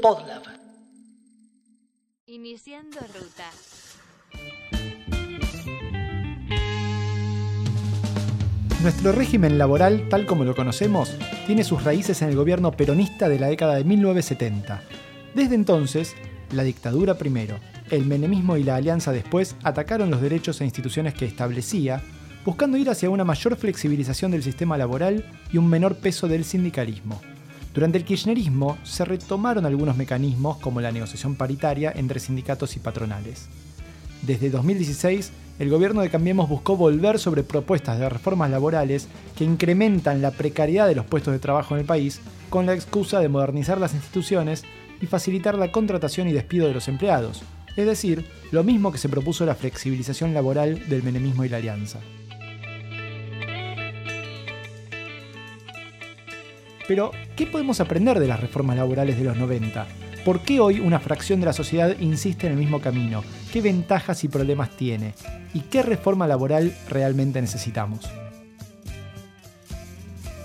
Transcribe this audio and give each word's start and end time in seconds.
Podlab. 0.00 0.42
Iniciando 2.26 2.98
ruta. 3.00 3.50
Nuestro 8.82 9.12
régimen 9.12 9.58
laboral, 9.58 10.08
tal 10.08 10.24
como 10.24 10.44
lo 10.44 10.54
conocemos, 10.54 11.14
tiene 11.46 11.62
sus 11.62 11.84
raíces 11.84 12.22
en 12.22 12.30
el 12.30 12.36
gobierno 12.36 12.72
peronista 12.72 13.28
de 13.28 13.38
la 13.38 13.48
década 13.48 13.74
de 13.74 13.84
1970. 13.84 14.80
Desde 15.34 15.54
entonces, 15.54 16.14
la 16.52 16.62
dictadura 16.62 17.18
primero, 17.18 17.58
el 17.90 18.06
menemismo 18.06 18.56
y 18.56 18.62
la 18.62 18.76
alianza 18.76 19.12
después 19.12 19.56
atacaron 19.62 20.10
los 20.10 20.22
derechos 20.22 20.60
e 20.62 20.64
instituciones 20.64 21.12
que 21.12 21.26
establecía, 21.26 22.00
buscando 22.46 22.78
ir 22.78 22.88
hacia 22.88 23.10
una 23.10 23.24
mayor 23.24 23.56
flexibilización 23.56 24.30
del 24.30 24.42
sistema 24.42 24.78
laboral 24.78 25.24
y 25.52 25.58
un 25.58 25.68
menor 25.68 25.96
peso 25.96 26.28
del 26.28 26.44
sindicalismo. 26.44 27.20
Durante 27.76 27.98
el 27.98 28.04
kirchnerismo 28.04 28.78
se 28.84 29.04
retomaron 29.04 29.66
algunos 29.66 29.98
mecanismos 29.98 30.56
como 30.56 30.80
la 30.80 30.90
negociación 30.90 31.34
paritaria 31.34 31.92
entre 31.94 32.20
sindicatos 32.20 32.74
y 32.74 32.78
patronales. 32.78 33.48
Desde 34.22 34.48
2016, 34.48 35.30
el 35.58 35.68
gobierno 35.68 36.00
de 36.00 36.08
Cambiemos 36.08 36.48
buscó 36.48 36.74
volver 36.74 37.18
sobre 37.18 37.42
propuestas 37.42 37.98
de 37.98 38.08
reformas 38.08 38.50
laborales 38.50 39.08
que 39.36 39.44
incrementan 39.44 40.22
la 40.22 40.30
precariedad 40.30 40.88
de 40.88 40.94
los 40.94 41.04
puestos 41.04 41.34
de 41.34 41.38
trabajo 41.38 41.74
en 41.74 41.80
el 41.80 41.86
país 41.86 42.22
con 42.48 42.64
la 42.64 42.72
excusa 42.72 43.20
de 43.20 43.28
modernizar 43.28 43.76
las 43.76 43.92
instituciones 43.92 44.64
y 45.02 45.06
facilitar 45.06 45.58
la 45.58 45.70
contratación 45.70 46.28
y 46.28 46.32
despido 46.32 46.68
de 46.68 46.72
los 46.72 46.88
empleados, 46.88 47.42
es 47.76 47.84
decir, 47.84 48.24
lo 48.52 48.64
mismo 48.64 48.90
que 48.90 48.96
se 48.96 49.10
propuso 49.10 49.44
la 49.44 49.54
flexibilización 49.54 50.32
laboral 50.32 50.88
del 50.88 51.02
menemismo 51.02 51.44
y 51.44 51.50
la 51.50 51.58
alianza. 51.58 52.00
Pero, 56.88 57.10
¿qué 57.36 57.46
podemos 57.46 57.80
aprender 57.80 58.20
de 58.20 58.28
las 58.28 58.40
reformas 58.40 58.76
laborales 58.76 59.18
de 59.18 59.24
los 59.24 59.36
90? 59.36 59.86
¿Por 60.24 60.40
qué 60.40 60.60
hoy 60.60 60.80
una 60.80 61.00
fracción 61.00 61.40
de 61.40 61.46
la 61.46 61.52
sociedad 61.52 61.96
insiste 61.98 62.46
en 62.46 62.52
el 62.52 62.58
mismo 62.58 62.80
camino? 62.80 63.22
¿Qué 63.52 63.60
ventajas 63.60 64.22
y 64.24 64.28
problemas 64.28 64.70
tiene? 64.70 65.14
¿Y 65.52 65.60
qué 65.60 65.82
reforma 65.82 66.26
laboral 66.26 66.76
realmente 66.88 67.40
necesitamos? 67.40 68.00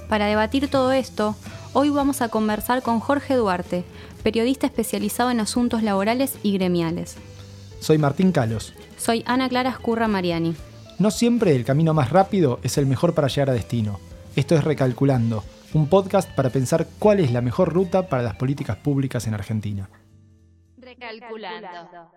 Para 0.10 0.26
debatir 0.26 0.68
todo 0.68 0.92
esto, 0.92 1.36
hoy 1.74 1.90
vamos 1.90 2.22
a 2.22 2.30
conversar 2.30 2.82
con 2.82 3.00
Jorge 3.00 3.36
Duarte, 3.36 3.84
periodista 4.24 4.66
especializado 4.66 5.32
en 5.32 5.40
asuntos 5.40 5.84
laborales 5.84 6.38
y 6.44 6.54
gremiales. 6.54 7.18
Soy 7.80 7.98
Martín 7.98 8.32
Calos. 8.32 8.74
Soy 8.98 9.24
Ana 9.26 9.48
Clara 9.48 9.70
Escurra 9.70 10.08
Mariani. 10.08 10.56
No 11.00 11.12
siempre 11.12 11.56
el 11.56 11.66
camino 11.66 11.94
más 11.94 12.12
rápido 12.12 12.60
es 12.62 12.78
el 12.78 12.86
mejor 12.86 13.14
para 13.14 13.28
llegar 13.28 13.52
a 13.52 13.54
destino. 13.54 14.00
Esto 14.36 14.56
es 14.56 14.64
Recalculando, 14.64 15.44
un 15.74 15.88
podcast 15.88 16.30
para 16.32 16.50
pensar 16.50 16.86
cuál 17.00 17.20
es 17.20 17.32
la 17.32 17.42
mejor 17.42 17.74
ruta 17.74 18.08
para 18.10 18.24
las 18.24 18.36
políticas 18.36 18.78
públicas 18.78 19.26
en 19.28 19.34
Argentina. 19.34 19.90
Recalculando. 20.78 22.12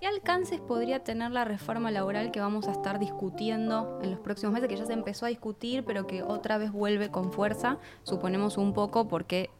¿Qué 0.00 0.06
alcances 0.06 0.60
podría 0.60 1.02
tener 1.04 1.30
la 1.32 1.44
reforma 1.44 1.90
laboral 1.90 2.30
que 2.30 2.40
vamos 2.40 2.68
a 2.68 2.72
estar 2.72 2.98
discutiendo 2.98 3.98
en 4.02 4.12
los 4.12 4.20
próximos 4.20 4.54
meses? 4.54 4.68
Que 4.68 4.76
ya 4.76 4.86
se 4.86 4.92
empezó 4.92 5.26
a 5.26 5.28
discutir, 5.28 5.84
pero 5.84 6.06
que 6.06 6.22
otra 6.22 6.56
vez 6.56 6.72
vuelve 6.72 7.10
con 7.10 7.32
fuerza, 7.32 7.78
suponemos 8.04 8.56
un 8.56 8.72
poco, 8.72 9.08
porque 9.08 9.50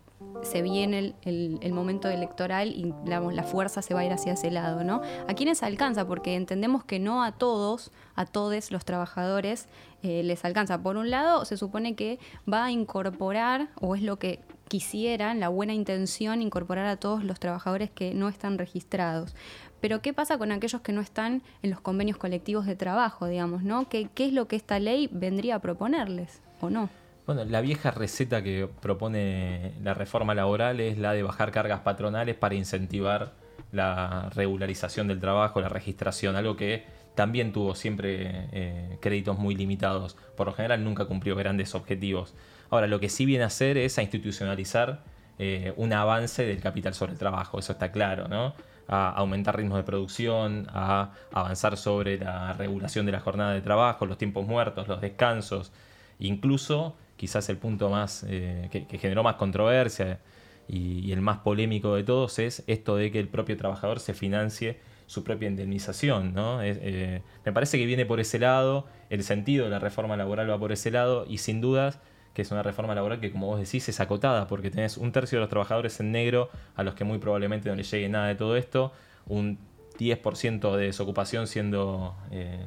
se 0.43 0.63
viene 0.63 1.15
el, 1.23 1.73
momento 1.73 2.09
electoral 2.09 2.69
y 2.69 2.95
la 3.05 3.43
fuerza 3.43 3.83
se 3.83 3.95
va 3.95 4.01
a 4.01 4.05
ir 4.05 4.13
hacia 4.13 4.35
ese 4.35 4.51
lado, 4.51 4.85
¿no? 4.85 5.01
¿A 5.27 5.35
quiénes 5.35 5.63
alcanza? 5.63 6.07
Porque 6.07 6.35
entendemos 6.35 6.85
que 6.85 6.99
no 6.99 7.23
a 7.23 7.33
todos, 7.33 7.91
a 8.15 8.27
todos 8.27 8.71
los 8.71 8.85
trabajadores 8.85 9.67
eh, 10.03 10.23
les 10.23 10.45
alcanza. 10.45 10.83
Por 10.83 10.97
un 10.97 11.11
lado, 11.11 11.45
se 11.45 11.57
supone 11.57 11.95
que 11.95 12.19
va 12.51 12.65
a 12.65 12.71
incorporar, 12.71 13.69
o 13.81 13.95
es 13.95 14.03
lo 14.03 14.19
que 14.19 14.41
quisieran, 14.69 15.41
la 15.41 15.49
buena 15.49 15.75
intención, 15.75 16.43
incorporar 16.43 16.87
a 16.87 16.97
todos 16.97 17.25
los 17.25 17.41
trabajadores 17.41 17.91
que 17.91 18.15
no 18.15 18.29
están 18.29 18.57
registrados. 18.59 19.35
Pero 19.81 20.01
¿qué 20.03 20.13
pasa 20.13 20.39
con 20.39 20.53
aquellos 20.53 20.81
que 20.83 20.93
no 20.93 21.01
están 21.01 21.43
en 21.63 21.71
los 21.71 21.81
convenios 21.81 22.19
colectivos 22.19 22.67
de 22.67 22.77
trabajo, 22.77 23.27
digamos, 23.27 23.63
¿no? 23.63 23.89
¿Qué, 23.89 24.09
qué 24.15 24.27
es 24.27 24.33
lo 24.33 24.47
que 24.47 24.57
esta 24.57 24.79
ley 24.79 25.09
vendría 25.11 25.57
a 25.57 25.59
proponerles 25.59 26.41
o 26.61 26.71
no? 26.71 26.89
Bueno, 27.27 27.45
la 27.45 27.61
vieja 27.61 27.91
receta 27.91 28.43
que 28.43 28.69
propone 28.81 29.73
la 29.83 29.95
reforma 29.95 30.35
laboral 30.35 30.81
es 30.81 30.99
la 30.99 31.13
de 31.13 31.23
bajar 31.23 31.53
cargas 31.53 31.81
patronales 31.81 32.37
para 32.37 32.55
incentivar 32.55 33.33
la 33.73 34.31
regularización 34.35 35.09
del 35.09 35.21
trabajo, 35.21 35.61
la 35.61 35.69
registración, 35.69 36.37
algo 36.37 36.57
que 36.57 36.85
también 37.15 37.53
tuvo 37.53 37.75
siempre 37.75 38.49
eh, 38.53 38.99
créditos 39.01 39.39
muy 39.39 39.55
limitados. 39.55 40.17
Por 40.37 40.47
lo 40.47 40.53
general 40.53 40.85
nunca 40.85 41.05
cumplió 41.05 41.37
grandes 41.37 41.75
objetivos. 41.75 42.35
Ahora, 42.71 42.87
lo 42.87 43.01
que 43.01 43.09
sí 43.09 43.27
viene 43.27 43.45
a 43.45 43.49
hacer 43.49 43.77
es 43.77 43.99
a 43.99 44.03
institucionalizar 44.03 45.03
eh, 45.39 45.73
un 45.77 45.93
avance 45.93 46.45
del 46.45 46.61
capital 46.61 46.93
sobre 46.93 47.13
el 47.13 47.19
trabajo, 47.19 47.59
eso 47.59 47.73
está 47.73 47.91
claro, 47.93 48.29
¿no? 48.29 48.55
A 48.89 49.11
aumentar 49.11 49.57
ritmos 49.57 49.79
de 49.79 49.85
producción, 49.85 50.67
a 50.71 51.13
avanzar 51.33 51.77
sobre 51.79 52.19
la 52.19 52.53
regulación 52.53 53.07
de 53.07 53.13
la 53.13 53.21
jornada 53.21 53.55
de 53.55 53.63
trabajo, 53.63 54.05
los 54.05 54.19
tiempos 54.19 54.47
muertos, 54.47 54.87
los 54.87 55.01
descansos, 55.01 55.73
incluso 56.19 56.95
quizás 57.17 57.49
el 57.49 57.57
punto 57.57 57.89
más 57.91 58.25
eh, 58.29 58.69
que, 58.71 58.99
generó 58.99 59.23
más 59.23 59.37
controversia 59.37 60.21
y, 60.69 61.11
el 61.13 61.23
más 61.23 61.39
polémico 61.39 61.95
de 61.95 62.05
todos 62.05 62.39
es 62.39 62.63
esto 62.67 62.97
de 62.97 63.11
que 63.11 63.19
el 63.19 63.29
propio 63.29 63.57
trabajador 63.57 63.99
se 64.01 64.15
financie 64.15 64.79
su 65.11 65.25
propia 65.25 65.49
indemnización. 65.49 66.35
¿no? 66.35 66.63
Eh, 66.63 67.21
me 67.45 67.53
parece 67.53 67.79
que 67.79 67.85
viene 67.85 68.07
por 68.07 68.21
ese 68.21 68.39
lado, 68.39 68.87
el 69.09 69.25
sentido 69.25 69.65
de 69.65 69.71
la 69.73 69.81
reforma 69.81 70.17
laboral 70.17 70.49
va 70.49 70.57
por 70.57 70.71
ese 70.71 70.93
lado 70.93 71.27
y 71.29 71.39
sin 71.39 71.61
dudas 71.61 71.99
que 72.33 72.43
es 72.43 72.53
una 72.53 72.63
reforma 72.63 72.95
laboral 72.95 73.19
que 73.19 73.33
como 73.33 73.49
vos 73.49 73.59
decís 73.59 73.89
es 73.89 73.99
acotada 73.99 74.47
porque 74.47 74.71
tenés 74.71 74.97
un 74.97 75.11
tercio 75.11 75.39
de 75.39 75.41
los 75.41 75.49
trabajadores 75.51 75.99
en 75.99 76.13
negro 76.13 76.49
a 76.77 76.85
los 76.85 76.95
que 76.95 77.03
muy 77.03 77.19
probablemente 77.19 77.69
no 77.69 77.75
les 77.75 77.91
llegue 77.91 78.09
nada 78.09 78.29
de 78.29 78.37
todo 78.37 78.57
esto, 78.57 78.93
un 79.27 79.59
10% 79.99 80.77
de 80.77 80.85
desocupación 80.85 81.49
siendo... 81.49 82.15
Eh, 82.31 82.65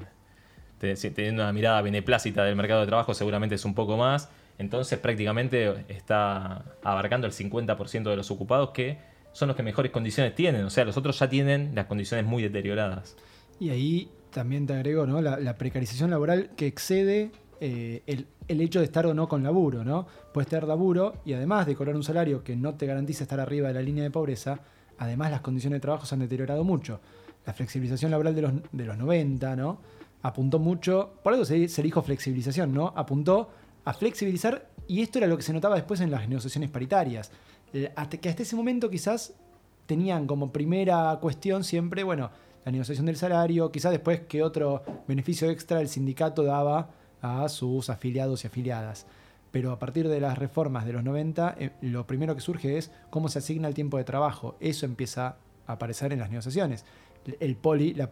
teniendo 0.79 1.43
una 1.43 1.53
mirada 1.53 1.81
beneplácita 1.81 2.43
del 2.43 2.57
mercado 2.57 2.81
de 2.81 2.87
trabajo 2.87 3.13
seguramente 3.13 3.55
es 3.55 3.63
un 3.63 3.73
poco 3.73 3.95
más 3.95 4.29
entonces 4.57 4.99
prácticamente 4.99 5.85
está 5.87 6.65
abarcando 6.83 7.25
el 7.25 7.31
50% 7.31 8.03
de 8.03 8.17
los 8.17 8.31
ocupados 8.31 8.71
que 8.71 8.97
son 9.33 9.47
los 9.47 9.57
que 9.57 9.63
mejores 9.63 9.91
condiciones 9.91 10.33
tienen. 10.35 10.63
O 10.63 10.69
sea, 10.69 10.85
los 10.85 10.95
otros 10.95 11.19
ya 11.19 11.27
tienen 11.27 11.73
las 11.75 11.87
condiciones 11.87 12.25
muy 12.25 12.41
deterioradas. 12.41 13.17
Y 13.59 13.69
ahí 13.69 14.09
también 14.31 14.65
te 14.65 14.73
agrego 14.73 15.05
¿no? 15.05 15.21
la, 15.21 15.57
precarización 15.57 16.09
laboral 16.09 16.51
que 16.55 16.67
excede 16.67 17.31
eh, 17.59 18.01
el, 18.07 18.61
hecho 18.61 18.79
de 18.79 18.85
estar 18.85 19.05
o 19.05 19.13
no 19.13 19.27
con 19.27 19.43
laburo. 19.43 19.83
¿no? 19.83 20.07
Puedes 20.33 20.49
tener 20.49 20.67
laburo 20.67 21.15
y 21.25 21.33
además 21.33 21.65
de 21.65 21.75
cobrar 21.75 21.95
un 21.95 22.03
salario 22.03 22.43
que 22.43 22.55
no 22.55 22.75
te 22.75 22.85
garantiza 22.85 23.23
estar 23.23 23.39
arriba 23.39 23.67
de 23.67 23.73
la 23.73 23.81
línea 23.81 24.03
de 24.03 24.11
pobreza, 24.11 24.59
además 24.97 25.31
las 25.31 25.41
condiciones 25.41 25.77
de 25.77 25.81
trabajo 25.81 26.05
se 26.05 26.15
han 26.15 26.21
deteriorado 26.21 26.63
mucho. 26.63 26.99
La 27.45 27.53
flexibilización 27.53 28.11
laboral 28.11 28.35
de 28.35 28.41
los, 28.41 28.53
de 28.71 28.85
los 28.85 28.97
90 28.97 29.55
¿no? 29.55 29.79
apuntó 30.21 30.59
mucho, 30.59 31.15
por 31.23 31.33
algo 31.33 31.45
se, 31.45 31.67
se 31.67 31.81
dijo 31.81 32.01
flexibilización, 32.01 32.73
¿no? 32.73 32.93
apuntó 32.95 33.49
a 33.85 33.93
flexibilizar, 33.93 34.69
y 34.87 35.01
esto 35.01 35.19
era 35.19 35.27
lo 35.27 35.35
que 35.35 35.43
se 35.43 35.53
notaba 35.53 35.75
después 35.75 35.99
en 35.99 36.09
las 36.09 36.27
negociaciones 36.29 36.69
paritarias, 36.69 37.31
hasta 37.95 38.17
que 38.17 38.29
hasta 38.29 38.43
ese 38.43 38.55
momento 38.55 38.89
quizás 38.89 39.33
tenían 39.85 40.27
como 40.27 40.51
primera 40.51 41.17
cuestión 41.21 41.63
siempre, 41.63 42.03
bueno, 42.03 42.31
la 42.65 42.71
negociación 42.71 43.05
del 43.05 43.17
salario, 43.17 43.71
quizás 43.71 43.91
después 43.91 44.21
que 44.21 44.43
otro 44.43 44.83
beneficio 45.07 45.49
extra 45.49 45.81
el 45.81 45.89
sindicato 45.89 46.43
daba 46.43 46.89
a 47.21 47.47
sus 47.49 47.89
afiliados 47.89 48.43
y 48.43 48.47
afiliadas. 48.47 49.05
Pero 49.51 49.71
a 49.71 49.79
partir 49.79 50.07
de 50.07 50.19
las 50.19 50.37
reformas 50.37 50.85
de 50.85 50.93
los 50.93 51.03
90, 51.03 51.55
eh, 51.59 51.71
lo 51.81 52.07
primero 52.07 52.35
que 52.35 52.41
surge 52.41 52.77
es 52.77 52.91
cómo 53.09 53.29
se 53.29 53.39
asigna 53.39 53.67
el 53.67 53.73
tiempo 53.73 53.97
de 53.97 54.03
trabajo. 54.03 54.55
Eso 54.59 54.85
empieza 54.85 55.35
a 55.67 55.73
aparecer 55.73 56.11
en 56.13 56.19
las 56.19 56.29
negociaciones. 56.29 56.85
El 57.39 57.55
poli, 57.55 57.93
la, 57.93 58.09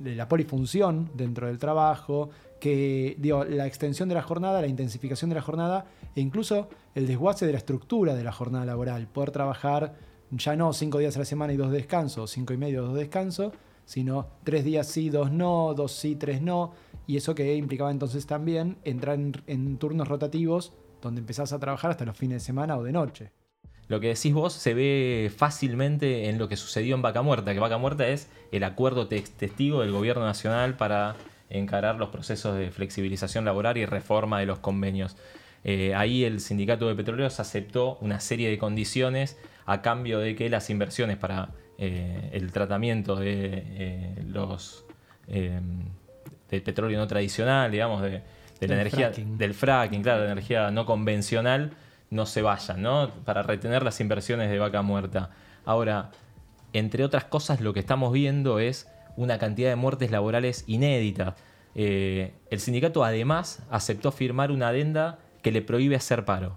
la 0.00 0.28
polifunción 0.28 1.10
dentro 1.14 1.48
del 1.48 1.58
trabajo, 1.58 2.30
que 2.60 3.16
digo, 3.18 3.44
la 3.44 3.66
extensión 3.66 4.08
de 4.08 4.14
la 4.14 4.22
jornada, 4.22 4.60
la 4.60 4.66
intensificación 4.66 5.30
de 5.30 5.36
la 5.36 5.42
jornada 5.42 5.86
e 6.14 6.20
incluso 6.20 6.68
el 6.94 7.06
desguace 7.06 7.46
de 7.46 7.52
la 7.52 7.58
estructura 7.58 8.14
de 8.14 8.24
la 8.24 8.32
jornada 8.32 8.64
laboral. 8.64 9.06
Poder 9.06 9.30
trabajar 9.30 9.94
ya 10.30 10.56
no 10.56 10.72
cinco 10.72 10.98
días 10.98 11.16
a 11.16 11.20
la 11.20 11.24
semana 11.24 11.52
y 11.52 11.56
dos 11.56 11.70
descansos, 11.70 12.30
cinco 12.30 12.52
y 12.52 12.56
medio, 12.56 12.82
dos 12.82 12.94
descansos, 12.94 13.52
sino 13.84 14.28
tres 14.44 14.64
días 14.64 14.86
sí, 14.86 15.08
dos 15.10 15.32
no, 15.32 15.74
dos 15.74 15.92
sí, 15.92 16.16
tres 16.16 16.42
no. 16.42 16.72
Y 17.06 17.16
eso 17.16 17.34
que 17.34 17.54
implicaba 17.56 17.90
entonces 17.90 18.26
también 18.26 18.76
entrar 18.84 19.18
en, 19.46 19.78
turnos 19.78 20.08
rotativos 20.08 20.72
donde 21.00 21.20
empezás 21.20 21.52
a 21.52 21.58
trabajar 21.58 21.92
hasta 21.92 22.04
los 22.04 22.16
fines 22.16 22.42
de 22.42 22.46
semana 22.46 22.76
o 22.76 22.82
de 22.82 22.92
noche. 22.92 23.32
Lo 23.86 24.00
que 24.00 24.08
decís 24.08 24.34
vos 24.34 24.52
se 24.52 24.74
ve 24.74 25.32
fácilmente 25.34 26.28
en 26.28 26.36
lo 26.36 26.48
que 26.48 26.56
sucedió 26.56 26.94
en 26.94 27.00
Vaca 27.00 27.22
Muerta, 27.22 27.54
que 27.54 27.60
Vaca 27.60 27.78
Muerta 27.78 28.06
es 28.06 28.28
el 28.52 28.64
acuerdo 28.64 29.08
testigo 29.08 29.80
del 29.80 29.92
gobierno 29.92 30.24
nacional 30.24 30.76
para 30.76 31.16
encarar 31.50 31.96
los 31.96 32.10
procesos 32.10 32.56
de 32.56 32.70
flexibilización 32.70 33.44
laboral 33.44 33.76
y 33.76 33.86
reforma 33.86 34.40
de 34.40 34.46
los 34.46 34.58
convenios. 34.58 35.16
Eh, 35.64 35.94
ahí 35.94 36.24
el 36.24 36.40
sindicato 36.40 36.88
de 36.88 36.94
petroleros 36.94 37.40
aceptó 37.40 37.98
una 38.00 38.20
serie 38.20 38.48
de 38.48 38.58
condiciones 38.58 39.36
a 39.66 39.82
cambio 39.82 40.18
de 40.18 40.34
que 40.34 40.48
las 40.48 40.70
inversiones 40.70 41.16
para 41.16 41.50
eh, 41.78 42.30
el 42.32 42.52
tratamiento 42.52 43.16
de 43.16 43.64
eh, 43.66 44.24
los 44.26 44.84
del 45.28 46.62
petróleo 46.62 46.98
no 46.98 47.06
tradicional, 47.06 47.70
digamos, 47.70 48.00
de, 48.00 48.22
la 48.60 48.74
energía 48.74 49.10
del 49.10 49.52
fracking, 49.52 50.02
claro, 50.02 50.22
de 50.22 50.32
energía 50.32 50.70
no 50.70 50.86
convencional, 50.86 51.72
no 52.08 52.24
se 52.24 52.40
vayan, 52.40 52.80
¿no? 52.80 53.10
Para 53.26 53.42
retener 53.42 53.82
las 53.82 54.00
inversiones 54.00 54.50
de 54.50 54.58
vaca 54.58 54.80
muerta. 54.80 55.28
Ahora, 55.66 56.10
entre 56.72 57.04
otras 57.04 57.24
cosas, 57.24 57.60
lo 57.60 57.74
que 57.74 57.80
estamos 57.80 58.10
viendo 58.10 58.58
es 58.58 58.88
una 59.18 59.38
cantidad 59.38 59.68
de 59.68 59.76
muertes 59.76 60.10
laborales 60.10 60.64
inéditas. 60.66 61.34
Eh, 61.74 62.32
el 62.50 62.60
sindicato 62.60 63.04
además 63.04 63.62
aceptó 63.68 64.12
firmar 64.12 64.52
una 64.52 64.68
adenda 64.68 65.18
que 65.42 65.50
le 65.50 65.60
prohíbe 65.60 65.96
hacer 65.96 66.24
paro. 66.24 66.54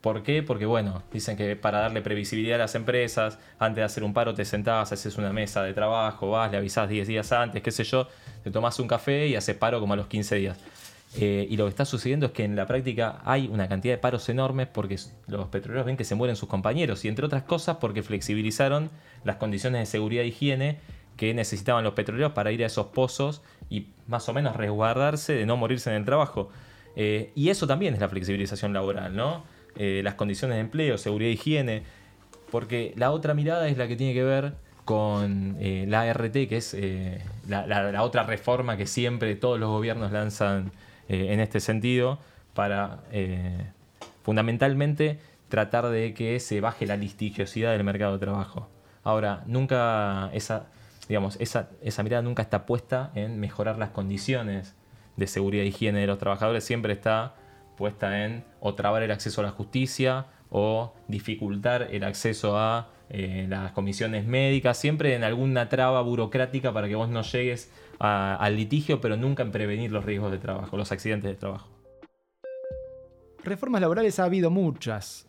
¿Por 0.00 0.22
qué? 0.22 0.42
Porque 0.42 0.64
bueno, 0.64 1.02
dicen 1.12 1.36
que 1.36 1.56
para 1.56 1.80
darle 1.80 2.00
previsibilidad 2.00 2.54
a 2.54 2.64
las 2.64 2.74
empresas, 2.74 3.38
antes 3.58 3.76
de 3.76 3.82
hacer 3.82 4.02
un 4.02 4.14
paro 4.14 4.32
te 4.32 4.44
sentás, 4.44 4.92
haces 4.92 5.18
una 5.18 5.32
mesa 5.32 5.62
de 5.62 5.74
trabajo, 5.74 6.30
vas, 6.30 6.50
le 6.50 6.56
avisás 6.56 6.88
10 6.88 7.06
días 7.06 7.32
antes, 7.32 7.62
qué 7.62 7.70
sé 7.70 7.84
yo, 7.84 8.08
te 8.42 8.50
tomás 8.50 8.78
un 8.80 8.88
café 8.88 9.26
y 9.26 9.36
haces 9.36 9.56
paro 9.56 9.78
como 9.78 9.92
a 9.92 9.96
los 9.96 10.06
15 10.06 10.36
días. 10.36 10.58
Eh, 11.16 11.46
y 11.50 11.56
lo 11.56 11.64
que 11.64 11.70
está 11.70 11.84
sucediendo 11.84 12.26
es 12.26 12.32
que 12.32 12.44
en 12.44 12.54
la 12.54 12.66
práctica 12.66 13.20
hay 13.24 13.48
una 13.48 13.68
cantidad 13.68 13.94
de 13.94 13.98
paros 13.98 14.28
enormes 14.28 14.68
porque 14.68 14.98
los 15.26 15.48
petroleros 15.48 15.86
ven 15.86 15.96
que 15.96 16.04
se 16.04 16.14
mueren 16.14 16.36
sus 16.36 16.48
compañeros 16.48 17.04
y 17.04 17.08
entre 17.08 17.26
otras 17.26 17.42
cosas 17.42 17.78
porque 17.78 18.02
flexibilizaron 18.02 18.90
las 19.24 19.36
condiciones 19.36 19.80
de 19.80 19.86
seguridad 19.86 20.24
e 20.24 20.28
higiene 20.28 20.78
que 21.18 21.34
necesitaban 21.34 21.84
los 21.84 21.92
petroleros 21.92 22.32
para 22.32 22.50
ir 22.50 22.62
a 22.62 22.66
esos 22.66 22.86
pozos 22.86 23.42
y 23.68 23.88
más 24.06 24.26
o 24.30 24.32
menos 24.32 24.56
resguardarse 24.56 25.34
de 25.34 25.44
no 25.44 25.58
morirse 25.58 25.90
en 25.90 25.96
el 25.96 26.06
trabajo. 26.06 26.48
Eh, 26.96 27.30
y 27.34 27.50
eso 27.50 27.66
también 27.66 27.92
es 27.92 28.00
la 28.00 28.08
flexibilización 28.08 28.72
laboral, 28.72 29.14
¿no? 29.14 29.44
Eh, 29.76 30.00
las 30.02 30.14
condiciones 30.14 30.56
de 30.56 30.62
empleo, 30.62 30.96
seguridad 30.96 31.28
e 31.28 31.34
higiene, 31.34 31.82
porque 32.50 32.94
la 32.96 33.10
otra 33.10 33.34
mirada 33.34 33.68
es 33.68 33.76
la 33.76 33.86
que 33.86 33.96
tiene 33.96 34.14
que 34.14 34.24
ver 34.24 34.54
con 34.86 35.58
la 35.60 36.00
ART, 36.00 36.32
que 36.32 36.56
es 36.56 36.74
la, 37.46 38.02
otra 38.02 38.22
reforma 38.22 38.78
que 38.78 38.86
siempre 38.86 39.36
todos 39.36 39.60
los 39.60 39.68
gobiernos 39.68 40.12
lanzan 40.12 40.72
eh, 41.08 41.32
en 41.32 41.40
este 41.40 41.60
sentido 41.60 42.18
para 42.52 43.00
eh, 43.12 43.70
fundamentalmente 44.24 45.18
tratar 45.48 45.88
de 45.88 46.12
que 46.12 46.38
se 46.38 46.60
baje 46.60 46.86
la 46.86 46.98
litigiosidad 46.98 47.72
del 47.72 47.82
mercado 47.82 48.12
de 48.12 48.18
trabajo. 48.18 48.68
Ahora, 49.04 49.42
nunca 49.46 50.28
esa, 50.34 50.66
digamos, 51.08 51.36
esa, 51.40 51.70
esa 51.82 52.02
mirada 52.02 52.22
nunca 52.22 52.42
está 52.42 52.66
puesta 52.66 53.10
en 53.14 53.40
mejorar 53.40 53.78
las 53.78 53.90
condiciones 53.90 54.76
de 55.16 55.26
seguridad 55.26 55.64
e 55.64 55.68
higiene 55.68 56.00
de 56.00 56.06
los 56.06 56.18
trabajadores, 56.18 56.64
siempre 56.64 56.92
está 56.92 57.34
puesta 57.76 58.24
en 58.24 58.44
o 58.60 58.74
trabar 58.74 59.02
el 59.02 59.10
acceso 59.10 59.40
a 59.40 59.44
la 59.44 59.50
justicia 59.50 60.26
o 60.50 60.94
dificultar 61.06 61.88
el 61.90 62.04
acceso 62.04 62.58
a 62.58 62.88
eh, 63.10 63.46
las 63.48 63.72
comisiones 63.72 64.26
médicas, 64.26 64.76
siempre 64.76 65.14
en 65.14 65.24
alguna 65.24 65.68
traba 65.68 66.02
burocrática 66.02 66.72
para 66.72 66.88
que 66.88 66.94
vos 66.94 67.08
no 67.08 67.22
llegues 67.22 67.72
al 67.98 68.56
litigio, 68.56 69.00
pero 69.00 69.16
nunca 69.16 69.42
en 69.42 69.50
prevenir 69.50 69.90
los 69.90 70.04
riesgos 70.04 70.30
de 70.30 70.38
trabajo, 70.38 70.76
los 70.76 70.92
accidentes 70.92 71.30
de 71.30 71.36
trabajo. 71.36 71.68
Reformas 73.42 73.80
laborales 73.80 74.18
ha 74.20 74.24
habido 74.24 74.50
muchas. 74.50 75.27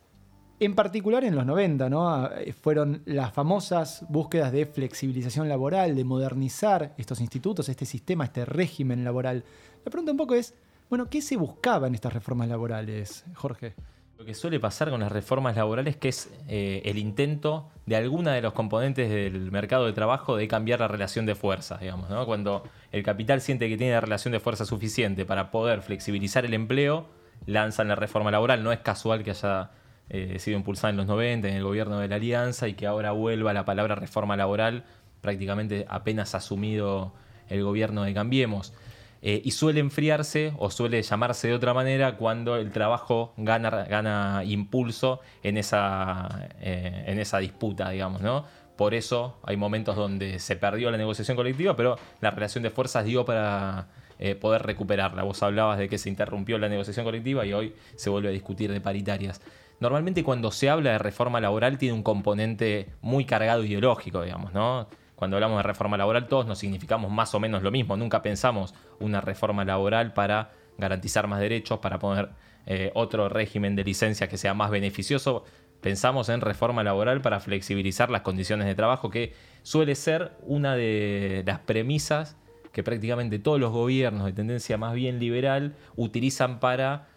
En 0.62 0.76
particular 0.76 1.24
en 1.24 1.36
los 1.36 1.46
90, 1.46 1.90
¿no? 1.90 2.10
Ah, 2.10 2.32
fueron 2.62 3.02
las 3.06 3.32
famosas 3.32 4.06
búsquedas 4.10 4.52
de 4.52 4.66
flexibilización 4.66 5.48
laboral, 5.48 5.96
de 5.96 6.04
modernizar 6.04 6.94
estos 6.98 7.22
institutos, 7.22 7.70
este 7.70 7.86
sistema, 7.86 8.26
este 8.26 8.44
régimen 8.44 9.06
laboral. 9.06 9.46
La 9.86 9.90
pregunta 9.90 10.12
un 10.12 10.18
poco 10.18 10.36
es, 10.36 10.54
bueno, 10.90 11.10
¿qué 11.10 11.22
se 11.22 11.38
buscaba 11.38 11.88
en 11.88 11.96
estas 11.96 12.12
reformas 12.12 12.50
laborales, 12.50 13.24
Jorge? 13.36 13.74
Lo 14.18 14.26
que 14.26 14.34
suele 14.34 14.60
pasar 14.60 14.90
con 14.90 15.00
las 15.00 15.14
reformas 15.14 15.56
laborales 15.56 15.96
que 15.96 16.10
es 16.10 16.30
eh, 16.50 16.82
el 16.84 16.98
intento 16.98 17.70
de 17.86 17.96
alguna 17.96 18.34
de 18.34 18.42
los 18.42 18.52
componentes 18.52 19.10
del 19.10 19.50
mercado 19.54 19.86
de 19.86 19.94
trabajo 19.94 20.36
de 20.36 20.50
cambiar 20.50 20.82
la 20.82 20.90
relación 20.90 21.26
de 21.26 21.36
fuerzas, 21.36 21.80
digamos, 21.80 22.10
¿no? 22.10 22.26
Cuando 22.26 22.64
el 22.92 23.02
capital 23.02 23.40
siente 23.40 23.70
que 23.70 23.78
tiene 23.78 23.94
la 23.94 24.02
relación 24.02 24.34
de 24.34 24.42
fuerza 24.42 24.66
suficiente 24.66 25.26
para 25.26 25.52
poder 25.52 25.82
flexibilizar 25.82 26.44
el 26.44 26.54
empleo, 26.54 27.06
lanzan 27.46 27.88
la 27.88 27.96
reforma 27.96 28.30
laboral. 28.30 28.62
No 28.62 28.74
es 28.74 28.80
casual 28.80 29.24
que 29.24 29.32
haya 29.32 29.72
eh, 30.10 30.38
sido 30.40 30.58
impulsada 30.58 30.90
en 30.92 30.98
los 30.98 31.08
90 31.08 31.48
en 31.48 31.56
el 31.56 31.64
gobierno 31.64 32.00
de 32.00 32.08
la 32.08 32.16
Alianza 32.16 32.68
y 32.68 32.74
que 32.74 32.88
ahora 32.88 33.12
vuelva 33.12 33.54
la 33.54 33.66
palabra 33.66 33.96
reforma 33.96 34.36
laboral 34.36 34.84
prácticamente 35.22 35.86
apenas 35.90 36.36
asumido 36.36 37.14
el 37.50 37.64
gobierno 37.64 38.04
de 38.04 38.14
Cambiemos. 38.14 38.74
Eh, 39.22 39.42
y 39.44 39.52
suele 39.52 39.82
enfriarse 39.82 40.54
o 40.58 40.72
suele 40.72 41.02
llamarse 41.02 41.50
de 41.50 41.54
otra 41.54 41.74
manera 41.74 42.16
cuando 42.16 42.56
el 42.56 42.72
trabajo 42.72 43.34
gana, 43.36 43.70
gana 43.84 44.44
impulso 44.46 45.20
en 45.44 45.58
esa, 45.58 46.48
eh, 46.62 47.04
en 47.06 47.20
esa 47.20 47.40
disputa, 47.40 47.90
digamos, 47.90 48.22
¿no? 48.22 48.46
Por 48.78 48.94
eso 48.94 49.38
hay 49.44 49.58
momentos 49.58 49.98
donde 49.98 50.40
se 50.40 50.56
perdió 50.56 50.90
la 50.90 50.98
negociación 50.98 51.36
colectiva, 51.36 51.76
pero 51.76 51.98
la 52.22 52.32
relación 52.32 52.64
de 52.64 52.70
fuerzas 52.70 53.04
dio 53.04 53.26
para 53.26 53.88
eh, 54.20 54.36
poder 54.36 54.64
recuperarla. 54.64 55.24
Vos 55.24 55.44
hablabas 55.44 55.80
de 55.80 55.90
que 55.90 55.98
se 55.98 56.08
interrumpió 56.08 56.58
la 56.58 56.70
negociación 56.70 57.06
colectiva 57.06 57.46
y 57.46 57.52
hoy 57.52 57.76
se 57.98 58.10
vuelve 58.10 58.30
a 58.30 58.32
discutir 58.32 58.72
de 58.72 58.80
paritarias. 58.80 59.42
Normalmente 59.80 60.24
cuando 60.24 60.52
se 60.52 60.70
habla 60.70 60.92
de 60.92 60.98
reforma 60.98 61.40
laboral 61.40 61.78
tiene 61.78 61.94
un 61.94 62.04
componente 62.04 62.90
muy 63.02 63.26
cargado 63.26 63.64
ideológico, 63.64 64.22
digamos, 64.24 64.54
¿no? 64.54 64.88
cuando 65.20 65.36
hablamos 65.36 65.58
de 65.58 65.64
reforma 65.64 65.98
laboral 65.98 66.30
todos 66.30 66.46
nos 66.46 66.60
significamos 66.60 67.12
más 67.12 67.36
o 67.36 67.42
menos 67.42 67.62
lo 67.62 67.72
mismo. 67.72 67.98
Nunca 67.98 68.22
pensamos 68.22 68.74
una 69.02 69.20
reforma 69.20 69.66
laboral 69.66 70.14
para 70.14 70.52
garantizar 70.78 71.28
más 71.28 71.42
derechos, 71.42 71.80
para 71.80 72.00
poner 72.00 72.30
eh, 72.66 72.90
otro 72.96 73.28
régimen 73.28 73.76
de 73.76 73.84
licencia 73.84 74.30
que 74.30 74.38
sea 74.38 74.54
más 74.54 74.72
beneficioso. 74.72 75.44
Pensamos 75.82 76.30
en 76.30 76.40
reforma 76.40 76.86
laboral 76.86 77.20
para 77.20 77.42
flexibilizar 77.42 78.10
las 78.10 78.22
condiciones 78.22 78.66
de 78.66 78.76
trabajo, 78.76 79.10
que 79.10 79.34
suele 79.62 79.94
ser 79.96 80.32
una 80.44 80.78
de 80.78 81.44
las 81.46 81.60
premisas 81.60 82.38
que 82.72 82.82
prácticamente 82.82 83.40
todos 83.40 83.60
los 83.60 83.74
gobiernos 83.74 84.24
de 84.26 84.32
tendencia 84.32 84.78
más 84.78 84.94
bien 84.94 85.20
liberal 85.20 85.76
utilizan 85.98 86.62
para 86.62 87.09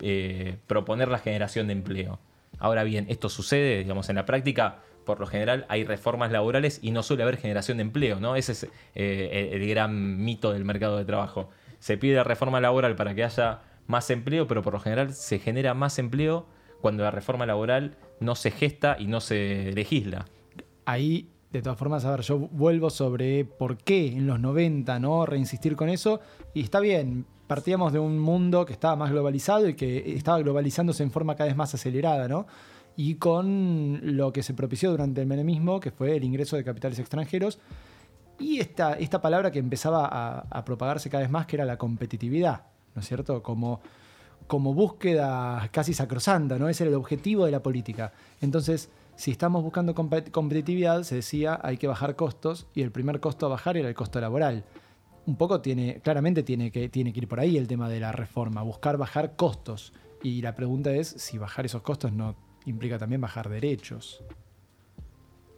eh, 0.00 0.58
proponer 0.66 1.08
la 1.08 1.18
generación 1.18 1.66
de 1.66 1.74
empleo. 1.74 2.18
Ahora 2.58 2.84
bien, 2.84 3.06
esto 3.08 3.28
sucede, 3.28 3.78
digamos, 3.78 4.08
en 4.08 4.16
la 4.16 4.26
práctica 4.26 4.80
por 5.08 5.20
lo 5.20 5.26
general 5.26 5.64
hay 5.70 5.84
reformas 5.84 6.30
laborales 6.30 6.80
y 6.82 6.90
no 6.90 7.02
suele 7.02 7.22
haber 7.22 7.38
generación 7.38 7.78
de 7.78 7.82
empleo, 7.82 8.20
¿no? 8.20 8.36
Ese 8.36 8.52
es 8.52 8.64
eh, 8.94 9.48
el 9.54 9.66
gran 9.66 10.22
mito 10.22 10.52
del 10.52 10.66
mercado 10.66 10.98
de 10.98 11.06
trabajo. 11.06 11.48
Se 11.78 11.96
pide 11.96 12.22
reforma 12.22 12.60
laboral 12.60 12.94
para 12.94 13.14
que 13.14 13.24
haya 13.24 13.62
más 13.86 14.10
empleo, 14.10 14.46
pero 14.46 14.60
por 14.62 14.74
lo 14.74 14.80
general 14.80 15.14
se 15.14 15.38
genera 15.38 15.72
más 15.72 15.98
empleo 15.98 16.44
cuando 16.82 17.04
la 17.04 17.10
reforma 17.10 17.46
laboral 17.46 17.96
no 18.20 18.34
se 18.34 18.50
gesta 18.50 18.96
y 18.98 19.06
no 19.06 19.22
se 19.22 19.72
legisla. 19.72 20.26
Ahí, 20.84 21.30
de 21.52 21.62
todas 21.62 21.78
formas, 21.78 22.04
a 22.04 22.10
ver, 22.10 22.20
yo 22.20 22.38
vuelvo 22.38 22.90
sobre 22.90 23.46
por 23.46 23.78
qué 23.78 24.08
en 24.08 24.26
los 24.26 24.38
90, 24.38 24.98
¿no? 24.98 25.24
Reinsistir 25.24 25.74
con 25.74 25.88
eso. 25.88 26.20
Y 26.52 26.60
está 26.60 26.80
bien, 26.80 27.24
partíamos 27.48 27.92
de 27.92 27.98
un 27.98 28.20
mundo 28.20 28.64
que 28.64 28.72
estaba 28.72 28.94
más 28.94 29.10
globalizado 29.10 29.68
y 29.68 29.74
que 29.74 30.14
estaba 30.14 30.38
globalizándose 30.38 31.02
en 31.02 31.10
forma 31.10 31.34
cada 31.34 31.48
vez 31.48 31.56
más 31.56 31.74
acelerada, 31.74 32.28
¿no? 32.28 32.46
y 32.98 33.14
con 33.14 34.00
lo 34.16 34.32
que 34.32 34.42
se 34.42 34.54
propició 34.54 34.90
durante 34.90 35.20
el 35.20 35.28
menemismo, 35.28 35.78
que 35.78 35.92
fue 35.92 36.16
el 36.16 36.24
ingreso 36.24 36.56
de 36.56 36.64
capitales 36.64 36.98
extranjeros, 36.98 37.60
y 38.40 38.58
esta, 38.58 38.94
esta 38.94 39.22
palabra 39.22 39.52
que 39.52 39.60
empezaba 39.60 40.06
a, 40.50 40.64
propagarse 40.64 41.08
cada 41.08 41.22
vez 41.22 41.30
más, 41.30 41.46
que 41.46 41.54
era 41.54 41.64
la 41.64 41.78
competitividad, 41.78 42.62
¿no 42.96 43.00
es 43.00 43.06
cierto? 43.06 43.40
Como, 43.40 43.80
como 44.48 44.74
búsqueda 44.74 45.68
casi 45.70 45.94
sacrosanta, 45.94 46.58
¿no? 46.58 46.68
Ese 46.68 46.82
era 46.82 46.90
el 46.90 46.96
objetivo 46.96 47.44
de 47.44 47.52
la 47.52 47.62
política. 47.62 48.12
Entonces, 48.40 48.90
si 49.14 49.30
estamos 49.30 49.62
buscando 49.62 49.94
competitividad, 49.94 51.04
se 51.04 51.14
decía 51.14 51.60
hay 51.62 51.76
que 51.76 51.86
bajar 51.86 52.16
costos, 52.16 52.66
y 52.74 52.82
el 52.82 52.90
primer 52.90 53.20
costo 53.20 53.46
a 53.46 53.50
bajar 53.50 53.76
era 53.76 53.88
el 53.88 53.94
costo 53.94 54.20
laboral. 54.20 54.64
Un 55.28 55.36
poco 55.36 55.60
tiene, 55.60 56.00
claramente 56.00 56.42
tiene 56.42 56.70
que, 56.70 56.88
tiene 56.88 57.12
que 57.12 57.20
ir 57.20 57.28
por 57.28 57.38
ahí 57.38 57.58
el 57.58 57.68
tema 57.68 57.90
de 57.90 58.00
la 58.00 58.12
reforma, 58.12 58.62
buscar 58.62 58.96
bajar 58.96 59.36
costos. 59.36 59.92
Y 60.22 60.40
la 60.40 60.54
pregunta 60.54 60.90
es 60.90 61.06
si 61.06 61.36
bajar 61.36 61.66
esos 61.66 61.82
costos 61.82 62.14
no 62.14 62.34
implica 62.64 62.96
también 62.96 63.20
bajar 63.20 63.50
derechos. 63.50 64.24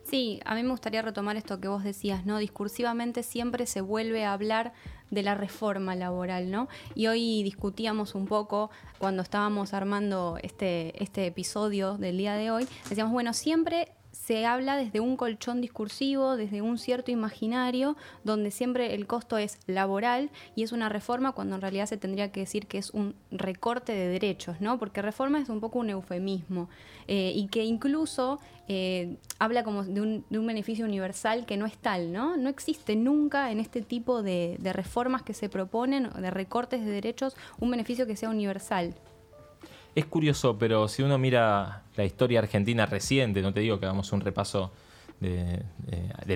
Sí, 0.03 0.41
a 0.45 0.57
mí 0.57 0.65
me 0.65 0.71
gustaría 0.71 1.03
retomar 1.03 1.37
esto 1.37 1.61
que 1.61 1.69
vos 1.69 1.85
decías, 1.85 2.27
¿no? 2.27 2.39
Discursivamente 2.39 3.23
siempre 3.23 3.65
se 3.67 3.81
vuelve 3.81 4.25
a 4.25 4.33
hablar 4.33 4.73
de 5.13 5.23
la 5.23 5.37
reforma 5.37 5.95
laboral, 5.95 6.51
¿no? 6.51 6.67
Y 6.97 7.07
hoy 7.07 7.45
discutíamos 7.45 8.17
un 8.17 8.27
poco 8.27 8.73
cuando 8.99 9.23
estábamos 9.23 9.73
armando 9.73 10.37
este, 10.43 11.01
este 11.01 11.27
episodio 11.27 11.97
del 11.97 12.19
día 12.19 12.35
de 12.35 12.51
hoy, 12.51 12.67
decíamos, 12.89 13.13
bueno, 13.13 13.33
siempre 13.33 13.93
se 14.31 14.47
habla 14.47 14.77
desde 14.77 15.01
un 15.01 15.17
colchón 15.17 15.61
discursivo, 15.61 16.37
desde 16.37 16.63
un 16.63 16.79
cierto 16.79 17.11
imaginario, 17.11 17.97
donde 18.23 18.53
siempre 18.53 18.95
el 18.95 19.09
costo 19.09 19.39
es 19.39 19.59
laboral 19.67 20.31
y 20.55 20.63
es 20.63 20.71
una 20.71 20.89
reforma 20.89 21.33
cuando 21.33 21.57
en 21.57 21.61
realidad 21.61 21.87
se 21.87 21.97
tendría 21.97 22.31
que 22.31 22.39
decir 22.39 22.69
que 22.69 22.79
es 22.79 22.91
un 22.91 23.17
recorte 23.33 23.91
de 23.91 24.07
derechos, 24.07 24.61
¿no? 24.61 24.79
Porque 24.79 25.03
reforma 25.03 25.41
es 25.41 25.49
un 25.49 25.59
poco 25.59 25.81
un 25.81 25.91
eufemismo 25.91 26.69
eh, 27.09 27.33
y 27.35 27.49
que 27.49 27.65
incluso 27.65 28.39
eh, 28.69 29.17
habla 29.41 29.65
como 29.65 29.83
de 29.83 30.01
un, 30.01 30.25
beneficio 30.47 30.85
universal 30.85 31.45
que 31.45 31.57
no 31.57 31.67
es 31.67 31.77
tal, 31.77 32.13
¿no? 32.13 32.37
No 32.37 32.51
existe 32.51 32.95
nunca 32.95 33.51
en 33.51 33.59
este 33.59 33.83
tipo 33.83 34.23
de, 34.23 34.59
de 34.61 34.73
reformas 34.73 35.25
que 35.25 35.35
se 35.35 35.49
proponen, 35.49 36.09
de 36.09 36.31
recortes 36.31 36.85
de 36.85 36.93
derechos, 36.93 37.35
un 37.59 37.73
beneficio 37.73 38.07
que 38.07 38.15
sea 38.15 38.31
universal. 38.31 38.95
Es 39.95 40.05
curioso, 40.07 40.57
pero 40.59 40.87
si 40.89 41.03
uno 41.03 41.19
mira 41.19 41.83
la 41.97 42.05
historia 42.05 42.39
argentina 42.39 42.87
reciente, 42.87 43.43
no 43.43 43.53
te 43.53 43.61
digo 43.61 43.81
que 43.81 43.87
hagamos 43.87 44.13
un 44.13 44.21
repaso 44.21 44.71
de, 45.21 45.65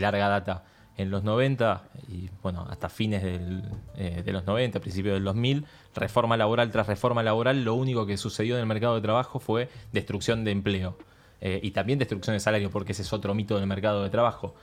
larga 0.01 0.29
data, 0.29 0.65
en 0.97 1.11
los 1.11 1.25
90 1.25 1.83
y 2.09 2.31
bueno, 2.43 2.67
hasta 2.71 2.89
fines 2.89 3.23
eh, 3.25 4.23
de 4.25 4.33
los 4.33 4.45
90, 4.45 4.81
principios 4.81 5.15
del 5.15 5.25
2000, 5.25 5.67
reforma 5.95 6.37
laboral 6.37 6.71
tras 6.71 6.87
reforma 6.87 7.23
laboral, 7.23 7.65
lo 7.65 7.75
único 7.75 8.07
que 8.07 8.17
sucedió 8.17 8.55
en 8.55 8.61
el 8.61 8.67
mercado 8.67 8.95
de 8.95 9.01
trabajo 9.01 9.41
fue 9.41 9.69
destrucción 9.93 10.45
de 10.45 10.53
empleo 10.53 10.97
eh, 11.41 11.61
y 11.63 11.73
también 11.73 11.99
destrucción 11.99 12.35
de 12.35 12.41
salario, 12.41 12.71
porque 12.71 12.93
ese 12.93 13.03
es 13.03 13.13
otro 13.13 13.35
mito 13.35 13.57
del 13.59 13.67
mercado 13.67 14.03
de 14.03 14.11
trabajo. 14.11 14.55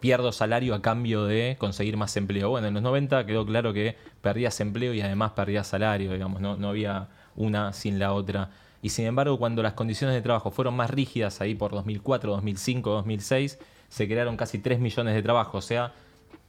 Pierdo 0.00 0.32
salario 0.32 0.74
a 0.74 0.82
cambio 0.82 1.26
de 1.26 1.56
conseguir 1.58 1.96
más 1.96 2.16
empleo. 2.16 2.50
Bueno, 2.50 2.66
en 2.68 2.74
los 2.74 2.82
90 2.82 3.24
quedó 3.24 3.46
claro 3.46 3.72
que 3.72 3.96
perdías 4.20 4.60
empleo 4.60 4.94
y 4.94 5.00
además 5.00 5.32
perdías 5.32 5.68
salario, 5.68 6.12
digamos, 6.12 6.40
no, 6.40 6.56
no 6.56 6.68
había 6.70 7.08
una 7.36 7.72
sin 7.72 7.98
la 7.98 8.12
otra. 8.12 8.50
Y 8.82 8.88
sin 8.88 9.06
embargo, 9.06 9.38
cuando 9.38 9.62
las 9.62 9.74
condiciones 9.74 10.14
de 10.14 10.22
trabajo 10.22 10.50
fueron 10.50 10.74
más 10.74 10.90
rígidas, 10.90 11.40
ahí 11.40 11.54
por 11.54 11.70
2004, 11.70 12.32
2005, 12.32 12.90
2006, 12.90 13.58
se 13.88 14.08
crearon 14.08 14.36
casi 14.36 14.58
3 14.58 14.80
millones 14.80 15.14
de 15.14 15.22
trabajos. 15.22 15.64
O 15.64 15.66
sea, 15.66 15.92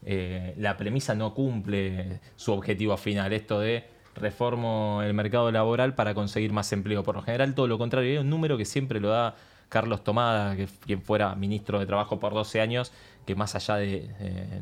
eh, 0.05 0.55
la 0.57 0.75
premisa 0.77 1.13
no 1.13 1.33
cumple 1.33 2.19
su 2.35 2.51
objetivo 2.53 2.97
final, 2.97 3.33
esto 3.33 3.59
de 3.59 3.85
reformo 4.15 5.01
el 5.03 5.13
mercado 5.13 5.51
laboral 5.51 5.95
para 5.95 6.13
conseguir 6.13 6.53
más 6.53 6.71
empleo. 6.73 7.03
Por 7.03 7.15
lo 7.15 7.21
general, 7.21 7.53
todo 7.55 7.67
lo 7.67 7.77
contrario, 7.77 8.11
hay 8.11 8.17
un 8.17 8.29
número 8.29 8.57
que 8.57 8.65
siempre 8.65 8.99
lo 8.99 9.09
da 9.09 9.35
Carlos 9.69 10.03
Tomada, 10.03 10.55
que 10.55 10.67
quien 10.85 11.01
fuera 11.01 11.35
ministro 11.35 11.79
de 11.79 11.85
Trabajo 11.85 12.19
por 12.19 12.33
12 12.33 12.61
años, 12.61 12.91
que 13.25 13.35
más 13.35 13.55
allá 13.55 13.77
de 13.77 14.09
eh, 14.19 14.61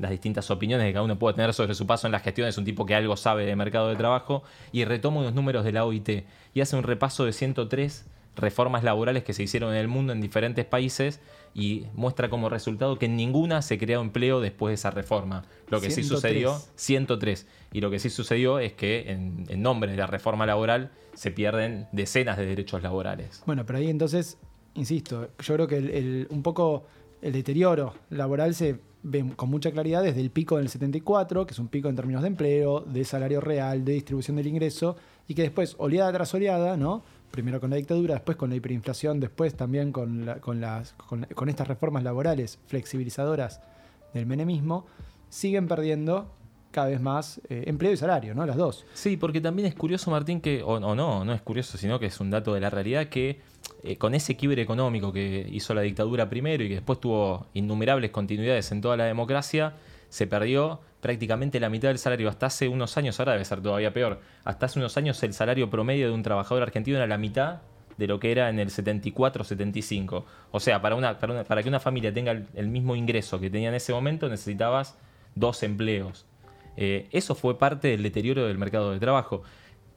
las 0.00 0.10
distintas 0.10 0.50
opiniones 0.50 0.86
que 0.86 0.92
cada 0.92 1.04
uno 1.04 1.18
puede 1.18 1.34
tener 1.36 1.52
sobre 1.54 1.74
su 1.74 1.86
paso 1.86 2.06
en 2.06 2.12
la 2.12 2.20
gestión, 2.20 2.48
es 2.48 2.56
un 2.58 2.64
tipo 2.64 2.86
que 2.86 2.94
algo 2.94 3.16
sabe 3.16 3.44
de 3.46 3.54
mercado 3.56 3.88
de 3.88 3.96
trabajo, 3.96 4.42
y 4.72 4.84
retoma 4.84 5.20
unos 5.20 5.34
números 5.34 5.64
de 5.64 5.72
la 5.72 5.84
OIT 5.84 6.24
y 6.54 6.60
hace 6.60 6.76
un 6.76 6.82
repaso 6.82 7.24
de 7.24 7.32
103 7.32 8.06
reformas 8.36 8.84
laborales 8.84 9.24
que 9.24 9.32
se 9.34 9.42
hicieron 9.42 9.72
en 9.72 9.78
el 9.80 9.88
mundo 9.88 10.12
en 10.12 10.20
diferentes 10.20 10.64
países 10.64 11.20
y 11.52 11.86
muestra 11.94 12.30
como 12.30 12.48
resultado 12.48 12.96
que 12.98 13.06
en 13.06 13.16
ninguna 13.16 13.60
se 13.60 13.76
creó 13.76 14.00
empleo 14.00 14.40
después 14.40 14.70
de 14.70 14.74
esa 14.76 14.90
reforma. 14.90 15.42
Lo 15.68 15.80
que 15.80 15.90
sí 15.90 16.02
103. 16.04 16.08
sucedió, 16.08 16.58
103. 16.76 17.46
Y 17.72 17.80
lo 17.80 17.90
que 17.90 17.98
sí 17.98 18.08
sucedió 18.08 18.58
es 18.60 18.72
que 18.72 19.10
en, 19.10 19.44
en 19.48 19.60
nombre 19.62 19.90
de 19.90 19.96
la 19.96 20.06
reforma 20.06 20.46
laboral 20.46 20.90
se 21.14 21.32
pierden 21.32 21.88
decenas 21.92 22.38
de 22.38 22.46
derechos 22.46 22.82
laborales. 22.82 23.42
Bueno, 23.46 23.66
pero 23.66 23.80
ahí 23.80 23.90
entonces, 23.90 24.38
insisto, 24.74 25.28
yo 25.40 25.54
creo 25.54 25.66
que 25.66 25.76
el- 25.78 25.90
el- 25.90 26.26
un 26.30 26.42
poco 26.42 26.86
el 27.20 27.32
deterioro 27.32 27.94
laboral 28.10 28.54
se 28.54 28.78
con 29.36 29.48
mucha 29.48 29.70
claridad 29.70 30.02
desde 30.02 30.20
el 30.20 30.30
pico 30.30 30.58
del 30.58 30.68
74, 30.68 31.46
que 31.46 31.52
es 31.52 31.58
un 31.58 31.68
pico 31.68 31.88
en 31.88 31.96
términos 31.96 32.22
de 32.22 32.28
empleo, 32.28 32.80
de 32.80 33.04
salario 33.04 33.40
real, 33.40 33.84
de 33.84 33.92
distribución 33.94 34.36
del 34.36 34.46
ingreso, 34.46 34.96
y 35.26 35.34
que 35.34 35.42
después, 35.42 35.74
oleada 35.78 36.12
tras 36.12 36.34
oleada, 36.34 36.76
¿no? 36.76 37.02
Primero 37.30 37.60
con 37.60 37.70
la 37.70 37.76
dictadura, 37.76 38.14
después 38.14 38.36
con 38.36 38.50
la 38.50 38.56
hiperinflación, 38.56 39.20
después 39.20 39.54
también 39.54 39.92
con, 39.92 40.28
con 40.40 40.60
las, 40.60 40.92
con, 40.94 41.48
estas 41.48 41.68
reformas 41.68 42.02
laborales 42.02 42.58
flexibilizadoras 42.66 43.60
del 44.12 44.26
menemismo, 44.26 44.86
siguen 45.28 45.68
perdiendo 45.68 46.32
cada 46.72 46.88
vez 46.88 47.00
más 47.00 47.40
eh, 47.48 47.64
empleo 47.66 47.92
y 47.92 47.96
salario, 47.96 48.34
¿no? 48.34 48.44
Las 48.44 48.56
dos. 48.56 48.84
Sí, 48.92 49.16
porque 49.16 49.40
también 49.40 49.66
es 49.66 49.74
curioso, 49.74 50.10
Martín, 50.10 50.40
que, 50.40 50.62
o 50.62 50.78
no, 50.78 50.94
no 51.24 51.32
es 51.32 51.42
curioso, 51.42 51.78
sino 51.78 51.98
que 51.98 52.06
es 52.06 52.20
un 52.20 52.30
dato 52.30 52.52
de 52.52 52.60
la 52.60 52.70
realidad, 52.70 53.06
que 53.08 53.40
eh, 53.82 53.96
con 53.96 54.14
ese 54.14 54.36
quiebre 54.36 54.62
económico 54.62 55.12
que 55.12 55.46
hizo 55.50 55.74
la 55.74 55.82
dictadura 55.82 56.28
primero 56.28 56.64
y 56.64 56.68
que 56.68 56.74
después 56.74 57.00
tuvo 57.00 57.46
innumerables 57.54 58.10
continuidades 58.10 58.72
en 58.72 58.80
toda 58.80 58.96
la 58.96 59.04
democracia, 59.04 59.74
se 60.08 60.26
perdió 60.26 60.80
prácticamente 61.00 61.60
la 61.60 61.68
mitad 61.68 61.88
del 61.88 61.98
salario. 61.98 62.28
Hasta 62.28 62.46
hace 62.46 62.68
unos 62.68 62.96
años, 62.96 63.18
ahora 63.18 63.32
debe 63.32 63.44
ser 63.44 63.62
todavía 63.62 63.92
peor, 63.92 64.20
hasta 64.44 64.66
hace 64.66 64.78
unos 64.78 64.96
años 64.96 65.22
el 65.22 65.32
salario 65.32 65.70
promedio 65.70 66.08
de 66.08 66.12
un 66.12 66.22
trabajador 66.22 66.62
argentino 66.62 66.98
era 66.98 67.06
la 67.06 67.18
mitad 67.18 67.60
de 67.96 68.06
lo 68.06 68.18
que 68.18 68.32
era 68.32 68.48
en 68.48 68.58
el 68.58 68.70
74-75. 68.70 70.24
O 70.50 70.60
sea, 70.60 70.80
para, 70.80 71.62
que 71.62 71.68
una 71.68 71.80
familia 71.80 72.12
tenga 72.12 72.32
el, 72.32 72.46
el 72.54 72.68
mismo 72.68 72.96
ingreso 72.96 73.40
que 73.40 73.50
tenía 73.50 73.68
en 73.68 73.74
ese 73.74 73.92
momento 73.92 74.28
necesitabas 74.28 74.96
dos 75.34 75.62
empleos. 75.62 76.26
Eh, 76.76 77.08
eso 77.12 77.34
fue 77.34 77.58
parte 77.58 77.88
del 77.88 78.02
deterioro 78.02 78.46
del 78.46 78.58
mercado 78.58 78.92
de 78.92 79.00
trabajo. 79.00 79.42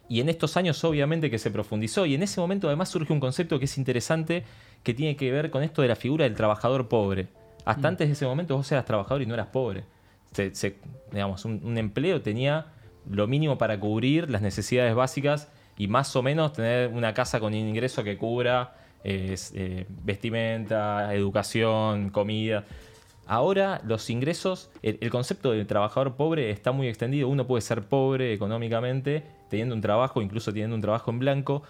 Y 0.10 0.20
en 0.20 0.30
estos 0.30 0.58
años 0.58 0.84
obviamente 0.84 1.30
que 1.32 1.40
se 1.40 1.50
profundizó. 1.52 2.06
Y 2.06 2.16
en 2.16 2.24
ese 2.24 2.40
momento 2.42 2.68
además 2.68 2.90
surge 2.90 3.14
un 3.14 3.20
concepto 3.20 3.58
que 3.60 3.66
es 3.66 3.78
interesante 3.78 4.44
que 4.84 4.94
tiene 4.94 5.16
que 5.16 5.32
ver 5.32 5.50
con 5.50 5.64
esto 5.64 5.82
de 5.82 5.88
la 5.88 5.96
figura 5.96 6.26
del 6.26 6.36
trabajador 6.36 6.88
pobre. 6.88 7.28
Hasta 7.66 7.88
antes 7.88 8.08
de 8.10 8.14
ese 8.14 8.26
momento 8.26 8.58
vos 8.58 8.70
eras 8.72 8.86
trabajador 8.86 9.22
y 9.22 9.26
no 9.26 9.34
eras 9.34 9.48
pobre. 9.48 9.86
Se- 10.34 10.54
se- 10.54 10.76
digamos, 11.12 11.46
un, 11.46 11.62
un 11.64 11.78
empleo 11.78 12.22
tenía 12.22 12.66
lo 13.10 13.28
mínimo 13.28 13.58
para 13.58 13.80
cubrir 13.80 14.30
las 14.30 14.42
necesidades 14.42 14.94
básicas 14.96 15.50
y 15.78 15.88
más 15.88 16.16
o 16.16 16.22
menos 16.22 16.54
tener 16.54 16.90
una 16.90 17.14
casa 17.14 17.40
con 17.40 17.54
ingreso 17.54 18.04
que 18.04 18.18
cubra 18.18 18.76
eh, 19.06 19.36
eh, 19.54 19.86
vestimenta, 20.04 21.14
educación, 21.14 22.10
comida. 22.10 22.66
Ahora 23.26 23.82
los 23.86 24.10
ingresos, 24.10 24.70
el, 24.82 25.10
concepto 25.10 25.52
del 25.52 25.66
trabajador 25.66 26.16
pobre 26.16 26.50
está 26.52 26.72
muy 26.72 26.88
extendido. 26.88 27.30
Uno 27.30 27.48
puede 27.48 27.62
ser 27.62 27.84
pobre 27.84 28.34
económicamente 28.34 29.24
teniendo 29.50 29.76
un 29.76 29.82
trabajo, 29.82 30.22
incluso 30.22 30.52
teniendo 30.52 30.76
un 30.76 30.82
trabajo 30.82 31.12
en 31.12 31.20
blanco. 31.20 31.64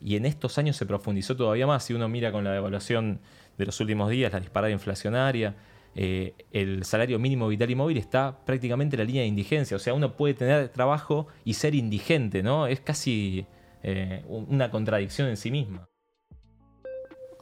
Y 0.00 0.16
en 0.16 0.26
estos 0.26 0.58
años 0.58 0.76
se 0.76 0.86
profundizó 0.86 1.36
todavía 1.36 1.66
más. 1.66 1.84
Si 1.84 1.94
uno 1.94 2.08
mira 2.08 2.32
con 2.32 2.44
la 2.44 2.52
devaluación 2.52 3.20
de 3.58 3.66
los 3.66 3.78
últimos 3.80 4.10
días, 4.10 4.32
la 4.32 4.40
disparada 4.40 4.72
inflacionaria, 4.72 5.54
eh, 5.94 6.34
el 6.52 6.84
salario 6.84 7.18
mínimo 7.18 7.48
vital 7.48 7.70
y 7.70 7.74
móvil 7.74 7.98
está 7.98 8.38
prácticamente 8.44 8.96
en 8.96 9.00
la 9.00 9.04
línea 9.04 9.22
de 9.22 9.28
indigencia. 9.28 9.76
O 9.76 9.80
sea, 9.80 9.94
uno 9.94 10.16
puede 10.16 10.34
tener 10.34 10.68
trabajo 10.70 11.28
y 11.44 11.54
ser 11.54 11.74
indigente, 11.74 12.42
¿no? 12.42 12.66
Es 12.66 12.80
casi 12.80 13.46
eh, 13.82 14.24
un- 14.28 14.46
una 14.48 14.70
contradicción 14.70 15.28
en 15.28 15.36
sí 15.36 15.50
misma. 15.50 15.86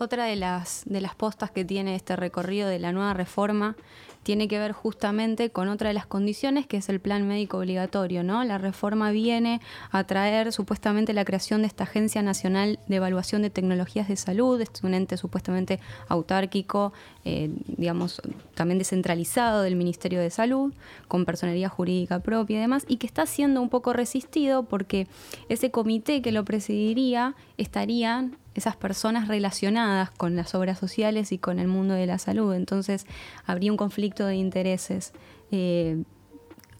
Otra 0.02 0.24
de 0.24 0.34
las, 0.34 0.82
de 0.86 1.00
las 1.00 1.14
postas 1.14 1.52
que 1.52 1.64
tiene 1.64 1.94
este 1.94 2.16
recorrido 2.16 2.68
de 2.68 2.80
la 2.80 2.90
nueva 2.90 3.14
reforma 3.14 3.76
tiene 4.24 4.48
que 4.48 4.58
ver 4.58 4.72
justamente 4.72 5.50
con 5.50 5.68
otra 5.68 5.88
de 5.88 5.94
las 5.94 6.06
condiciones 6.06 6.66
que 6.66 6.78
es 6.78 6.88
el 6.88 6.98
plan 6.98 7.28
médico 7.28 7.58
obligatorio, 7.58 8.24
¿no? 8.24 8.42
La 8.42 8.58
reforma 8.58 9.12
viene 9.12 9.60
a 9.92 10.02
traer 10.02 10.52
supuestamente 10.52 11.12
la 11.12 11.24
creación 11.24 11.60
de 11.60 11.68
esta 11.68 11.84
Agencia 11.84 12.20
Nacional 12.20 12.80
de 12.88 12.96
Evaluación 12.96 13.42
de 13.42 13.50
Tecnologías 13.50 14.08
de 14.08 14.16
Salud, 14.16 14.60
es 14.60 14.70
un 14.82 14.94
ente 14.94 15.16
supuestamente 15.16 15.78
autárquico, 16.08 16.92
eh, 17.24 17.50
digamos, 17.68 18.20
también 18.56 18.78
descentralizado 18.78 19.62
del 19.62 19.76
Ministerio 19.76 20.20
de 20.20 20.30
Salud, 20.30 20.74
con 21.06 21.24
personería 21.24 21.68
jurídica 21.68 22.18
propia 22.18 22.58
y 22.58 22.60
demás, 22.60 22.86
y 22.88 22.96
que 22.96 23.06
está 23.06 23.24
siendo 23.26 23.62
un 23.62 23.68
poco 23.68 23.92
resistido 23.92 24.64
porque 24.64 25.06
ese 25.48 25.70
comité 25.70 26.22
que 26.22 26.32
lo 26.32 26.44
presidiría 26.44 27.36
estarían 27.56 28.36
esas 28.54 28.76
personas 28.76 29.28
relacionadas 29.28 30.10
con 30.10 30.36
las 30.36 30.54
obras 30.54 30.78
sociales 30.78 31.32
y 31.32 31.38
con 31.38 31.58
el 31.58 31.68
mundo 31.68 31.94
de 31.94 32.06
la 32.06 32.18
salud. 32.18 32.54
Entonces 32.54 33.06
habría 33.46 33.70
un 33.70 33.76
conflicto 33.76 34.26
de 34.26 34.36
intereses. 34.36 35.12
Eh, 35.50 36.02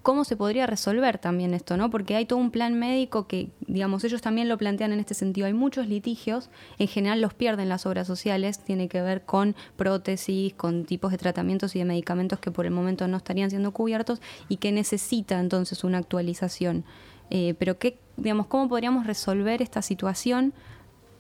¿Cómo 0.03 0.25
se 0.25 0.37
podría 0.37 0.67
resolver 0.67 1.19
también 1.19 1.55
esto? 1.55 1.77
¿no? 1.77 1.89
Porque 1.89 2.17
hay 2.17 2.27
todo 2.27 2.41
un 2.41 2.51
plan 2.51 2.75
médico 2.77 3.29
que, 3.29 3.51
digamos, 3.61 4.03
ellos 4.03 4.21
también 4.21 4.49
lo 4.49 4.59
plantean 4.59 4.93
en 4.93 4.99
este 4.99 5.15
sentido. 5.15 5.47
Hay 5.47 5.53
muchos 5.53 5.87
litigios, 5.87 6.51
en 6.79 6.89
general 6.89 7.21
los 7.21 7.35
pierden 7.35 7.69
las 7.69 7.87
obras 7.87 8.09
sociales, 8.09 8.59
tiene 8.59 8.89
que 8.89 9.01
ver 9.01 9.25
con 9.25 9.55
prótesis, 9.77 10.55
con 10.55 10.87
tipos 10.87 11.13
de 11.13 11.19
tratamientos 11.19 11.77
y 11.77 11.79
de 11.79 11.85
medicamentos 11.85 12.41
que 12.41 12.51
por 12.51 12.67
el 12.67 12.73
momento 12.73 13.07
no 13.07 13.17
estarían 13.17 13.51
siendo 13.51 13.71
cubiertos 13.71 14.21
y 14.49 14.57
que 14.57 14.73
necesita 14.73 15.39
entonces 15.39 15.85
una 15.85 15.99
actualización. 15.99 16.85
Eh, 17.31 17.55
pero 17.57 17.79
¿qué, 17.79 18.01
digamos, 18.17 18.49
¿cómo 18.49 18.69
podríamos 18.69 19.07
resolver 19.07 19.63
esta 19.63 19.83
situación 19.83 20.53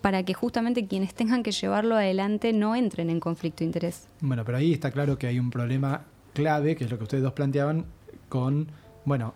para 0.02 0.22
que 0.24 0.34
justamente 0.34 0.86
quienes 0.86 1.14
tengan 1.14 1.42
que 1.42 1.52
llevarlo 1.52 1.96
adelante 1.96 2.52
no 2.52 2.76
entren 2.76 3.08
en 3.08 3.20
conflicto 3.20 3.60
de 3.60 3.66
interés? 3.66 4.06
Bueno, 4.20 4.44
pero 4.44 4.58
ahí 4.58 4.72
está 4.72 4.90
claro 4.90 5.16
que 5.16 5.26
hay 5.28 5.38
un 5.38 5.50
problema 5.50 6.02
clave, 6.34 6.76
que 6.76 6.84
es 6.84 6.90
lo 6.90 6.98
que 6.98 7.04
ustedes 7.04 7.22
dos 7.22 7.32
planteaban, 7.32 7.86
con, 8.28 8.68
bueno, 9.04 9.32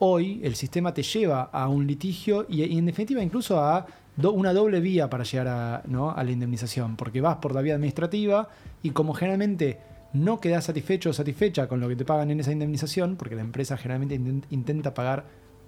hoy 0.00 0.40
el 0.42 0.54
sistema 0.56 0.92
te 0.92 1.02
lleva 1.02 1.42
a 1.44 1.68
un 1.68 1.86
litigio 1.86 2.46
y, 2.48 2.76
en 2.76 2.86
definitiva 2.86 3.22
incluso 3.22 3.60
a 3.62 3.86
do- 4.16 4.32
una 4.32 4.52
doble 4.52 4.80
vía 4.80 5.08
para 5.08 5.24
llegar 5.24 5.48
a, 5.48 5.82
¿no? 5.86 6.10
a 6.10 6.22
la 6.24 6.30
indemnización, 6.30 6.96
porque 6.96 7.20
vas 7.20 7.36
por 7.36 7.54
la 7.54 7.62
vía 7.62 7.74
administrativa 7.74 8.48
y 8.82 8.90
como 8.90 9.14
generalmente 9.14 9.78
no 10.12 10.40
quedas 10.40 10.64
satisfecho 10.64 11.10
o 11.10 11.12
satisfecha 11.12 11.66
con 11.68 11.80
lo 11.80 11.88
que 11.88 11.96
te 11.96 12.04
pagan 12.04 12.30
en 12.30 12.40
esa 12.40 12.52
indemnización, 12.52 13.16
porque 13.16 13.34
la 13.34 13.40
empresa 13.42 13.76
generalmente 13.76 14.18
inten- 14.18 14.44
intenta 14.50 14.94
pagar 14.94 15.24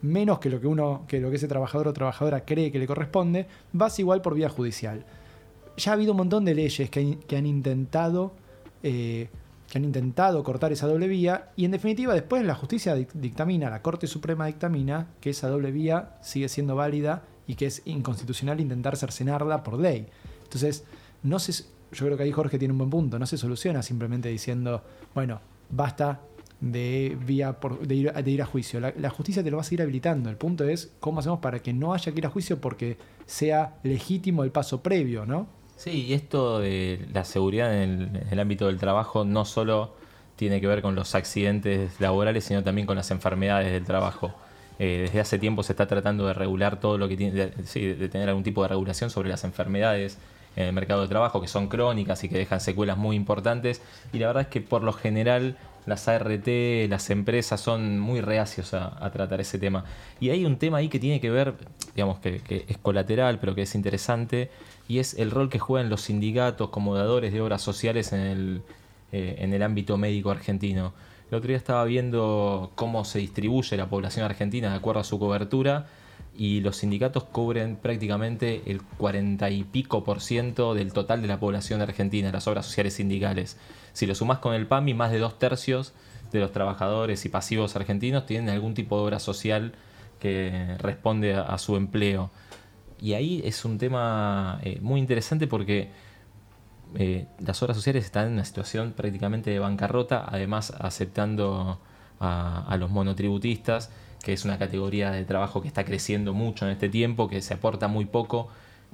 menos 0.06 0.38
que 0.38 0.48
lo 0.50 0.60
que 0.60 0.66
uno, 0.66 1.04
que 1.08 1.20
lo 1.20 1.30
que 1.30 1.36
ese 1.36 1.48
trabajador 1.48 1.88
o 1.88 1.92
trabajadora 1.92 2.44
cree 2.44 2.70
que 2.72 2.78
le 2.78 2.86
corresponde, 2.86 3.46
vas 3.72 3.98
igual 3.98 4.22
por 4.22 4.34
vía 4.34 4.48
judicial. 4.48 5.04
Ya 5.76 5.90
ha 5.90 5.94
habido 5.94 6.12
un 6.12 6.18
montón 6.18 6.44
de 6.44 6.54
leyes 6.54 6.88
que, 6.90 7.18
han- 7.36 7.46
intentado 7.46 8.32
eh, 8.82 9.28
que 9.70 9.78
han 9.78 9.84
intentado 9.84 10.42
cortar 10.44 10.72
esa 10.72 10.86
doble 10.86 11.08
vía 11.08 11.50
y 11.56 11.64
en 11.64 11.72
definitiva 11.72 12.14
después 12.14 12.44
la 12.44 12.54
justicia 12.54 12.96
dic- 12.96 13.12
dictamina, 13.12 13.68
la 13.68 13.82
Corte 13.82 14.06
Suprema 14.06 14.46
dictamina 14.46 15.08
que 15.20 15.30
esa 15.30 15.48
doble 15.48 15.72
vía 15.72 16.16
sigue 16.22 16.48
siendo 16.48 16.76
válida 16.76 17.24
y 17.46 17.56
que 17.56 17.66
es 17.66 17.82
inconstitucional 17.84 18.60
intentar 18.60 18.96
cercenarla 18.96 19.62
por 19.62 19.78
ley. 19.78 20.06
Entonces, 20.44 20.84
no 21.22 21.38
se, 21.38 21.52
yo 21.92 22.06
creo 22.06 22.16
que 22.16 22.22
ahí 22.22 22.32
Jorge 22.32 22.58
tiene 22.58 22.72
un 22.72 22.78
buen 22.78 22.90
punto, 22.90 23.18
no 23.18 23.26
se 23.26 23.36
soluciona 23.36 23.82
simplemente 23.82 24.28
diciendo, 24.28 24.82
bueno, 25.14 25.40
basta 25.68 26.20
de, 26.60 27.16
vía 27.26 27.60
por- 27.60 27.86
de, 27.86 27.94
ir, 27.94 28.42
a- 28.42 28.46
juicio. 28.46 28.80
La, 28.80 29.10
justicia 29.10 29.42
te 29.42 29.50
lo 29.50 29.58
va 29.58 29.60
a 29.62 29.64
seguir 29.64 29.82
habilitando. 29.82 30.30
El 30.30 30.36
punto 30.36 30.64
es 30.64 30.92
cómo 31.00 31.20
hacemos 31.20 31.40
para 31.40 31.60
que 31.60 31.72
no 31.72 31.92
haya 31.94 32.12
que 32.12 32.18
ir 32.18 32.26
a 32.26 32.30
juicio 32.30 32.60
porque 32.60 32.96
sea 33.26 33.74
legítimo 33.82 34.44
el 34.44 34.50
paso 34.50 34.82
previo, 34.82 35.26
¿no? 35.26 35.48
Sí, 35.76 36.06
y 36.06 36.14
esto 36.14 36.60
de 36.60 37.06
la 37.12 37.24
seguridad 37.24 37.82
en 37.82 38.22
el, 38.30 38.40
ámbito 38.40 38.66
del 38.66 38.78
trabajo 38.78 39.24
no 39.24 39.44
solo 39.44 39.94
tiene 40.36 40.60
que 40.60 40.66
ver 40.66 40.80
con 40.80 40.94
los 40.94 41.14
accidentes 41.14 42.00
laborales, 42.00 42.44
sino 42.44 42.62
también 42.62 42.86
con 42.86 42.96
las 42.96 43.10
enfermedades 43.10 43.72
del 43.72 43.84
trabajo. 43.84 44.34
Eh, 44.78 45.02
desde 45.06 45.20
hace 45.20 45.38
tiempo 45.38 45.62
se 45.62 45.72
está 45.72 45.86
tratando 45.86 46.26
de 46.26 46.34
regular 46.34 46.80
todo 46.80 46.98
lo 46.98 47.08
que 47.08 47.16
tiene, 47.16 47.50
de 47.50 48.08
tener 48.08 48.28
algún 48.28 48.42
tipo 48.42 48.62
de 48.62 48.68
regulación 48.68 49.10
sobre 49.10 49.28
las 49.28 49.44
enfermedades 49.44 50.18
en 50.56 50.64
el 50.64 50.72
mercado 50.72 51.02
de 51.02 51.08
trabajo 51.08 51.40
que 51.40 51.48
son 51.48 51.68
crónicas 51.68 52.24
y 52.24 52.28
que 52.28 52.38
dejan 52.38 52.60
secuelas 52.60 52.96
muy 52.96 53.14
importantes. 53.14 53.82
Y 54.12 54.18
la 54.18 54.28
verdad 54.28 54.42
es 54.42 54.48
que 54.48 54.62
por 54.62 54.82
lo 54.82 54.92
general 54.92 55.56
las 55.86 56.08
ART, 56.08 56.46
las 56.88 57.10
empresas 57.10 57.60
son 57.60 57.98
muy 57.98 58.20
reacios 58.20 58.74
a, 58.74 59.10
tratar 59.12 59.40
ese 59.40 59.58
tema. 59.58 59.84
Y 60.20 60.30
hay 60.30 60.44
un 60.44 60.58
tema 60.58 60.78
ahí 60.78 60.88
que 60.88 60.98
tiene 60.98 61.20
que 61.20 61.30
ver, 61.30 61.54
digamos 61.94 62.18
que, 62.18 62.64
es 62.68 62.78
colateral, 62.78 63.38
pero 63.38 63.54
que 63.54 63.62
es 63.62 63.74
interesante, 63.74 64.50
y 64.88 64.98
es 64.98 65.14
el 65.14 65.30
rol 65.30 65.48
que 65.48 65.58
juegan 65.58 65.88
los 65.88 66.02
sindicatos 66.02 66.70
como 66.70 66.94
dadores 66.94 67.32
de 67.32 67.40
obras 67.40 67.62
sociales 67.62 68.12
en 68.12 68.20
el, 68.20 68.62
eh, 69.12 69.36
en 69.38 69.54
el 69.54 69.62
ámbito 69.62 69.96
médico 69.96 70.30
argentino. 70.30 70.92
El 71.30 71.38
otro 71.38 71.48
día 71.48 71.56
estaba 71.56 71.84
viendo 71.84 72.72
cómo 72.74 73.04
se 73.04 73.18
distribuye 73.20 73.76
la 73.76 73.88
población 73.88 74.24
argentina 74.24 74.70
de 74.70 74.76
acuerdo 74.76 75.00
a 75.00 75.04
su 75.04 75.18
cobertura 75.18 75.86
y 76.36 76.60
los 76.60 76.76
sindicatos 76.76 77.24
cubren 77.24 77.76
prácticamente 77.76 78.62
el 78.66 78.82
40 78.82 79.50
y 79.50 79.64
pico 79.64 80.04
por 80.04 80.20
ciento 80.20 80.74
del 80.74 80.92
total 80.92 81.22
de 81.22 81.28
la 81.28 81.40
población 81.40 81.80
argentina, 81.80 82.30
las 82.30 82.46
obras 82.46 82.66
sociales 82.66 82.94
sindicales. 82.94 83.56
Si 83.92 84.06
lo 84.06 84.14
sumas 84.14 84.38
con 84.38 84.54
el 84.54 84.66
PAMI, 84.66 84.94
más 84.94 85.10
de 85.10 85.18
dos 85.18 85.38
tercios 85.38 85.94
de 86.32 86.40
los 86.40 86.52
trabajadores 86.52 87.24
y 87.24 87.28
pasivos 87.28 87.76
argentinos 87.76 88.26
tienen 88.26 88.50
algún 88.50 88.74
tipo 88.74 88.96
de 88.96 89.04
obra 89.04 89.18
social 89.18 89.72
que 90.20 90.76
responde 90.78 91.34
a, 91.34 91.56
su 91.58 91.76
empleo. 91.76 92.30
Y 93.00 93.14
ahí 93.14 93.42
es 93.44 93.64
un 93.64 93.78
tema 93.78 94.60
eh, 94.62 94.78
muy 94.80 95.00
interesante 95.00 95.46
porque 95.46 95.90
eh, 96.94 97.26
las 97.38 97.62
obras 97.62 97.76
sociales 97.76 98.04
están 98.04 98.26
en 98.26 98.32
una 98.34 98.44
situación 98.44 98.92
prácticamente 98.92 99.50
de 99.50 99.58
bancarrota, 99.58 100.24
además 100.26 100.72
aceptando 100.78 101.80
a 102.18 102.74
los 102.78 102.90
monotributistas 102.90 103.90
que 104.26 104.32
es 104.32 104.44
una 104.44 104.58
categoría 104.58 105.12
de 105.12 105.24
trabajo 105.24 105.62
que 105.62 105.68
está 105.68 105.84
creciendo 105.84 106.34
mucho 106.34 106.66
en 106.66 106.72
este 106.72 106.88
tiempo, 106.88 107.28
que 107.28 107.40
se 107.40 107.54
aporta 107.54 107.86
muy 107.86 108.06
poco 108.06 108.48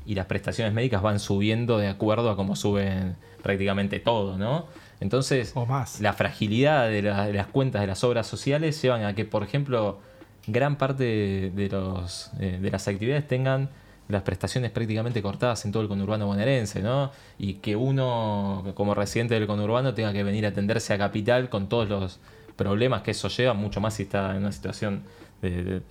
y 0.04 0.14
las 0.14 0.26
prestaciones 0.26 0.74
médicas 0.74 1.00
van 1.00 1.20
subiendo 1.20 1.78
de 1.78 1.88
acuerdo 1.88 2.28
a 2.28 2.36
cómo 2.36 2.54
suben 2.54 3.16
prácticamente 3.42 3.98
todo, 3.98 4.36
¿no? 4.36 4.66
Entonces, 5.00 5.54
la 6.00 6.12
fragilidad 6.12 6.86
de, 6.90 7.00
las 7.00 7.46
cuentas 7.46 7.80
de 7.80 7.86
las 7.86 8.04
obras 8.04 8.26
sociales 8.26 8.82
llevan 8.82 9.04
a 9.04 9.14
que, 9.14 9.24
por 9.24 9.42
ejemplo, 9.42 10.00
gran 10.46 10.76
parte 10.76 11.50
de, 11.54 11.68
los, 11.70 12.30
eh, 12.38 12.58
de 12.60 12.70
las 12.70 12.86
actividades 12.86 13.26
tengan 13.26 13.70
las 14.08 14.24
prestaciones 14.24 14.70
prácticamente 14.70 15.22
cortadas 15.22 15.64
en 15.64 15.72
todo 15.72 15.82
el 15.82 15.88
conurbano 15.88 16.26
bonaerense, 16.26 16.82
¿no? 16.82 17.10
Y 17.38 17.54
que 17.54 17.74
uno, 17.74 18.70
como 18.74 18.94
residente 18.94 19.32
del 19.32 19.46
conurbano, 19.46 19.94
tenga 19.94 20.12
que 20.12 20.24
venir 20.24 20.44
a 20.44 20.50
atenderse 20.50 20.92
a 20.92 20.98
Capital 20.98 21.48
con 21.48 21.70
todos 21.70 21.88
los 21.88 22.20
problemas 22.56 23.02
que 23.02 23.12
eso 23.12 23.28
lleva, 23.28 23.54
mucho 23.54 23.80
más 23.80 23.94
si 23.94 24.04
está 24.04 24.32
en 24.32 24.38
una 24.38 24.52
situación 24.52 25.02
de, 25.40 25.82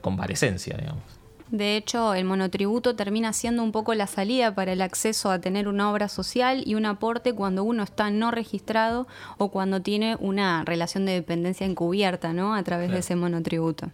comparecencia, 0.00 0.76
digamos. 0.76 1.02
De 1.50 1.76
hecho, 1.76 2.12
el 2.12 2.26
monotributo 2.26 2.94
termina 2.94 3.32
siendo 3.32 3.62
un 3.62 3.72
poco 3.72 3.94
la 3.94 4.06
salida 4.06 4.54
para 4.54 4.72
el 4.72 4.82
acceso 4.82 5.30
a 5.30 5.40
tener 5.40 5.66
una 5.66 5.90
obra 5.90 6.08
social 6.08 6.62
y 6.66 6.74
un 6.74 6.84
aporte 6.84 7.32
cuando 7.32 7.64
uno 7.64 7.82
está 7.82 8.10
no 8.10 8.30
registrado 8.30 9.06
o 9.38 9.50
cuando 9.50 9.80
tiene 9.80 10.16
una 10.20 10.62
relación 10.64 11.06
de 11.06 11.12
dependencia 11.12 11.66
encubierta, 11.66 12.34
¿no? 12.34 12.54
A 12.54 12.62
través 12.62 12.90
de 12.90 12.98
ese 12.98 13.16
monotributo. 13.16 13.90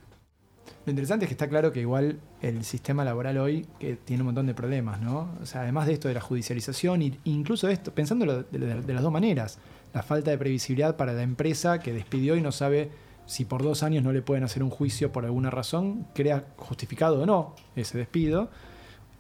Lo 0.85 0.91
interesante 0.91 1.25
es 1.25 1.29
que 1.29 1.35
está 1.35 1.49
claro 1.49 1.73
que 1.73 1.81
igual 1.81 2.19
el 2.43 2.65
sistema 2.65 3.05
laboral 3.05 3.39
hoy 3.39 3.67
que 3.79 3.97
tiene 3.97 4.23
un 4.23 4.27
montón 4.27 4.47
de 4.47 4.55
problemas, 4.55 5.01
¿no? 5.01 5.31
O 5.41 5.47
sea, 5.47 5.63
además 5.63 5.87
de 5.87 5.95
esto 5.95 6.09
de 6.09 6.15
la 6.15 6.21
judicialización, 6.21 7.03
e 7.03 7.19
incluso 7.25 7.69
esto, 7.69 7.95
pensándolo 7.95 8.43
de 8.43 8.93
las 8.93 9.03
dos 9.03 9.13
maneras, 9.13 9.59
la 9.95 10.03
falta 10.03 10.33
de 10.33 10.39
previsibilidad 10.39 10.97
para 10.97 11.13
la 11.13 11.23
empresa 11.23 11.79
que 11.79 11.93
despidió 11.93 12.37
y 12.37 12.43
no 12.43 12.53
sabe 12.53 12.91
si 13.27 13.45
por 13.45 13.63
dos 13.63 13.83
años 13.83 14.03
no 14.03 14.13
le 14.13 14.21
pueden 14.21 14.45
hacer 14.45 14.63
un 14.63 14.69
juicio 14.69 15.13
por 15.13 15.25
alguna 15.25 15.51
razón, 15.51 16.07
crea 16.15 16.45
justificado 16.57 17.23
o 17.23 17.27
no 17.27 17.55
ese 17.77 17.97
despido. 17.97 18.51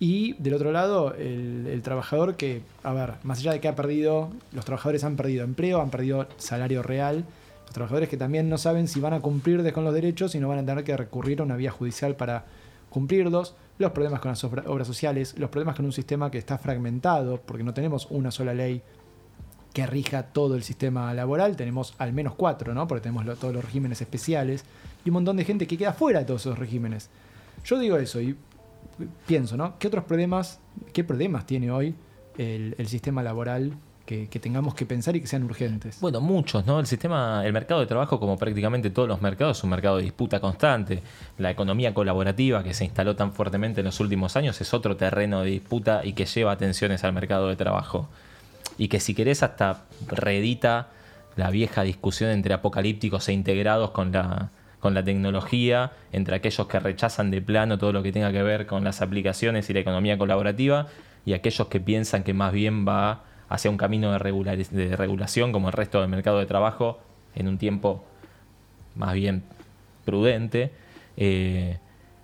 Y 0.00 0.34
del 0.34 0.54
otro 0.54 0.72
lado, 0.72 1.14
el, 1.14 1.80
trabajador 1.82 2.36
que, 2.36 2.62
a 2.82 2.92
ver, 2.92 3.14
más 3.22 3.38
allá 3.38 3.52
de 3.52 3.60
que 3.60 3.68
ha 3.68 3.76
perdido, 3.76 4.30
los 4.52 4.64
trabajadores 4.64 5.04
han 5.04 5.16
perdido 5.16 5.44
empleo, 5.44 5.80
han 5.80 5.90
perdido 5.90 6.26
salario 6.36 6.82
real, 6.82 7.24
los 7.64 7.72
trabajadores 7.72 8.08
que 8.08 8.16
también 8.16 8.48
no 8.50 8.58
saben 8.58 8.88
si 8.88 9.00
van 9.00 9.14
a 9.14 9.20
cumplir 9.20 9.72
con 9.72 9.84
los 9.84 9.94
derechos 9.94 10.34
y 10.34 10.40
no 10.40 10.48
van 10.48 10.58
a 10.58 10.66
tener 10.66 10.84
que 10.84 10.96
recurrir 10.96 11.40
a 11.40 11.44
una 11.44 11.56
vía 11.56 11.70
judicial 11.70 12.16
para 12.16 12.44
cumplirlos, 12.90 13.54
los 13.78 13.92
problemas 13.92 14.20
con 14.20 14.32
las 14.32 14.44
obras 14.44 14.86
sociales, 14.86 15.38
los 15.38 15.50
problemas 15.50 15.76
con 15.76 15.84
un 15.84 15.92
sistema 15.92 16.30
que 16.30 16.38
está 16.38 16.58
fragmentado, 16.58 17.40
porque 17.40 17.62
no 17.62 17.72
tenemos 17.72 18.08
una 18.10 18.30
sola 18.32 18.52
ley 18.52 18.82
que 19.74 19.86
rija 19.86 20.22
todo 20.22 20.54
el 20.54 20.62
sistema 20.62 21.12
laboral. 21.12 21.56
Tenemos 21.56 21.94
al 21.98 22.14
menos 22.14 22.34
cuatro, 22.34 22.72
¿no? 22.72 22.86
Porque 22.86 23.02
tenemos 23.02 23.38
todos 23.38 23.52
los 23.52 23.62
regímenes 23.62 24.00
especiales 24.00 24.64
y 25.04 25.10
un 25.10 25.14
montón 25.14 25.36
de 25.36 25.44
gente 25.44 25.66
que 25.66 25.76
queda 25.76 25.92
fuera 25.92 26.20
de 26.20 26.24
todos 26.24 26.42
esos 26.42 26.58
regímenes. 26.58 27.10
Yo 27.64 27.78
digo 27.78 27.96
eso 27.98 28.20
y 28.20 28.36
pienso, 29.26 29.56
¿no? 29.56 29.76
¿Qué 29.78 29.88
otros 29.88 30.04
problemas, 30.04 30.60
qué 30.92 31.02
problemas 31.02 31.44
tiene 31.44 31.72
hoy 31.72 31.94
el, 32.38 32.86
sistema 32.86 33.22
laboral 33.24 33.72
que, 34.06 34.26
tengamos 34.26 34.74
que 34.74 34.86
pensar 34.86 35.16
y 35.16 35.20
que 35.20 35.26
sean 35.26 35.42
urgentes. 35.42 35.98
Bueno, 36.00 36.20
muchos, 36.20 36.64
¿no? 36.66 36.78
El 36.78 36.86
sistema, 36.86 37.44
el 37.44 37.52
mercado 37.52 37.80
de 37.80 37.86
trabajo, 37.86 38.20
como 38.20 38.36
prácticamente 38.36 38.90
todos 38.90 39.08
los 39.08 39.22
mercados, 39.22 39.58
es 39.58 39.64
un 39.64 39.70
mercado 39.70 39.96
de 39.96 40.04
disputa 40.04 40.40
constante. 40.40 41.02
La 41.38 41.50
economía 41.50 41.92
colaborativa 41.94 42.62
que 42.62 42.74
se 42.74 42.84
instaló 42.84 43.16
tan 43.16 43.32
fuertemente 43.32 43.80
en 43.80 43.86
los 43.86 43.98
últimos 43.98 44.36
años 44.36 44.60
es 44.60 44.72
otro 44.72 44.96
terreno 44.96 45.42
de 45.42 45.50
disputa 45.50 46.02
y 46.04 46.12
que 46.12 46.26
lleva 46.26 46.52
atenciones 46.52 47.02
al 47.02 47.12
mercado 47.12 47.48
de 47.48 47.56
trabajo 47.56 48.08
y 48.78 48.88
que 48.88 49.00
si 49.00 49.14
querés 49.14 49.42
hasta 49.42 49.84
reedita 50.06 50.88
la 51.36 51.50
vieja 51.50 51.82
discusión 51.82 52.30
entre 52.30 52.54
apocalípticos 52.54 53.28
e 53.28 53.32
integrados 53.32 53.90
con 53.90 54.12
la, 54.12 54.50
con 54.80 54.94
la 54.94 55.02
tecnología, 55.02 55.92
entre 56.12 56.36
aquellos 56.36 56.66
que 56.66 56.78
rechazan 56.78 57.30
de 57.30 57.42
plano 57.42 57.78
todo 57.78 57.92
lo 57.92 58.02
que 58.02 58.12
tenga 58.12 58.32
que 58.32 58.42
ver 58.42 58.66
con 58.66 58.84
las 58.84 59.02
aplicaciones 59.02 59.68
y 59.70 59.72
la 59.72 59.80
economía 59.80 60.18
colaborativa, 60.18 60.86
y 61.26 61.32
aquellos 61.32 61.68
que 61.68 61.80
piensan 61.80 62.22
que 62.22 62.34
más 62.34 62.52
bien 62.52 62.86
va 62.86 63.24
hacia 63.48 63.70
un 63.70 63.76
camino 63.76 64.12
de, 64.12 64.18
regulación 64.96 65.52
como 65.52 65.68
el 65.68 65.72
resto 65.72 66.00
del 66.00 66.08
mercado 66.08 66.38
de 66.38 66.46
trabajo 66.46 67.00
en 67.34 67.48
un 67.48 67.58
tiempo 67.58 68.04
más 68.94 69.14
bien 69.14 69.42
prudente. 70.04 70.72
Eh, 71.16 71.78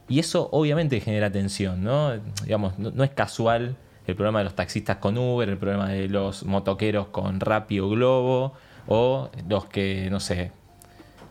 y 0.08 0.18
eso 0.18 0.48
obviamente 0.52 1.00
genera 1.00 1.30
tensión, 1.30 1.84
¿no? 1.84 2.12
Digamos, 2.44 2.78
no 2.78 3.04
es 3.04 3.10
casual 3.10 3.76
el 4.06 4.14
problema 4.14 4.38
de 4.38 4.44
los 4.44 4.54
taxistas 4.54 4.96
con 4.96 5.16
Uber, 5.18 5.48
el 5.48 5.58
problema 5.58 5.88
de 5.88 6.08
los 6.08 6.44
motoqueros 6.44 7.08
con 7.08 7.40
Rappi 7.40 7.80
o 7.80 7.88
Globo, 7.88 8.54
o 8.86 9.30
los 9.48 9.66
que, 9.66 10.08
no 10.10 10.20
sé, 10.20 10.52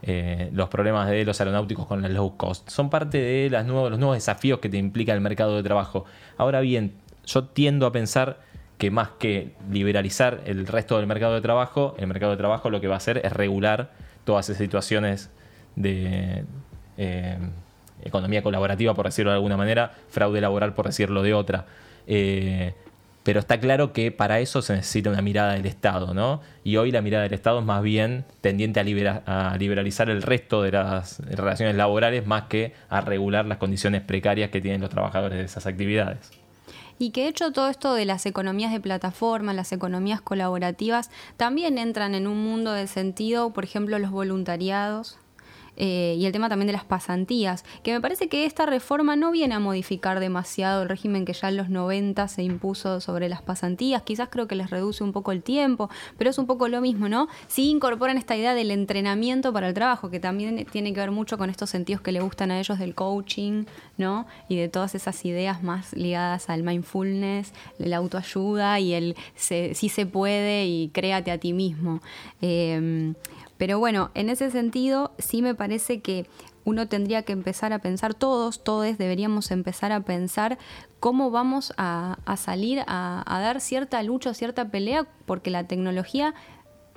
eh, 0.01 0.49
los 0.53 0.69
problemas 0.69 1.09
de 1.09 1.25
los 1.25 1.39
aeronáuticos 1.41 1.85
con 1.85 2.01
la 2.01 2.07
low 2.07 2.37
cost. 2.37 2.69
Son 2.69 2.89
parte 2.89 3.17
de 3.17 3.49
las 3.49 3.67
los 3.67 3.99
nuevos 3.99 4.15
desafíos 4.15 4.59
que 4.59 4.69
te 4.69 4.77
implica 4.77 5.13
el 5.13 5.21
mercado 5.21 5.57
de 5.57 5.63
trabajo. 5.63 6.05
Ahora 6.37 6.61
bien, 6.61 6.93
yo 7.25 7.43
tiendo 7.43 7.85
a 7.85 7.91
pensar 7.91 8.39
que 8.77 8.91
más 8.91 9.09
que 9.19 9.53
liberalizar 9.69 10.41
el 10.45 10.65
resto 10.65 10.97
del 10.97 11.05
mercado 11.05 11.35
de 11.35 11.41
trabajo, 11.41 11.95
el 11.99 12.07
mercado 12.07 12.31
de 12.31 12.37
trabajo 12.37 12.69
lo 12.69 12.79
que 12.79 12.87
va 12.87 12.93
a 12.93 12.97
hacer 12.97 13.21
es 13.25 13.33
regular 13.33 13.91
todas 14.23 14.49
esas 14.49 14.59
situaciones 14.59 15.29
de 15.75 16.45
eh, 16.97 17.37
economía 18.01 18.41
colaborativa, 18.41 18.93
por 18.93 19.05
decirlo 19.05 19.31
de 19.31 19.35
alguna 19.35 19.57
manera, 19.57 19.91
fraude 20.07 20.39
laboral, 20.39 20.73
por 20.73 20.85
decirlo 20.85 21.23
de 21.23 21.33
otra. 21.33 21.65
Eh, 22.11 22.73
pero 23.21 23.39
está 23.39 23.59
claro 23.59 23.93
que 23.93 24.11
para 24.11 24.39
eso 24.39 24.63
se 24.63 24.73
necesita 24.73 25.11
una 25.11 25.21
mirada 25.21 25.53
del 25.53 25.67
Estado, 25.67 26.15
¿no? 26.15 26.41
Y 26.63 26.77
hoy 26.77 26.91
la 26.91 27.03
mirada 27.03 27.23
del 27.23 27.33
Estado 27.33 27.59
es 27.59 27.65
más 27.65 27.83
bien 27.83 28.25
tendiente 28.41 28.79
a, 28.79 29.55
liberalizar 29.55 30.09
el 30.09 30.23
resto 30.23 30.63
de 30.63 30.71
las 30.71 31.19
relaciones 31.19 31.75
laborales 31.75 32.25
más 32.25 32.43
que 32.43 32.73
a 32.89 33.01
regular 33.01 33.45
las 33.45 33.59
condiciones 33.59 34.01
precarias 34.01 34.49
que 34.49 34.61
tienen 34.61 34.81
los 34.81 34.89
trabajadores 34.89 35.37
de 35.37 35.45
esas 35.45 35.67
actividades. 35.67 36.31
Y 36.97 37.11
que 37.11 37.23
de 37.23 37.27
hecho 37.27 37.51
todo 37.51 37.69
esto 37.69 37.93
de 37.93 38.05
las 38.05 38.25
economías 38.25 38.71
de 38.71 38.79
plataforma, 38.79 39.53
las 39.53 39.71
economías 39.73 40.21
colaborativas, 40.21 41.11
también 41.37 41.77
entran 41.77 42.15
en 42.15 42.25
un 42.25 42.43
mundo 42.43 42.71
de 42.71 42.87
sentido, 42.87 43.53
por 43.53 43.63
ejemplo, 43.63 43.99
los 43.99 44.09
voluntariados, 44.09 45.19
eh, 45.79 46.15
y 46.19 46.25
el 46.25 46.31
tema 46.31 46.49
también 46.49 46.67
de 46.67 46.73
las 46.73 46.83
pasantías, 46.83 47.63
que 47.81 47.93
me 47.93 48.01
parece 48.01 48.27
que 48.27 48.45
esta 48.45 48.65
reforma 48.65 49.15
no 49.15 49.31
viene 49.31 49.55
a 49.55 49.59
modificar 49.59 50.19
demasiado 50.19 50.83
el 50.83 50.89
régimen 50.89 51.25
que 51.25 51.33
ya 51.33 51.49
en 51.49 51.57
los 51.57 51.69
90 51.69 52.27
se 52.27 52.43
impuso 52.43 53.01
sobre 53.01 53.29
las 53.29 53.41
pasantías, 53.41 54.03
quizás 54.03 54.29
creo 54.29 54.47
que 54.47 54.55
les 54.55 54.69
reduce 54.69 55.03
un 55.03 55.13
poco 55.13 55.31
el 55.31 55.41
tiempo, 55.41 55.89
pero 56.17 56.29
es 56.29 56.37
un 56.37 56.45
poco 56.45 56.67
lo 56.67 56.81
mismo, 56.81 57.09
¿no? 57.09 57.27
Sí 57.47 57.69
incorporan 57.69 58.17
esta 58.17 58.35
idea 58.35 58.53
del 58.53 58.71
entrenamiento 58.71 59.53
para 59.53 59.67
el 59.69 59.73
trabajo, 59.73 60.09
que 60.09 60.19
también 60.19 60.65
tiene 60.65 60.93
que 60.93 60.99
ver 60.99 61.11
mucho 61.11 61.37
con 61.37 61.49
estos 61.49 61.69
sentidos 61.69 62.01
que 62.01 62.11
le 62.11 62.19
gustan 62.19 62.51
a 62.51 62.59
ellos 62.59 62.77
del 62.77 62.93
coaching, 62.93 63.63
¿no? 63.99 64.25
Y 64.47 64.57
de 64.57 64.69
todas 64.69 64.95
esas 64.95 65.23
ideas 65.25 65.61
más 65.61 65.93
ligadas 65.93 66.49
al 66.49 66.63
mindfulness, 66.63 67.53
la 67.77 67.97
autoayuda 67.97 68.79
y 68.79 68.93
el 68.93 69.15
sí 69.35 69.89
se 69.89 70.05
puede 70.07 70.65
y 70.65 70.89
créate 70.89 71.29
a 71.29 71.37
ti 71.37 71.53
mismo. 71.53 72.01
Eh, 72.41 73.13
pero 73.59 73.77
bueno, 73.77 74.09
en 74.13 74.29
ese 74.29 74.49
sentido 74.51 75.11
sí 75.19 75.41
me 75.41 75.53
parece 75.53 75.99
que 75.99 76.25
uno 76.63 76.87
tendría 76.87 77.23
que 77.23 77.33
empezar 77.33 77.73
a 77.73 77.79
pensar, 77.79 78.13
todos, 78.13 78.63
todos 78.63 78.97
deberíamos 78.97 79.51
empezar 79.51 79.91
a 79.91 79.99
pensar 79.99 80.57
cómo 81.01 81.29
vamos 81.29 81.73
a, 81.77 82.17
salir 82.37 82.83
a, 82.87 83.23
dar 83.27 83.59
cierta 83.59 84.01
lucha, 84.03 84.33
cierta 84.33 84.69
pelea, 84.69 85.07
porque 85.25 85.49
la 85.49 85.65
tecnología 85.65 86.33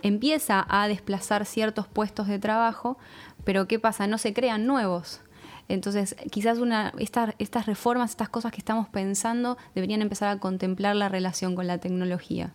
empieza 0.03 0.65
a 0.69 0.87
desplazar 0.87 1.47
ciertos 1.47 1.89
puestos 1.89 2.29
de 2.29 2.39
trabajo, 2.39 2.97
pero 3.45 3.67
¿qué 3.67 3.81
pasa? 3.81 4.07
No 4.07 4.19
se 4.19 4.33
crean 4.33 4.67
nuevos. 4.67 5.21
Entonces, 5.73 6.15
quizás 6.31 6.59
una, 6.59 6.93
estas, 6.99 7.35
estas 7.39 7.65
reformas, 7.65 8.11
estas 8.11 8.29
cosas 8.29 8.53
que 8.53 8.59
estamos 8.59 8.89
pensando, 8.89 9.57
deberían 9.75 10.03
empezar 10.03 10.29
a 10.29 10.39
contemplar 10.39 10.95
la 10.97 11.09
relación 11.09 11.55
con 11.55 11.67
la 11.67 11.79
tecnología. 11.79 12.53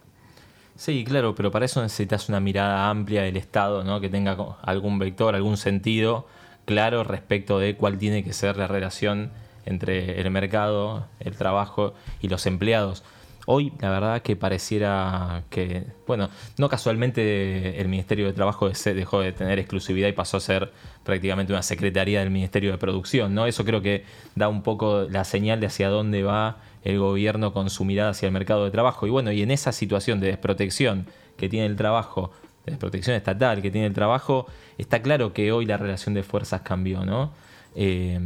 Sí, 0.75 1.03
claro, 1.03 1.33
pero 1.33 1.49
para 1.49 1.65
eso 1.65 1.81
necesitas 1.81 2.29
una 2.29 2.39
mirada 2.39 2.91
amplia 2.91 3.23
del 3.23 3.35
Estado, 3.35 3.83
¿no? 3.83 3.99
que 3.99 4.09
tenga 4.09 4.37
algún 4.61 4.99
vector, 4.99 5.33
algún 5.33 5.57
sentido 5.57 6.27
claro 6.65 7.03
respecto 7.03 7.57
de 7.57 7.75
cuál 7.75 7.97
tiene 7.97 8.23
que 8.23 8.33
ser 8.33 8.55
la 8.55 8.67
relación 8.67 9.31
entre 9.65 10.21
el 10.21 10.29
mercado, 10.29 11.07
el 11.19 11.35
trabajo 11.35 11.95
y 12.21 12.27
los 12.27 12.45
empleados. 12.45 13.03
Hoy 13.49 13.71
la 13.79 13.89
verdad 13.89 14.21
que 14.21 14.35
pareciera 14.35 15.45
que, 15.49 15.85
bueno, 16.05 16.29
no 16.57 16.67
casualmente 16.67 17.79
el 17.79 17.87
Ministerio 17.87 18.25
de 18.25 18.33
Trabajo 18.33 18.69
dejó 18.69 19.21
de 19.21 19.31
tener 19.31 19.57
exclusividad 19.57 20.09
y 20.09 20.11
pasó 20.11 20.35
a 20.35 20.41
ser 20.41 20.73
prácticamente 21.05 21.53
una 21.53 21.63
secretaría 21.63 22.19
del 22.19 22.29
Ministerio 22.29 22.73
de 22.73 22.77
Producción, 22.77 23.33
¿no? 23.33 23.45
Eso 23.45 23.63
creo 23.63 23.81
que 23.81 24.03
da 24.35 24.49
un 24.49 24.63
poco 24.63 25.07
la 25.09 25.23
señal 25.23 25.61
de 25.61 25.67
hacia 25.67 25.87
dónde 25.87 26.23
va 26.23 26.57
el 26.83 26.99
gobierno 26.99 27.53
con 27.53 27.69
su 27.69 27.85
mirada 27.85 28.09
hacia 28.09 28.25
el 28.25 28.33
mercado 28.33 28.65
de 28.65 28.71
trabajo. 28.71 29.07
Y 29.07 29.11
bueno, 29.11 29.31
y 29.31 29.41
en 29.41 29.51
esa 29.51 29.71
situación 29.71 30.19
de 30.19 30.27
desprotección 30.27 31.07
que 31.37 31.47
tiene 31.47 31.67
el 31.67 31.77
trabajo, 31.77 32.31
de 32.65 32.73
desprotección 32.73 33.15
estatal 33.15 33.61
que 33.61 33.71
tiene 33.71 33.87
el 33.87 33.93
trabajo, 33.93 34.47
está 34.77 35.01
claro 35.01 35.31
que 35.31 35.53
hoy 35.53 35.65
la 35.65 35.77
relación 35.77 36.13
de 36.15 36.23
fuerzas 36.23 36.63
cambió, 36.63 37.05
¿no? 37.05 37.31
Eh, 37.77 38.19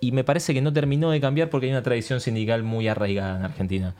y 0.00 0.12
me 0.12 0.24
parece 0.24 0.54
que 0.54 0.60
no 0.60 0.72
terminó 0.72 1.10
de 1.10 1.20
cambiar 1.20 1.50
porque 1.50 1.66
hay 1.66 1.72
una 1.72 1.82
tradición 1.82 2.20
sindical 2.20 2.62
muy 2.62 2.88
arraigada 2.88 3.38
en 3.38 3.44
Argentina. 3.44 3.94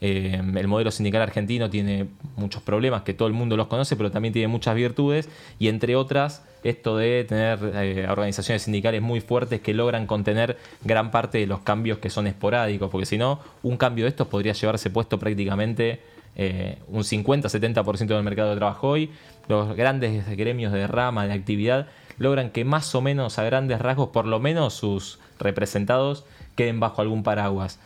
Eh, 0.00 0.40
el 0.56 0.68
modelo 0.68 0.90
sindical 0.90 1.22
argentino 1.22 1.70
tiene 1.70 2.08
muchos 2.36 2.62
problemas 2.62 3.02
que 3.02 3.14
todo 3.14 3.28
el 3.28 3.34
mundo 3.34 3.56
los 3.56 3.68
conoce, 3.68 3.96
pero 3.96 4.10
también 4.10 4.34
tiene 4.34 4.48
muchas 4.48 4.74
virtudes 4.74 5.28
y 5.58 5.68
entre 5.68 5.96
otras 5.96 6.44
esto 6.62 6.96
de 6.96 7.24
tener 7.24 7.58
eh, 7.74 8.06
organizaciones 8.08 8.62
sindicales 8.62 9.00
muy 9.00 9.20
fuertes 9.20 9.60
que 9.60 9.72
logran 9.72 10.06
contener 10.06 10.58
gran 10.82 11.10
parte 11.10 11.38
de 11.38 11.46
los 11.46 11.60
cambios 11.60 11.98
que 11.98 12.10
son 12.10 12.26
esporádicos, 12.26 12.90
porque 12.90 13.06
si 13.06 13.18
no, 13.18 13.40
un 13.62 13.76
cambio 13.76 14.04
de 14.04 14.10
estos 14.10 14.28
podría 14.28 14.52
llevarse 14.52 14.90
puesto 14.90 15.18
prácticamente 15.18 16.00
eh, 16.36 16.78
un 16.88 17.02
50-70% 17.02 18.06
del 18.06 18.22
mercado 18.22 18.50
de 18.50 18.56
trabajo 18.56 18.88
hoy. 18.88 19.10
Los 19.48 19.76
grandes 19.76 20.26
gremios 20.36 20.72
de 20.72 20.86
rama, 20.86 21.26
de 21.26 21.34
actividad, 21.34 21.86
logran 22.18 22.50
que 22.50 22.64
más 22.64 22.94
o 22.94 23.00
menos 23.00 23.38
a 23.38 23.44
grandes 23.44 23.80
rasgos, 23.80 24.08
por 24.08 24.26
lo 24.26 24.40
menos 24.40 24.74
sus 24.74 25.18
representados, 25.38 26.24
queden 26.56 26.80
bajo 26.80 27.02
algún 27.02 27.22
paraguas 27.22 27.78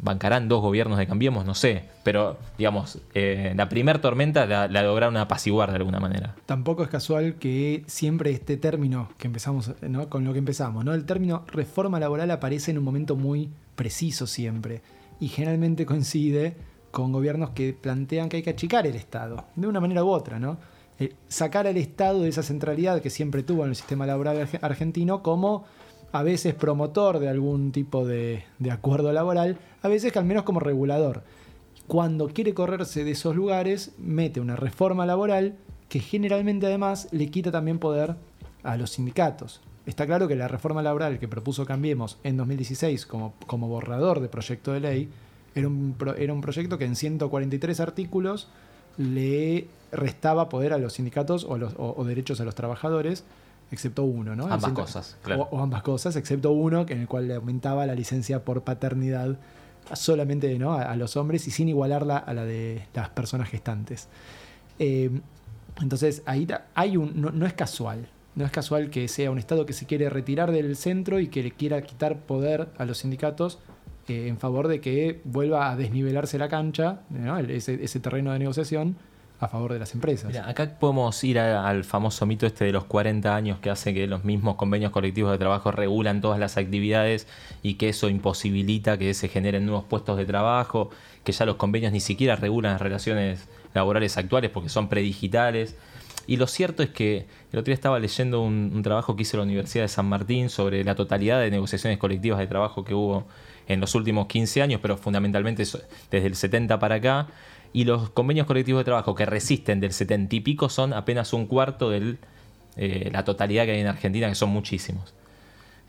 bancarán 0.00 0.48
dos 0.48 0.62
gobiernos 0.62 0.98
de 0.98 1.06
Cambiemos, 1.06 1.44
no 1.44 1.54
sé, 1.54 1.84
pero 2.04 2.38
digamos, 2.56 2.98
eh, 3.14 3.52
la 3.56 3.68
primer 3.68 4.00
tormenta 4.00 4.46
la, 4.46 4.68
lograron 4.68 5.16
apaciguar 5.16 5.70
de 5.70 5.76
alguna 5.76 6.00
manera. 6.00 6.34
Tampoco 6.46 6.82
es 6.82 6.88
casual 6.88 7.34
que 7.34 7.84
siempre 7.86 8.30
este 8.30 8.56
término 8.56 9.08
que 9.18 9.26
empezamos, 9.26 9.72
¿no? 9.82 10.08
con 10.08 10.24
lo 10.24 10.32
que 10.32 10.38
empezamos, 10.38 10.84
¿no? 10.84 10.94
el 10.94 11.04
término 11.04 11.44
reforma 11.48 11.98
laboral 11.98 12.30
aparece 12.30 12.70
en 12.70 12.78
un 12.78 12.84
momento 12.84 13.16
muy 13.16 13.50
preciso 13.76 14.26
siempre 14.26 14.82
y 15.20 15.28
generalmente 15.28 15.86
coincide 15.86 16.56
con 16.90 17.12
gobiernos 17.12 17.50
que 17.50 17.72
plantean 17.72 18.28
que 18.28 18.38
hay 18.38 18.42
que 18.42 18.50
achicar 18.50 18.86
el 18.86 18.94
Estado, 18.94 19.44
de 19.56 19.66
una 19.66 19.80
manera 19.80 20.04
u 20.04 20.08
otra, 20.08 20.38
¿no? 20.38 20.58
Eh, 21.00 21.14
sacar 21.28 21.66
al 21.66 21.76
Estado 21.76 22.22
de 22.22 22.28
esa 22.28 22.42
centralidad 22.42 23.00
que 23.00 23.10
siempre 23.10 23.42
tuvo 23.42 23.62
en 23.62 23.70
el 23.70 23.76
sistema 23.76 24.06
laboral 24.06 24.48
argentino 24.60 25.22
como 25.22 25.64
a 26.10 26.22
veces 26.22 26.54
promotor 26.54 27.18
de 27.18 27.28
algún 27.28 27.70
tipo 27.70 28.06
de, 28.06 28.44
acuerdo 28.70 29.12
laboral, 29.12 29.58
a 29.82 29.88
veces 29.88 30.12
que 30.12 30.18
al 30.18 30.24
menos 30.24 30.42
como 30.42 30.60
regulador. 30.60 31.22
Cuando 31.86 32.28
quiere 32.28 32.54
correrse 32.54 33.04
de 33.04 33.12
esos 33.12 33.36
lugares, 33.36 33.92
mete 33.98 34.40
una 34.40 34.56
reforma 34.56 35.06
laboral 35.06 35.56
que 35.88 36.00
generalmente 36.00 36.66
además 36.66 37.08
le 37.12 37.30
quita 37.30 37.50
también 37.50 37.78
poder 37.78 38.16
a 38.62 38.76
los 38.76 38.90
sindicatos. 38.90 39.60
Está 39.86 40.06
claro 40.06 40.28
que 40.28 40.36
la 40.36 40.48
reforma 40.48 40.82
laboral 40.82 41.18
que 41.18 41.28
propuso 41.28 41.64
Cambiemos 41.64 42.18
en 42.24 42.36
2016 42.36 43.06
como, 43.06 43.32
como 43.46 43.68
borrador 43.68 44.20
de 44.20 44.28
proyecto 44.28 44.72
de 44.72 44.80
ley 44.80 45.08
era 45.54 45.66
un, 45.66 45.96
era 46.18 46.32
un 46.32 46.42
proyecto 46.42 46.76
que 46.76 46.84
en 46.84 46.94
143 46.94 47.80
artículos 47.80 48.48
le 48.98 49.66
restaba 49.90 50.50
poder 50.50 50.74
a 50.74 50.78
los 50.78 50.92
sindicatos 50.92 51.44
o, 51.44 51.56
los, 51.56 51.72
o 51.78 52.04
derechos 52.04 52.40
a 52.40 52.44
los 52.44 52.54
trabajadores 52.54 53.24
excepto 53.70 54.04
uno, 54.04 54.34
¿no? 54.34 54.46
Ambas 54.46 54.72
cosas, 54.72 55.16
claro. 55.22 55.48
O, 55.50 55.60
ambas 55.60 55.82
cosas, 55.82 56.16
excepto 56.16 56.52
uno, 56.52 56.86
en 56.88 57.00
el 57.00 57.08
cual 57.08 57.28
le 57.28 57.34
aumentaba 57.34 57.86
la 57.86 57.94
licencia 57.94 58.44
por 58.44 58.62
paternidad 58.62 59.36
solamente 59.94 60.58
¿no? 60.58 60.74
a, 60.74 60.94
los 60.96 61.16
hombres 61.16 61.48
y 61.48 61.50
sin 61.50 61.68
igualarla 61.68 62.18
a 62.18 62.34
la 62.34 62.44
de 62.44 62.86
las 62.94 63.08
personas 63.10 63.48
gestantes. 63.48 64.08
Eh, 64.78 65.10
entonces, 65.80 66.22
ahí 66.26 66.46
hay 66.74 66.96
un, 66.96 67.12
no, 67.16 67.46
es 67.46 67.54
casual. 67.54 68.08
No 68.34 68.44
es 68.44 68.50
casual 68.50 68.90
que 68.90 69.08
sea 69.08 69.30
un 69.30 69.38
Estado 69.38 69.66
que 69.66 69.72
se 69.72 69.86
quiere 69.86 70.10
retirar 70.10 70.52
del 70.52 70.76
centro 70.76 71.18
y 71.20 71.28
que 71.28 71.42
le 71.42 71.50
quiera 71.52 71.82
quitar 71.82 72.18
poder 72.18 72.68
a 72.78 72.84
los 72.84 72.98
sindicatos 72.98 73.58
en 74.10 74.38
favor 74.38 74.68
de 74.68 74.80
que 74.80 75.20
vuelva 75.24 75.70
a 75.70 75.76
desnivelarse 75.76 76.38
la 76.38 76.48
cancha, 76.48 77.00
ese, 77.48 78.00
terreno 78.00 78.32
de 78.32 78.38
negociación, 78.38 78.96
a 79.40 79.46
favor 79.46 79.72
de 79.72 79.78
las 79.78 79.94
empresas. 79.94 80.34
acá 80.36 80.78
podemos 80.80 81.22
ir 81.22 81.38
al 81.38 81.84
famoso 81.84 82.26
mito 82.26 82.44
este 82.44 82.64
de 82.64 82.72
los 82.72 82.84
40 82.84 83.36
años 83.36 83.60
que 83.60 83.70
hace 83.70 83.94
que 83.94 84.08
los 84.08 84.24
mismos 84.24 84.56
convenios 84.56 84.90
colectivos 84.90 85.30
de 85.30 85.38
trabajo 85.38 85.70
regulan 85.70 86.20
todas 86.20 86.40
las 86.40 86.56
actividades 86.56 87.28
y 87.62 87.74
que 87.74 87.90
eso 87.90 88.08
imposibilita 88.08 88.98
que 88.98 89.14
se 89.14 89.28
generen 89.28 89.64
nuevos 89.64 89.84
puestos 89.84 90.16
de 90.16 90.26
trabajo, 90.26 90.90
que 91.22 91.30
ya 91.30 91.46
los 91.46 91.54
convenios 91.54 91.92
ni 91.92 92.00
siquiera 92.00 92.34
regulan 92.34 92.72
las 92.72 92.82
relaciones 92.82 93.48
laborales 93.74 94.16
actuales 94.16 94.50
porque 94.50 94.68
son 94.68 94.88
predigitales. 94.88 95.76
Y 96.26 96.36
lo 96.36 96.46
cierto 96.46 96.82
es 96.82 96.90
que 96.90 97.26
el 97.52 97.58
otro 97.60 97.70
día 97.70 97.74
estaba 97.74 97.98
leyendo 98.00 98.42
un 98.42 98.82
trabajo 98.82 99.14
que 99.14 99.22
hizo 99.22 99.36
la 99.36 99.44
Universidad 99.44 99.84
de 99.84 99.88
San 99.88 100.06
Martín 100.06 100.50
sobre 100.50 100.82
la 100.82 100.94
totalidad 100.94 101.40
de 101.40 101.50
negociaciones 101.50 101.98
colectivas 101.98 102.38
de 102.40 102.48
trabajo 102.48 102.84
que 102.84 102.92
hubo 102.92 103.24
en 103.68 103.80
los 103.80 103.94
últimos 103.94 104.26
15 104.26 104.62
años, 104.62 104.80
pero 104.82 104.96
fundamentalmente 104.96 105.64
desde 106.10 106.26
el 106.26 106.34
70 106.34 106.78
para 106.78 106.96
acá 106.96 107.28
y 107.72 107.84
los 107.84 108.10
convenios 108.10 108.46
colectivos 108.46 108.80
de 108.80 108.84
trabajo 108.84 109.14
que 109.14 109.26
resisten 109.26 109.80
del 109.80 109.92
setenta 109.92 110.34
y 110.34 110.40
pico 110.40 110.68
son 110.68 110.92
apenas 110.92 111.32
un 111.32 111.46
cuarto 111.46 111.90
de 111.90 112.16
eh, 112.76 113.10
la 113.12 113.24
totalidad 113.24 113.66
que 113.66 113.72
hay 113.72 113.80
en 113.80 113.86
Argentina, 113.86 114.28
que 114.28 114.34
son 114.34 114.50
muchísimos. 114.50 115.14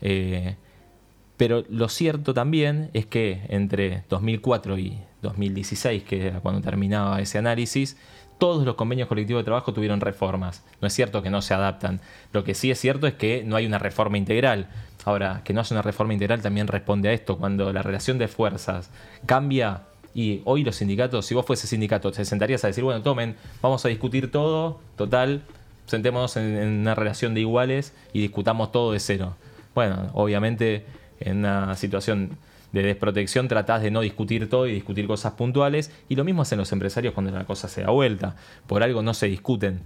Eh, 0.02 0.56
pero 1.36 1.64
lo 1.70 1.88
cierto 1.88 2.34
también 2.34 2.90
es 2.92 3.06
que 3.06 3.42
entre 3.48 4.04
2004 4.10 4.78
y 4.78 4.98
2016, 5.22 6.02
que 6.02 6.26
era 6.26 6.40
cuando 6.40 6.60
terminaba 6.60 7.20
ese 7.20 7.38
análisis, 7.38 7.96
todos 8.38 8.64
los 8.64 8.74
convenios 8.74 9.08
colectivos 9.08 9.40
de 9.40 9.44
trabajo 9.44 9.72
tuvieron 9.72 10.00
reformas. 10.00 10.64
No 10.80 10.88
es 10.88 10.94
cierto 10.94 11.22
que 11.22 11.30
no 11.30 11.42
se 11.42 11.54
adaptan. 11.54 12.00
Lo 12.32 12.44
que 12.44 12.54
sí 12.54 12.70
es 12.70 12.78
cierto 12.78 13.06
es 13.06 13.14
que 13.14 13.42
no 13.44 13.56
hay 13.56 13.66
una 13.66 13.78
reforma 13.78 14.18
integral. 14.18 14.68
Ahora, 15.04 15.42
que 15.44 15.52
no 15.52 15.60
haya 15.60 15.74
una 15.74 15.82
reforma 15.82 16.12
integral 16.12 16.42
también 16.42 16.66
responde 16.66 17.08
a 17.08 17.12
esto. 17.12 17.38
Cuando 17.38 17.72
la 17.72 17.82
relación 17.82 18.18
de 18.18 18.28
fuerzas 18.28 18.90
cambia, 19.26 19.82
y 20.14 20.42
hoy 20.44 20.64
los 20.64 20.76
sindicatos, 20.76 21.26
si 21.26 21.34
vos 21.34 21.46
fuese 21.46 21.66
sindicato, 21.66 22.10
te 22.10 22.24
sentarías 22.24 22.64
a 22.64 22.66
decir, 22.66 22.82
bueno, 22.82 23.02
tomen, 23.02 23.36
vamos 23.62 23.84
a 23.84 23.88
discutir 23.88 24.30
todo, 24.30 24.80
total, 24.96 25.42
sentémonos 25.86 26.36
en, 26.36 26.80
una 26.80 26.94
relación 26.94 27.34
de 27.34 27.40
iguales 27.40 27.94
y 28.12 28.20
discutamos 28.20 28.72
todo 28.72 28.92
de 28.92 29.00
cero. 29.00 29.36
Bueno, 29.74 30.10
obviamente 30.14 30.84
en 31.20 31.38
una 31.38 31.76
situación 31.76 32.38
de 32.72 32.82
desprotección 32.82 33.48
tratás 33.48 33.82
de 33.82 33.90
no 33.90 34.00
discutir 34.00 34.48
todo 34.48 34.66
y 34.66 34.72
discutir 34.72 35.06
cosas 35.06 35.34
puntuales. 35.34 35.92
Y 36.08 36.16
lo 36.16 36.24
mismo 36.24 36.42
hacen 36.42 36.58
los 36.58 36.72
empresarios 36.72 37.14
cuando 37.14 37.32
la 37.32 37.44
cosa 37.44 37.68
se 37.68 37.82
da 37.82 37.90
vuelta. 37.90 38.36
Por 38.66 38.82
algo 38.82 39.02
no 39.02 39.14
se 39.14 39.26
discuten 39.26 39.80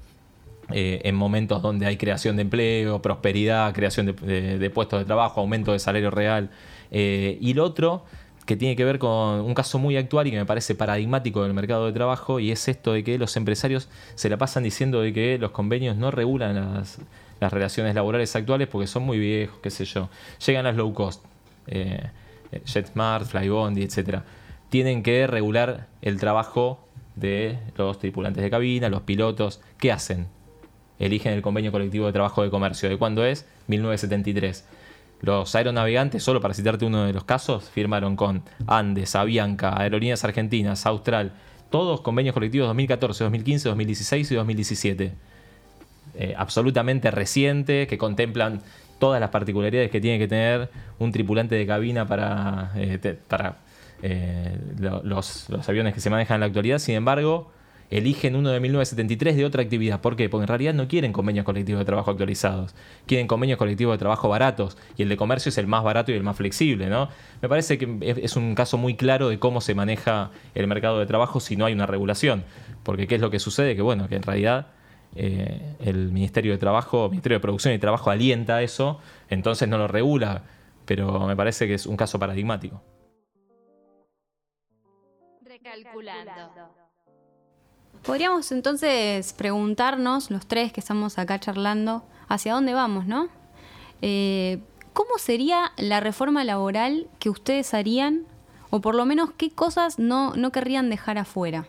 eh, 0.72 1.00
en 1.04 1.14
momentos 1.14 1.60
donde 1.62 1.86
hay 1.86 1.96
creación 1.96 2.36
de 2.36 2.42
empleo, 2.42 3.02
prosperidad, 3.02 3.72
creación 3.74 4.06
de, 4.06 4.70
puestos 4.70 5.00
de 5.00 5.04
trabajo, 5.04 5.40
aumento 5.40 5.72
de 5.72 5.78
salario 5.78 6.10
real. 6.10 6.50
Eh, 6.90 7.38
y 7.40 7.54
lo 7.54 7.64
otro 7.64 8.04
que 8.46 8.56
tiene 8.56 8.76
que 8.76 8.84
ver 8.84 8.98
con 8.98 9.40
un 9.40 9.54
caso 9.54 9.78
muy 9.78 9.96
actual 9.96 10.26
y 10.26 10.30
que 10.30 10.36
me 10.36 10.44
parece 10.44 10.74
paradigmático 10.74 11.42
del 11.42 11.54
mercado 11.54 11.86
de 11.86 11.92
trabajo 11.92 12.40
y 12.40 12.50
es 12.50 12.68
esto 12.68 12.92
de 12.92 13.02
que 13.02 13.18
los 13.18 13.36
empresarios 13.36 13.88
se 14.16 14.28
la 14.28 14.36
pasan 14.36 14.62
diciendo 14.62 15.00
de 15.00 15.12
que 15.12 15.38
los 15.38 15.50
convenios 15.50 15.96
no 15.96 16.10
regulan 16.10 16.74
las, 16.74 16.98
relaciones 17.40 17.94
laborales 17.94 18.34
actuales 18.36 18.68
porque 18.68 18.86
son 18.86 19.02
muy 19.02 19.18
viejos, 19.18 19.58
qué 19.62 19.68
sé 19.68 19.84
yo. 19.84 20.08
Llegan 20.46 20.64
las 20.64 20.76
low 20.76 20.94
cost, 20.94 21.22
eh, 21.66 22.08
JetSmart, 22.64 23.26
Flybondi, 23.26 23.82
etc. 23.82 24.20
Tienen 24.70 25.02
que 25.02 25.26
regular 25.26 25.88
el 26.00 26.18
trabajo 26.18 26.80
de 27.16 27.58
los 27.76 27.98
tripulantes 27.98 28.42
de 28.42 28.48
cabina, 28.48 28.88
los 28.88 29.02
pilotos. 29.02 29.60
¿Qué 29.78 29.92
hacen? 29.92 30.26
Eligen 30.98 31.32
el 31.32 31.42
convenio 31.42 31.72
colectivo 31.72 32.06
de 32.06 32.12
trabajo 32.12 32.42
de 32.42 32.50
comercio. 32.50 32.88
¿De 32.88 32.96
cuándo 32.96 33.24
es? 33.24 33.46
1973 33.68 34.64
los 35.24 35.54
aeronavegantes, 35.54 36.22
solo 36.22 36.40
para 36.40 36.54
citarte 36.54 36.84
uno 36.84 37.06
de 37.06 37.12
los 37.12 37.24
casos, 37.24 37.70
firmaron 37.70 38.16
con 38.16 38.42
Andes, 38.66 39.16
Avianca, 39.16 39.80
Aerolíneas 39.80 40.24
Argentinas, 40.24 40.86
Austral, 40.86 41.32
todos 41.70 42.02
convenios 42.02 42.34
colectivos 42.34 42.68
2014, 42.68 43.24
2015, 43.24 43.68
2016 43.68 44.30
y 44.30 44.34
2017. 44.34 45.12
Eh, 46.16 46.34
absolutamente 46.36 47.10
reciente, 47.10 47.86
que 47.86 47.98
contemplan 47.98 48.60
todas 48.98 49.20
las 49.20 49.30
particularidades 49.30 49.90
que 49.90 50.00
tiene 50.00 50.18
que 50.18 50.28
tener 50.28 50.70
un 50.98 51.10
tripulante 51.10 51.54
de 51.54 51.66
cabina 51.66 52.06
para, 52.06 52.72
eh, 52.76 53.18
para 53.26 53.56
eh, 54.02 54.56
los, 55.02 55.48
los 55.48 55.68
aviones 55.68 55.94
que 55.94 56.00
se 56.00 56.10
manejan 56.10 56.36
en 56.36 56.40
la 56.40 56.46
actualidad. 56.46 56.78
Sin 56.78 56.94
embargo, 56.94 57.50
eligen 57.98 58.34
uno 58.34 58.50
de 58.50 58.60
1973 58.60 59.36
de 59.36 59.44
otra 59.44 59.62
actividad. 59.62 60.00
¿Por 60.00 60.16
qué? 60.16 60.28
Porque 60.28 60.44
en 60.44 60.48
realidad 60.48 60.74
no 60.74 60.88
quieren 60.88 61.12
convenios 61.12 61.44
colectivos 61.44 61.80
de 61.80 61.84
trabajo 61.84 62.10
actualizados. 62.10 62.74
Quieren 63.06 63.26
convenios 63.26 63.58
colectivos 63.58 63.94
de 63.94 63.98
trabajo 63.98 64.28
baratos. 64.28 64.76
Y 64.96 65.02
el 65.02 65.08
de 65.08 65.16
comercio 65.16 65.50
es 65.50 65.58
el 65.58 65.66
más 65.66 65.84
barato 65.84 66.10
y 66.10 66.14
el 66.14 66.22
más 66.22 66.36
flexible, 66.36 66.88
¿no? 66.88 67.08
Me 67.40 67.48
parece 67.48 67.78
que 67.78 68.16
es 68.22 68.36
un 68.36 68.54
caso 68.54 68.78
muy 68.78 68.96
claro 68.96 69.28
de 69.28 69.38
cómo 69.38 69.60
se 69.60 69.74
maneja 69.74 70.30
el 70.54 70.66
mercado 70.66 70.98
de 70.98 71.06
trabajo 71.06 71.40
si 71.40 71.56
no 71.56 71.66
hay 71.66 71.72
una 71.72 71.86
regulación. 71.86 72.44
Porque 72.82 73.06
¿qué 73.06 73.14
es 73.14 73.20
lo 73.20 73.30
que 73.30 73.38
sucede? 73.38 73.76
Que 73.76 73.82
bueno, 73.82 74.08
que 74.08 74.16
en 74.16 74.22
realidad 74.22 74.68
eh, 75.14 75.76
el 75.80 76.10
Ministerio 76.10 76.52
de 76.52 76.58
Trabajo, 76.58 77.08
Ministerio 77.08 77.36
de 77.36 77.42
Producción 77.42 77.74
y 77.74 77.78
Trabajo 77.78 78.10
alienta 78.10 78.62
eso, 78.62 79.00
entonces 79.28 79.68
no 79.68 79.78
lo 79.78 79.88
regula. 79.88 80.42
Pero 80.84 81.26
me 81.26 81.36
parece 81.36 81.66
que 81.66 81.74
es 81.74 81.86
un 81.86 81.96
caso 81.96 82.18
paradigmático. 82.18 82.82
Recalculando. 85.42 86.83
Podríamos 88.02 88.52
entonces 88.52 89.32
preguntarnos, 89.32 90.30
los 90.30 90.46
tres 90.46 90.72
que 90.72 90.80
estamos 90.80 91.18
acá 91.18 91.38
charlando, 91.40 92.04
hacia 92.28 92.52
dónde 92.52 92.74
vamos, 92.74 93.06
¿no? 93.06 93.28
Eh, 94.02 94.60
¿Cómo 94.92 95.18
sería 95.18 95.72
la 95.76 96.00
reforma 96.00 96.44
laboral 96.44 97.08
que 97.18 97.30
ustedes 97.30 97.74
harían? 97.74 98.24
O 98.70 98.80
por 98.80 98.94
lo 98.94 99.06
menos, 99.06 99.30
¿qué 99.36 99.50
cosas 99.50 99.98
no, 99.98 100.34
no 100.36 100.52
querrían 100.52 100.90
dejar 100.90 101.18
afuera? 101.18 101.66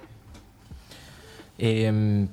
Eh, 1.57 2.27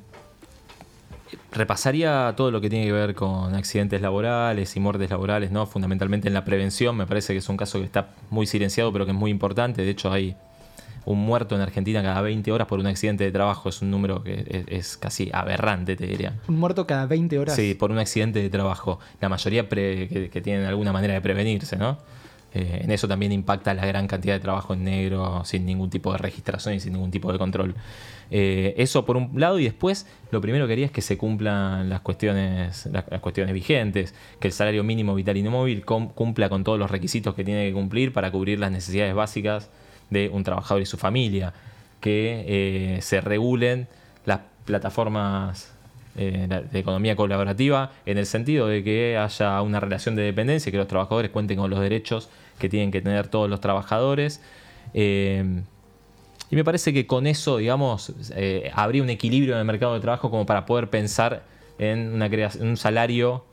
repasaría 1.53 2.35
todo 2.37 2.51
lo 2.51 2.61
que 2.61 2.71
tiene 2.71 2.87
que 2.87 2.93
ver 2.93 3.15
con 3.15 3.55
accidentes 3.55 4.01
laborales 4.01 4.75
y 4.77 4.81
muertes 4.81 5.11
laborales, 5.11 5.51
¿no? 5.51 5.67
Fundamentalmente 5.67 6.29
en 6.29 6.35
la 6.35 6.45
prevención, 6.45 6.97
me 6.97 7.07
parece 7.07 7.33
que 7.35 7.39
es 7.39 7.49
un 7.49 7.57
caso 7.57 7.79
que 7.79 7.85
está 7.85 8.11
muy 8.31 8.47
silenciado, 8.47 8.93
pero 8.93 9.05
que 9.05 9.13
es 9.13 9.17
muy 9.17 9.31
importante. 9.31 9.83
De 9.83 9.91
hecho, 9.91 10.11
hay 10.11 10.37
un 11.05 11.19
muerto 11.19 11.55
en 11.55 11.61
Argentina 11.61 12.03
cada 12.03 12.21
20 12.21 12.53
horas 12.53 12.69
por 12.69 12.79
un 12.79 12.87
accidente 12.87 13.25
de 13.25 13.33
trabajo. 13.33 13.69
Es 13.69 13.83
un 13.83 13.91
número 13.91 14.23
que 14.23 14.65
es, 14.69 14.97
casi 14.97 15.31
aberrante, 15.33 15.97
te 15.97 16.07
diría. 16.07 16.35
¿Un 16.49 16.59
muerto 16.59 16.87
cada 16.87 17.07
20 17.07 17.39
horas? 17.39 17.57
Sí, 17.57 17.75
por 17.75 17.91
un 17.91 17.99
accidente 17.99 18.41
de 18.41 18.51
trabajo. 18.51 19.01
La 19.21 19.29
mayoría 19.29 19.69
que, 19.69 20.31
que, 20.33 20.41
tienen 20.41 20.67
alguna 20.67 20.93
manera 20.93 21.15
de 21.15 21.21
prevenirse, 21.21 21.77
¿no? 21.77 21.99
Eh, 22.55 22.81
en 22.85 22.91
eso 22.91 23.09
también 23.09 23.33
impacta 23.33 23.73
la 23.73 23.87
gran 23.87 24.07
cantidad 24.07 24.35
de 24.35 24.41
trabajo 24.41 24.75
en 24.75 24.85
negro, 24.85 25.43
sin 25.45 25.65
ningún 25.65 25.89
tipo 25.89 26.13
de 26.13 26.19
registración 26.19 26.75
y 26.75 26.81
sin 26.81 26.93
ningún 26.93 27.11
tipo 27.11 27.33
de 27.33 27.39
control. 27.39 27.75
Eh, 28.31 28.75
eso 28.77 29.07
por 29.07 29.17
un 29.17 29.41
lado, 29.41 29.59
y 29.59 29.65
después 29.65 30.07
lo 30.31 30.41
primero 30.41 30.67
que 30.67 30.75
haría 30.75 30.87
es 30.87 30.93
que 30.93 31.01
se 31.01 31.17
cumplan 31.17 31.89
las 31.89 32.01
cuestiones, 32.01 32.87
las, 32.93 33.05
cuestiones 33.21 33.55
vigentes, 33.55 34.15
que 34.39 34.49
el 34.49 34.53
salario 34.53 34.85
mínimo 34.85 35.15
vital 35.15 35.37
y 35.37 35.43
no 35.43 35.51
móvil 35.51 35.85
cumpla 35.85 36.49
con 36.51 36.63
todos 36.63 36.79
los 36.79 36.91
requisitos 36.91 37.35
que 37.35 37.45
tiene 37.45 37.67
que 37.67 37.73
cumplir 37.73 38.13
para 38.13 38.31
cubrir 38.31 38.59
las 38.59 38.71
necesidades 38.71 39.15
básicas 39.15 39.71
de 40.13 40.29
un 40.29 40.45
trabajador 40.45 40.83
y 40.83 40.87
su 40.87 40.97
familia, 40.97 41.53
que 42.01 42.45
eh, 42.47 43.03
se 43.03 43.21
regulen 43.21 43.89
las 44.25 44.41
plataformas 44.65 45.73
de 46.15 46.79
economía 46.79 47.17
colaborativa 47.17 47.91
en 48.05 48.19
el 48.19 48.27
sentido 48.27 48.67
de 48.67 48.85
que 48.85 49.17
haya 49.17 49.63
una 49.63 49.81
relación 49.81 50.15
de 50.15 50.21
dependencia, 50.23 50.71
que 50.71 50.77
los 50.77 50.87
trabajadores 50.87 51.31
cuenten 51.31 51.57
con 51.57 51.71
los 51.71 51.81
derechos 51.81 52.29
que 52.59 52.69
tienen 52.69 52.91
que 52.91 53.01
tener 53.01 53.29
todos 53.29 53.49
los 53.49 53.61
trabajadores. 53.61 54.43
Eh, 54.93 55.63
y 56.51 56.57
me 56.57 56.65
parece 56.65 56.93
que 56.93 57.07
con 57.07 57.27
eso, 57.27 57.57
digamos, 57.57 58.13
eh, 58.37 58.71
habría 58.75 59.03
un 59.03 59.09
equilibrio 59.09 59.55
en 59.55 59.61
el 59.61 59.65
mercado 59.65 59.95
de 59.95 60.01
trabajo 60.01 60.31
como 60.31 60.45
para 60.45 60.67
poder 60.67 60.91
pensar 60.91 61.45
en 61.79 62.13
una 62.13 62.29
creación, 62.29 62.69
un 62.69 62.77
salario 62.77 63.45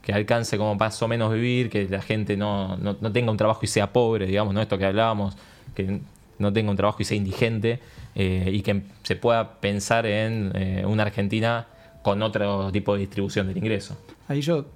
que 0.00 0.14
alcance 0.14 0.56
como 0.56 0.74
más 0.74 1.02
o 1.02 1.08
menos 1.08 1.30
vivir, 1.32 1.68
que 1.68 1.86
la 1.88 2.00
gente 2.00 2.38
no, 2.38 2.78
tenga 3.12 3.30
un 3.30 3.36
trabajo 3.36 3.60
y 3.64 3.66
sea 3.66 3.92
pobre, 3.92 4.24
digamos, 4.26 4.54
¿no? 4.54 4.62
Esto 4.62 4.78
que 4.78 4.86
hablábamos, 4.86 5.36
que 5.84 6.00
no 6.38 6.52
tenga 6.52 6.70
un 6.70 6.76
trabajo 6.76 6.98
y 7.00 7.04
sea 7.04 7.16
indigente, 7.16 7.80
eh, 8.14 8.50
y 8.52 8.62
que 8.62 8.82
se 9.02 9.16
pueda 9.16 9.60
pensar 9.60 10.06
en 10.06 10.52
una 10.86 11.04
Argentina 11.04 11.66
con 12.02 12.22
otro 12.22 12.70
tipo 12.72 12.94
de 12.94 13.00
distribución 13.00 13.46
del 13.48 13.56
ingreso. 13.56 13.96
Ahí 14.28 14.40
yo, 14.40 14.66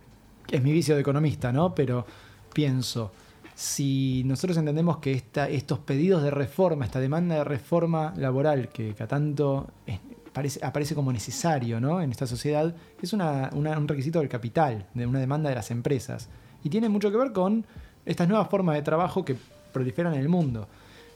es 0.50 0.62
mi 0.62 0.72
vicio 0.72 0.94
de 0.94 1.00
economista, 1.00 1.52
¿no? 1.52 1.74
Pero 1.74 2.06
pienso, 2.52 3.12
si 3.54 4.22
nosotros 4.24 4.56
entendemos 4.56 4.98
que 4.98 5.12
esta, 5.12 5.48
estos 5.48 5.78
pedidos 5.78 6.22
de 6.22 6.30
reforma, 6.30 6.84
esta 6.84 7.00
demanda 7.00 7.36
de 7.36 7.44
reforma 7.44 8.12
laboral 8.16 8.68
que, 8.68 8.94
a 8.98 9.06
tanto 9.06 9.68
parece, 10.32 10.64
aparece 10.64 10.94
como 10.94 11.12
necesario 11.12 11.80
¿no? 11.80 12.00
en 12.00 12.10
esta 12.10 12.26
sociedad, 12.26 12.74
es 13.00 13.12
un 13.12 13.88
requisito 13.88 14.18
del 14.20 14.28
capital, 14.28 14.86
de 14.94 15.06
una 15.06 15.20
demanda 15.20 15.48
de 15.50 15.56
las 15.56 15.70
empresas. 15.70 16.28
Y 16.64 16.70
tiene 16.70 16.88
mucho 16.88 17.10
que 17.10 17.16
ver 17.16 17.32
con 17.32 17.64
estas 18.04 18.28
nuevas 18.28 18.48
formas 18.48 18.74
de 18.76 18.82
trabajo 18.82 19.24
que 19.24 19.36
proliferan 19.72 20.14
en 20.14 20.20
el 20.20 20.28
mundo. 20.28 20.68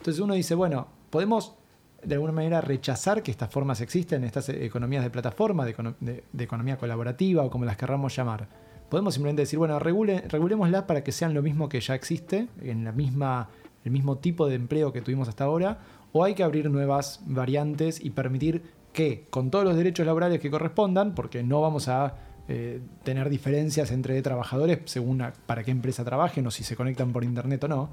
Entonces 0.06 0.22
uno 0.22 0.34
dice, 0.34 0.54
bueno, 0.54 0.86
podemos 1.10 1.56
de 2.00 2.14
alguna 2.14 2.30
manera 2.30 2.60
rechazar 2.60 3.24
que 3.24 3.32
estas 3.32 3.50
formas 3.50 3.80
existen, 3.80 4.22
estas 4.22 4.48
economías 4.50 5.02
de 5.02 5.10
plataforma, 5.10 5.64
de 5.64 6.22
economía 6.38 6.78
colaborativa 6.78 7.42
o 7.42 7.50
como 7.50 7.64
las 7.64 7.76
querramos 7.76 8.14
llamar. 8.14 8.46
Podemos 8.88 9.14
simplemente 9.14 9.42
decir, 9.42 9.58
bueno, 9.58 9.80
regulémoslas 9.80 10.84
para 10.84 11.02
que 11.02 11.10
sean 11.10 11.34
lo 11.34 11.42
mismo 11.42 11.68
que 11.68 11.80
ya 11.80 11.96
existe, 11.96 12.46
en 12.62 12.84
la 12.84 12.92
misma, 12.92 13.48
el 13.84 13.90
mismo 13.90 14.18
tipo 14.18 14.46
de 14.46 14.54
empleo 14.54 14.92
que 14.92 15.02
tuvimos 15.02 15.28
hasta 15.28 15.42
ahora, 15.42 15.80
o 16.12 16.22
hay 16.22 16.34
que 16.34 16.44
abrir 16.44 16.70
nuevas 16.70 17.18
variantes 17.26 18.00
y 18.00 18.10
permitir 18.10 18.62
que, 18.92 19.26
con 19.28 19.50
todos 19.50 19.64
los 19.64 19.74
derechos 19.74 20.06
laborales 20.06 20.38
que 20.38 20.52
correspondan, 20.52 21.16
porque 21.16 21.42
no 21.42 21.60
vamos 21.62 21.88
a 21.88 22.14
eh, 22.46 22.80
tener 23.02 23.28
diferencias 23.28 23.90
entre 23.90 24.22
trabajadores 24.22 24.78
según 24.84 25.20
para 25.46 25.64
qué 25.64 25.72
empresa 25.72 26.04
trabajen 26.04 26.46
o 26.46 26.52
si 26.52 26.62
se 26.62 26.76
conectan 26.76 27.12
por 27.12 27.24
internet 27.24 27.64
o 27.64 27.66
no, 27.66 27.90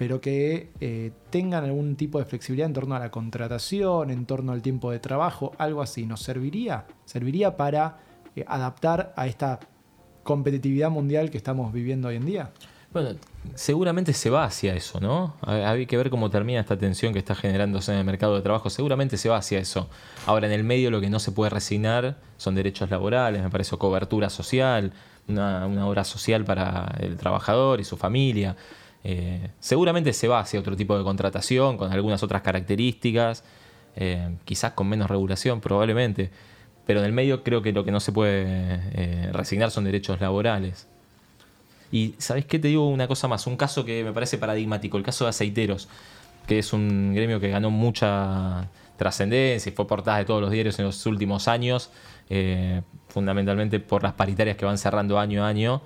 pero 0.00 0.18
que 0.18 0.70
eh, 0.80 1.10
tengan 1.28 1.62
algún 1.62 1.94
tipo 1.94 2.18
de 2.18 2.24
flexibilidad 2.24 2.66
en 2.66 2.72
torno 2.72 2.94
a 2.94 2.98
la 2.98 3.10
contratación, 3.10 4.10
en 4.10 4.24
torno 4.24 4.52
al 4.52 4.62
tiempo 4.62 4.90
de 4.90 4.98
trabajo, 4.98 5.52
algo 5.58 5.82
así, 5.82 6.06
¿nos 6.06 6.22
serviría? 6.22 6.86
¿Serviría 7.04 7.58
para 7.58 7.98
eh, 8.34 8.42
adaptar 8.48 9.12
a 9.14 9.26
esta 9.26 9.60
competitividad 10.22 10.88
mundial 10.88 11.28
que 11.28 11.36
estamos 11.36 11.70
viviendo 11.70 12.08
hoy 12.08 12.16
en 12.16 12.24
día? 12.24 12.50
Bueno, 12.94 13.10
seguramente 13.54 14.14
se 14.14 14.30
va 14.30 14.44
hacia 14.44 14.74
eso, 14.74 15.00
¿no? 15.00 15.36
Hay 15.42 15.84
que 15.84 15.98
ver 15.98 16.08
cómo 16.08 16.30
termina 16.30 16.60
esta 16.60 16.78
tensión 16.78 17.12
que 17.12 17.18
está 17.18 17.34
generándose 17.34 17.92
en 17.92 17.98
el 17.98 18.04
mercado 18.06 18.36
de 18.36 18.40
trabajo. 18.40 18.70
Seguramente 18.70 19.18
se 19.18 19.28
va 19.28 19.36
hacia 19.36 19.58
eso. 19.58 19.90
Ahora, 20.24 20.46
en 20.46 20.54
el 20.54 20.64
medio 20.64 20.90
lo 20.90 21.02
que 21.02 21.10
no 21.10 21.18
se 21.18 21.30
puede 21.30 21.50
resignar 21.50 22.16
son 22.38 22.54
derechos 22.54 22.88
laborales, 22.88 23.42
me 23.42 23.50
parece 23.50 23.76
cobertura 23.76 24.30
social, 24.30 24.94
una, 25.28 25.86
obra 25.86 26.04
social 26.04 26.44
para 26.44 26.94
el 26.98 27.18
trabajador 27.18 27.80
y 27.80 27.84
su 27.84 27.98
familia. 27.98 28.56
Eh, 29.02 29.50
seguramente 29.60 30.12
se 30.12 30.28
va 30.28 30.40
hacia 30.40 30.60
otro 30.60 30.76
tipo 30.76 30.96
de 30.96 31.04
contratación, 31.04 31.76
con 31.76 31.92
algunas 31.92 32.22
otras 32.22 32.42
características, 32.42 33.44
eh, 33.96 34.36
quizás 34.44 34.72
con 34.72 34.88
menos 34.88 35.10
regulación 35.10 35.60
probablemente 35.60 36.30
pero 36.86 37.00
en 37.00 37.06
el 37.06 37.12
medio 37.12 37.44
creo 37.44 37.62
que 37.62 37.72
lo 37.72 37.84
que 37.84 37.92
no 37.92 38.00
se 38.00 38.10
puede 38.10 38.44
eh, 38.46 39.30
resignar 39.32 39.70
son 39.70 39.84
derechos 39.84 40.20
laborales. 40.20 40.88
Y 41.92 42.16
¿sabes 42.18 42.46
qué? 42.46 42.58
Te 42.58 42.66
digo 42.66 42.88
una 42.88 43.06
cosa 43.06 43.28
más, 43.28 43.46
un 43.46 43.56
caso 43.56 43.84
que 43.84 44.02
me 44.02 44.12
parece 44.12 44.38
paradigmático, 44.38 44.96
el 44.96 45.04
caso 45.04 45.24
de 45.24 45.30
aceiteros, 45.30 45.88
que 46.48 46.58
es 46.58 46.72
un 46.72 47.14
gremio 47.14 47.38
que 47.38 47.48
ganó 47.48 47.70
mucha 47.70 48.68
trascendencia 48.96 49.70
y 49.70 49.72
fue 49.72 49.86
portada 49.86 50.18
de 50.18 50.24
todos 50.24 50.40
los 50.40 50.50
diarios 50.50 50.80
en 50.80 50.86
los 50.86 51.06
últimos 51.06 51.46
años, 51.46 51.90
fundamentalmente 53.08 53.78
por 53.78 54.02
las 54.02 54.14
paritarias 54.14 54.56
que 54.56 54.64
van 54.64 54.76
cerrando 54.76 55.16
año 55.20 55.44
a 55.44 55.48
año. 55.48 55.82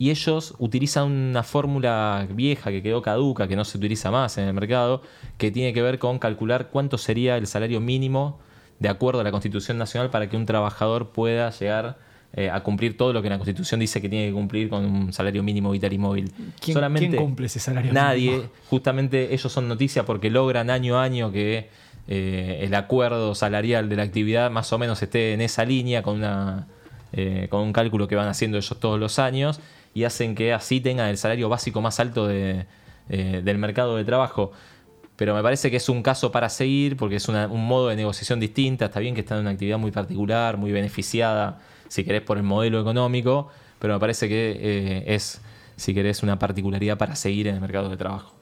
Y 0.00 0.08
ellos 0.08 0.54
utilizan 0.58 1.12
una 1.12 1.42
fórmula 1.42 2.26
vieja 2.32 2.70
que 2.70 2.82
quedó 2.82 3.02
caduca, 3.02 3.46
que 3.46 3.54
no 3.54 3.66
se 3.66 3.76
utiliza 3.76 4.10
más 4.10 4.38
en 4.38 4.44
el 4.46 4.54
mercado, 4.54 5.02
que 5.36 5.50
tiene 5.50 5.74
que 5.74 5.82
ver 5.82 5.98
con 5.98 6.18
calcular 6.18 6.70
cuánto 6.70 6.96
sería 6.96 7.36
el 7.36 7.46
salario 7.46 7.82
mínimo 7.82 8.38
de 8.78 8.88
acuerdo 8.88 9.20
a 9.20 9.24
la 9.24 9.30
Constitución 9.30 9.76
Nacional 9.76 10.08
para 10.08 10.30
que 10.30 10.38
un 10.38 10.46
trabajador 10.46 11.10
pueda 11.10 11.50
llegar 11.50 11.98
eh, 12.32 12.48
a 12.48 12.62
cumplir 12.62 12.96
todo 12.96 13.12
lo 13.12 13.20
que 13.20 13.28
la 13.28 13.36
Constitución 13.36 13.78
dice 13.78 14.00
que 14.00 14.08
tiene 14.08 14.28
que 14.28 14.32
cumplir 14.32 14.70
con 14.70 14.86
un 14.86 15.12
salario 15.12 15.42
mínimo 15.42 15.70
vital 15.70 15.92
y 15.92 15.98
móvil. 15.98 16.32
¿Quién, 16.58 16.76
Solamente 16.76 17.18
cumple 17.18 17.44
ese 17.48 17.60
salario 17.60 17.92
Nadie. 17.92 18.48
Justamente 18.70 19.34
ellos 19.34 19.52
son 19.52 19.68
noticia 19.68 20.06
porque 20.06 20.30
logran 20.30 20.70
año 20.70 20.98
a 20.98 21.02
año 21.02 21.30
que 21.30 21.68
eh, 22.08 22.60
el 22.62 22.74
acuerdo 22.74 23.34
salarial 23.34 23.90
de 23.90 23.96
la 23.96 24.04
actividad 24.04 24.50
más 24.50 24.72
o 24.72 24.78
menos 24.78 25.02
esté 25.02 25.34
en 25.34 25.42
esa 25.42 25.66
línea 25.66 26.02
con, 26.02 26.16
una, 26.16 26.68
eh, 27.12 27.48
con 27.50 27.60
un 27.60 27.74
cálculo 27.74 28.08
que 28.08 28.16
van 28.16 28.28
haciendo 28.28 28.56
ellos 28.56 28.80
todos 28.80 28.98
los 28.98 29.18
años 29.18 29.60
y 29.94 30.04
hacen 30.04 30.34
que 30.34 30.52
así 30.52 30.80
tengan 30.80 31.08
el 31.08 31.18
salario 31.18 31.48
básico 31.48 31.80
más 31.80 32.00
alto 32.00 32.26
de, 32.26 32.66
del 33.08 33.58
mercado 33.58 33.96
de 33.96 34.04
trabajo 34.04 34.52
pero 35.20 35.34
me 35.34 35.42
parece 35.42 35.70
que 35.70 35.76
es 35.76 35.90
un 35.90 36.02
caso 36.02 36.32
para 36.32 36.48
seguir 36.48 36.96
porque 36.96 37.16
es 37.16 37.28
un 37.28 37.66
modo 37.66 37.88
de 37.88 37.96
negociación 37.96 38.40
distinta. 38.40 38.86
Está 38.86 39.00
bien 39.00 39.14
que 39.14 39.20
está 39.20 39.34
en 39.34 39.42
una 39.42 39.50
actividad 39.50 39.76
muy 39.76 39.90
particular, 39.90 40.56
muy 40.56 40.72
beneficiada, 40.72 41.60
si 41.88 42.04
querés, 42.04 42.22
por 42.22 42.38
el 42.38 42.42
modelo 42.42 42.80
económico, 42.80 43.50
pero 43.78 43.92
me 43.92 44.00
parece 44.00 44.30
que 44.30 44.56
eh, 44.58 45.14
es, 45.14 45.42
si 45.76 45.92
querés, 45.92 46.22
una 46.22 46.38
particularidad 46.38 46.96
para 46.96 47.16
seguir 47.16 47.48
en 47.48 47.56
el 47.56 47.60
mercado 47.60 47.90
de 47.90 47.98
trabajo. 47.98 48.32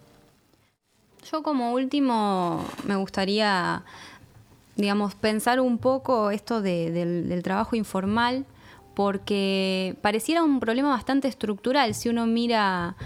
Yo 1.29 1.43
como 1.43 1.73
último 1.73 2.65
me 2.87 2.95
gustaría, 2.95 3.83
digamos, 4.77 5.17
pensar 5.17 5.59
un 5.59 5.79
poco 5.79 6.31
esto 6.31 6.63
del 6.63 7.41
trabajo 7.43 7.75
informal 7.75 8.45
porque 8.99 9.97
pareciera 10.03 10.43
un 10.43 10.59
problema 10.59 10.89
bastante 10.89 11.29
estructural. 11.29 11.95
Si 11.95 12.09
uno 12.09 12.27
mira 12.27 12.97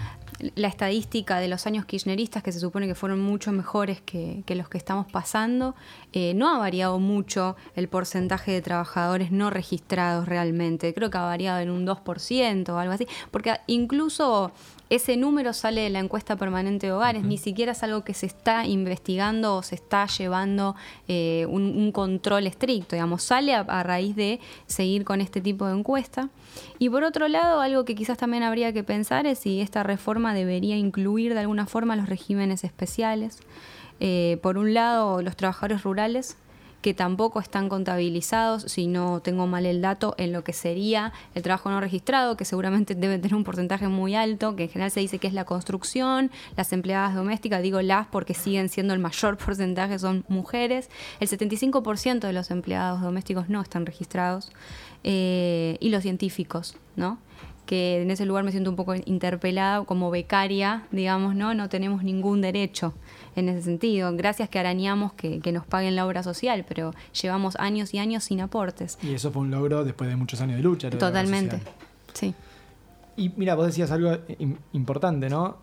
la 0.55 0.67
estadística 0.67 1.37
de 1.37 1.47
los 1.47 1.67
años 1.67 1.85
kirchneristas, 1.85 2.41
que 2.41 2.51
se 2.51 2.59
supone 2.59 2.87
que 2.87 2.95
fueron 2.95 3.19
mucho 3.21 3.51
mejores 3.51 4.01
que, 4.01 4.43
los 4.55 4.69
que 4.69 4.79
estamos 4.79 5.05
pasando, 5.11 5.75
eh, 6.13 6.33
no 6.35 6.47
ha 6.49 6.57
variado 6.57 6.99
mucho 6.99 7.55
el 7.75 7.87
porcentaje 7.87 8.51
de 8.51 8.61
trabajadores 8.61 9.31
no 9.31 9.49
registrados 9.49 10.27
realmente. 10.27 10.93
Creo 10.93 11.09
que 11.09 11.17
ha 11.17 11.23
variado 11.23 11.59
en 11.59 11.71
un 11.71 11.85
2% 11.85 12.69
o 12.69 12.77
algo 12.77 12.93
así, 12.93 13.07
porque 13.31 13.55
incluso 13.67 14.51
ese 14.89 15.17
número 15.17 15.53
sale 15.53 15.81
de 15.81 15.89
la 15.89 15.99
encuesta 15.99 16.35
permanente 16.35 16.85
de 16.85 16.93
hogares, 16.93 17.23
ni 17.23 17.39
siquiera 17.39 17.71
es 17.71 17.81
algo 17.81 18.03
que 18.03 18.13
se 18.13 18.27
está 18.27 18.67
investigando 18.67 19.55
o 19.55 19.63
se 19.63 19.73
está 19.73 20.05
llevando 20.05 20.75
eh, 21.07 21.47
un, 21.49 21.91
control 21.91 22.45
estricto, 22.45 22.95
digamos, 22.95 23.23
sale 23.23 23.55
a, 23.55 23.83
raíz 23.83 24.15
de 24.15 24.39
seguir 24.67 25.03
con 25.03 25.19
este 25.19 25.41
tipo 25.41 25.65
de 25.65 25.73
encuesta. 25.73 26.29
Y 26.77 26.89
por 26.89 27.03
otro 27.03 27.27
lado, 27.27 27.59
algo 27.59 27.85
que 27.85 27.95
quizás 27.95 28.19
también 28.19 28.43
habría 28.43 28.71
que 28.71 28.83
pensar 28.83 29.25
es 29.25 29.39
si 29.39 29.61
esta 29.61 29.81
reforma 29.81 30.35
debería 30.35 30.77
incluir 30.77 31.33
de 31.33 31.39
alguna 31.39 31.65
forma 31.65 31.95
los 31.95 32.07
regímenes 32.07 32.63
especiales. 32.63 33.39
Eh, 34.05 34.37
por 34.41 34.57
un 34.57 34.73
lado, 34.73 35.21
los 35.21 35.37
trabajadores 35.37 35.83
rurales 35.83 36.35
que 36.81 36.93
tampoco 36.93 37.39
están 37.39 37.69
contabilizados, 37.69 38.63
si 38.63 38.87
no 38.87 39.21
tengo 39.21 39.47
mal 39.47 39.65
el 39.65 39.81
dato, 39.81 40.13
en 40.17 40.33
lo 40.33 40.43
que 40.43 40.51
sería 40.51 41.13
el 41.35 41.41
trabajo 41.41 41.69
no 41.69 41.79
registrado, 41.79 42.35
que 42.35 42.43
seguramente 42.43 42.95
debe 42.95 43.17
tener 43.17 43.33
un 43.33 43.45
porcentaje 43.45 43.87
muy 43.87 44.13
alto, 44.13 44.57
que 44.57 44.63
en 44.63 44.69
general 44.69 44.91
se 44.91 44.99
dice 44.99 45.19
que 45.19 45.27
es 45.27 45.33
la 45.33 45.45
construcción, 45.45 46.31
las 46.57 46.73
empleadas 46.73 47.15
domésticas, 47.15 47.63
digo 47.63 47.81
las 47.81 48.05
porque 48.07 48.33
siguen 48.33 48.67
siendo 48.67 48.93
el 48.93 48.99
mayor 48.99 49.37
porcentaje, 49.45 49.97
son 49.97 50.25
mujeres, 50.27 50.89
el 51.21 51.29
75% 51.29 52.19
de 52.19 52.33
los 52.33 52.51
empleados 52.51 53.01
domésticos 53.01 53.47
no 53.47 53.61
están 53.61 53.85
registrados, 53.85 54.51
eh, 55.05 55.77
y 55.79 55.91
los 55.91 56.03
científicos, 56.03 56.75
¿no? 56.97 57.19
que 57.65 58.01
en 58.01 58.11
ese 58.11 58.25
lugar 58.25 58.43
me 58.43 58.51
siento 58.51 58.69
un 58.69 58.75
poco 58.75 58.93
interpelada 59.05 59.83
como 59.85 60.11
becaria, 60.11 60.83
digamos, 60.91 61.35
¿no? 61.35 61.53
No 61.53 61.69
tenemos 61.69 62.03
ningún 62.03 62.41
derecho 62.41 62.93
en 63.35 63.49
ese 63.49 63.63
sentido. 63.63 64.15
Gracias 64.15 64.49
que 64.49 64.59
arañamos 64.59 65.13
que, 65.13 65.51
nos 65.51 65.65
paguen 65.65 65.95
la 65.95 66.05
obra 66.05 66.23
social, 66.23 66.65
pero 66.67 66.93
llevamos 67.21 67.55
años 67.57 67.93
y 67.93 67.99
años 67.99 68.23
sin 68.23 68.41
aportes. 68.41 68.97
Y 69.03 69.13
eso 69.13 69.31
fue 69.31 69.43
un 69.43 69.51
logro 69.51 69.83
después 69.83 70.09
de 70.09 70.15
muchos 70.15 70.41
años 70.41 70.57
de 70.57 70.63
lucha. 70.63 70.89
Totalmente, 70.89 71.59
sí. 72.13 72.33
Y 73.15 73.29
mira, 73.37 73.55
vos 73.55 73.67
decías 73.67 73.91
algo 73.91 74.17
importante, 74.71 75.29
¿no? 75.29 75.57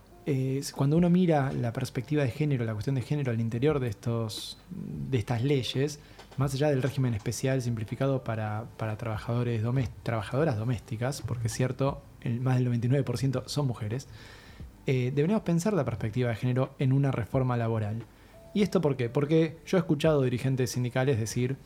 cuando 0.77 0.97
uno 0.97 1.11
mira 1.11 1.53
la 1.53 1.73
perspectiva 1.73 2.23
de 2.23 2.31
género, 2.31 2.65
la 2.65 2.73
cuestión 2.73 2.95
de 2.95 3.03
género 3.03 3.33
al 3.33 3.41
interior 3.41 3.81
de, 3.81 3.89
estos, 3.89 4.59
de 4.71 5.19
estas 5.19 5.43
leyes, 5.43 5.99
más 6.37 6.55
allá 6.55 6.71
del 6.71 6.83
régimen 6.83 7.15
especial 7.15 7.61
simplificado 7.63 8.23
para, 8.23 8.67
trabajadores 8.97 9.63
trabajadoras 10.03 10.57
domésticas, 10.57 11.23
porque 11.23 11.49
es 11.49 11.53
cierto, 11.53 12.03
el, 12.21 12.41
más 12.41 12.59
del 12.59 12.69
99% 12.69 13.45
son 13.47 13.67
mujeres, 13.67 14.09
eh, 14.87 15.13
deberíamos 15.15 15.43
pensar 15.45 15.73
la 15.73 15.85
perspectiva 15.85 16.31
de 16.31 16.37
género 16.37 16.75
en 16.79 16.93
una 16.93 17.11
reforma 17.11 17.57
laboral. 17.57 18.05
¿Y 18.55 18.63
esto 18.63 18.81
por 18.81 18.97
qué? 18.97 19.09
Porque 19.09 19.59
yo 19.67 19.77
he 19.77 19.81
escuchado 19.81 20.23
dirigentes 20.23 20.71
sindicales 20.71 21.19
decir 21.19 21.57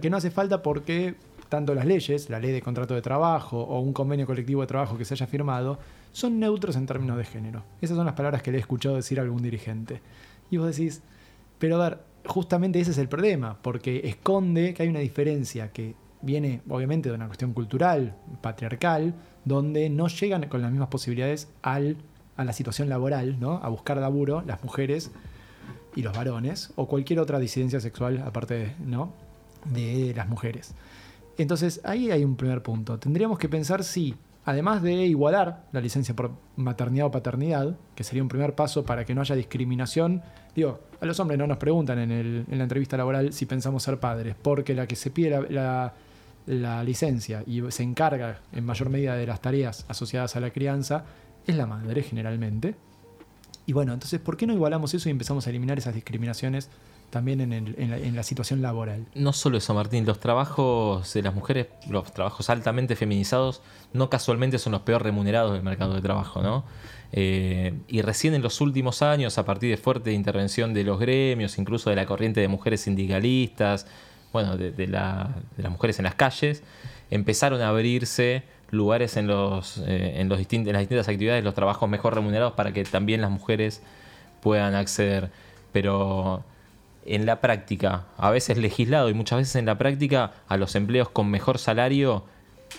que 0.00 0.10
no 0.10 0.16
hace 0.16 0.30
falta 0.30 0.62
porque 0.62 1.16
tanto 1.48 1.74
las 1.74 1.84
leyes, 1.84 2.30
la 2.30 2.40
ley 2.40 2.50
de 2.50 2.62
contrato 2.62 2.94
de 2.94 3.02
trabajo 3.02 3.60
o 3.60 3.80
un 3.80 3.92
convenio 3.92 4.26
colectivo 4.26 4.62
de 4.62 4.66
trabajo 4.66 4.96
que 4.96 5.04
se 5.04 5.14
haya 5.14 5.26
firmado, 5.26 5.78
son 6.12 6.40
neutros 6.40 6.76
en 6.76 6.86
términos 6.86 7.18
de 7.18 7.24
género. 7.24 7.62
Esas 7.80 7.96
son 7.96 8.06
las 8.06 8.14
palabras 8.14 8.42
que 8.42 8.50
le 8.50 8.56
he 8.56 8.60
escuchado 8.60 8.96
decir 8.96 9.18
a 9.18 9.22
algún 9.22 9.42
dirigente. 9.42 10.00
Y 10.50 10.56
vos 10.56 10.74
decís, 10.74 11.02
pero 11.58 11.80
a 11.80 11.88
ver, 11.88 11.98
justamente 12.24 12.80
ese 12.80 12.92
es 12.92 12.98
el 12.98 13.08
problema, 13.08 13.58
porque 13.60 14.00
esconde 14.04 14.72
que 14.72 14.82
hay 14.82 14.88
una 14.88 15.00
diferencia 15.00 15.72
que 15.72 15.94
viene 16.22 16.62
obviamente 16.68 17.10
de 17.10 17.16
una 17.16 17.26
cuestión 17.26 17.52
cultural, 17.52 18.16
patriarcal, 18.40 19.14
donde 19.44 19.90
no 19.90 20.08
llegan 20.08 20.48
con 20.48 20.62
las 20.62 20.70
mismas 20.70 20.88
posibilidades 20.88 21.48
al 21.62 21.96
a 22.36 22.44
la 22.44 22.52
situación 22.52 22.88
laboral, 22.88 23.38
¿no? 23.38 23.60
a 23.62 23.68
buscar 23.68 23.96
laburo, 23.98 24.42
las 24.46 24.62
mujeres 24.64 25.10
y 25.94 26.02
los 26.02 26.16
varones, 26.16 26.72
o 26.76 26.88
cualquier 26.88 27.20
otra 27.20 27.38
disidencia 27.38 27.80
sexual 27.80 28.22
aparte 28.24 28.74
¿no? 28.84 29.12
de 29.66 30.12
las 30.14 30.28
mujeres. 30.28 30.74
Entonces 31.38 31.80
ahí 31.84 32.10
hay 32.10 32.24
un 32.24 32.36
primer 32.36 32.62
punto. 32.62 32.98
Tendríamos 32.98 33.38
que 33.38 33.48
pensar 33.48 33.84
si, 33.84 34.14
además 34.44 34.82
de 34.82 34.92
igualar 35.06 35.64
la 35.72 35.80
licencia 35.80 36.14
por 36.14 36.32
maternidad 36.56 37.06
o 37.06 37.10
paternidad, 37.10 37.76
que 37.94 38.04
sería 38.04 38.22
un 38.22 38.28
primer 38.28 38.54
paso 38.54 38.84
para 38.84 39.04
que 39.04 39.14
no 39.14 39.20
haya 39.20 39.34
discriminación, 39.34 40.22
digo, 40.54 40.80
a 41.00 41.06
los 41.06 41.18
hombres 41.20 41.38
no 41.38 41.46
nos 41.46 41.58
preguntan 41.58 41.98
en, 41.98 42.46
la 42.48 42.62
entrevista 42.62 42.96
laboral 42.96 43.32
si 43.32 43.46
pensamos 43.46 43.82
ser 43.82 43.98
padres, 43.98 44.34
porque 44.40 44.74
la 44.74 44.86
que 44.86 44.96
se 44.96 45.10
pide 45.10 45.50
la, 45.50 45.94
la 46.46 46.84
licencia 46.84 47.42
y 47.46 47.62
se 47.70 47.82
encarga 47.82 48.40
en 48.52 48.64
mayor 48.64 48.90
medida 48.90 49.14
de 49.14 49.26
las 49.26 49.40
tareas 49.40 49.84
asociadas 49.88 50.36
a 50.36 50.40
la 50.40 50.50
crianza 50.50 51.04
es 51.46 51.56
la 51.56 51.66
madre 51.66 52.02
generalmente. 52.02 52.74
Y 53.66 53.72
bueno, 53.72 53.92
entonces, 53.92 54.20
¿por 54.20 54.36
qué 54.36 54.46
no 54.46 54.52
igualamos 54.52 54.92
eso 54.94 55.08
y 55.08 55.12
empezamos 55.12 55.46
a 55.46 55.50
eliminar 55.50 55.78
esas 55.78 55.94
discriminaciones 55.94 56.68
también 57.10 57.40
en, 57.52 58.16
la, 58.16 58.22
situación 58.22 58.62
laboral? 58.62 59.06
No 59.14 59.32
solo 59.32 59.58
eso, 59.58 59.74
Martín, 59.74 60.06
los 60.06 60.18
trabajos 60.18 61.12
de 61.12 61.22
las 61.22 61.34
mujeres, 61.34 61.68
los 61.88 62.12
trabajos 62.12 62.50
altamente 62.50 62.96
feminizados, 62.96 63.60
no 63.92 64.10
casualmente 64.10 64.58
son 64.58 64.72
los 64.72 64.80
peor 64.80 65.02
remunerados 65.02 65.52
del 65.52 65.62
mercado 65.62 65.94
de 65.94 66.00
trabajo, 66.00 66.42
¿no? 66.42 66.64
Eh, 67.12 67.74
y 67.86 68.00
recién 68.00 68.34
en 68.34 68.42
los 68.42 68.60
últimos 68.62 69.02
años, 69.02 69.36
a 69.36 69.44
partir 69.44 69.70
de 69.70 69.76
fuerte 69.76 70.12
intervención 70.12 70.72
de 70.72 70.84
los 70.84 70.98
gremios, 70.98 71.58
incluso 71.58 71.90
de 71.90 71.96
la 71.96 72.06
corriente 72.06 72.40
de 72.40 72.48
mujeres 72.48 72.80
sindicalistas, 72.80 73.86
bueno, 74.32 74.56
de, 74.56 74.72
de 74.72 74.86
las 74.88 75.70
mujeres 75.70 75.98
en 75.98 76.04
las 76.04 76.14
calles, 76.14 76.62
empezaron 77.10 77.60
a 77.60 77.68
abrirse 77.68 78.42
lugares 78.72 79.18
en, 79.18 79.26
los, 79.28 79.78
eh, 79.86 80.14
en, 80.16 80.28
los 80.28 80.38
las 80.38 80.48
distintas 80.48 81.08
actividades, 81.08 81.44
los 81.44 81.54
trabajos 81.54 81.88
mejor 81.88 82.14
remunerados 82.14 82.54
para 82.54 82.72
que 82.72 82.82
también 82.84 83.20
las 83.20 83.30
mujeres 83.30 83.82
puedan 84.40 84.74
acceder. 84.74 85.30
Pero 85.72 86.42
en 87.04 87.26
la 87.26 87.40
práctica, 87.40 88.04
a 88.16 88.30
veces 88.30 88.56
legislado 88.56 89.10
y 89.10 89.14
muchas 89.14 89.40
veces 89.40 89.56
en 89.56 89.66
la 89.66 89.76
práctica, 89.76 90.32
a 90.48 90.56
los 90.56 90.74
empleos 90.74 91.10
con 91.10 91.30
mejor 91.30 91.58
salario, 91.58 92.24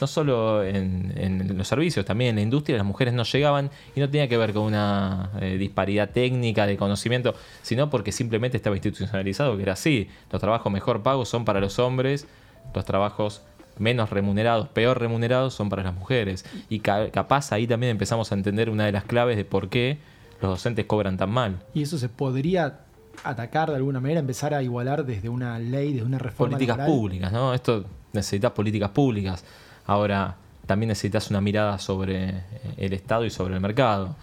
no 0.01 0.07
solo 0.07 0.63
en, 0.63 1.55
los 1.55 1.67
servicios, 1.67 2.03
también 2.05 2.31
en 2.31 2.35
la 2.37 2.41
industria, 2.41 2.75
las 2.77 2.87
mujeres 2.87 3.13
no 3.13 3.23
llegaban 3.23 3.69
y 3.95 3.99
no 3.99 4.09
tenía 4.09 4.27
que 4.27 4.37
ver 4.37 4.51
con 4.51 4.63
una 4.63 5.29
eh, 5.39 5.57
disparidad 5.59 6.09
técnica 6.09 6.65
de 6.65 6.75
conocimiento, 6.75 7.35
sino 7.61 7.91
porque 7.91 8.11
simplemente 8.11 8.57
estaba 8.57 8.75
institucionalizado, 8.75 9.55
que 9.57 9.61
era 9.61 9.73
así. 9.73 10.09
Los 10.31 10.41
trabajos 10.41 10.71
mejor 10.71 11.03
pagos 11.03 11.29
son 11.29 11.45
para 11.45 11.59
los 11.59 11.77
hombres, 11.77 12.25
los 12.73 12.83
trabajos 12.83 13.43
menos 13.77 14.09
remunerados, 14.09 14.67
peor 14.69 14.99
remunerados 14.99 15.53
son 15.53 15.69
para 15.69 15.83
las 15.83 15.93
mujeres. 15.93 16.45
Y 16.69 16.79
capaz 16.79 17.51
ahí 17.51 17.67
también 17.67 17.91
empezamos 17.91 18.31
a 18.31 18.35
entender 18.35 18.69
una 18.69 18.85
de 18.85 18.91
las 18.91 19.03
claves 19.03 19.37
de 19.37 19.45
por 19.45 19.69
qué 19.69 19.97
los 20.41 20.51
docentes 20.51 20.85
cobran 20.85 21.17
tan 21.17 21.31
mal. 21.31 21.61
Y 21.73 21.83
eso 21.83 21.97
se 21.97 22.09
podría 22.09 22.79
atacar 23.23 23.69
de 23.69 23.77
alguna 23.77 23.99
manera, 23.99 24.19
empezar 24.19 24.53
a 24.53 24.63
igualar 24.63 25.05
desde 25.05 25.29
una 25.29 25.59
ley, 25.59 25.93
desde 25.93 26.05
una 26.05 26.19
reforma. 26.19 26.57
Políticas 26.57 26.85
públicas, 26.85 27.31
¿no? 27.31 27.53
Esto 27.53 27.85
necesitas 28.11 28.51
políticas 28.51 28.89
públicas. 28.89 29.43
Ahora, 29.85 30.35
también 30.65 30.89
necesitas 30.89 31.29
una 31.29 31.41
mirada 31.41 31.79
sobre 31.79 32.29
eh, 32.29 32.43
el 32.77 32.93
Estado 32.93 33.25
y 33.25 33.29
sobre 33.29 33.55
el 33.55 33.61
mercado. 33.61 34.15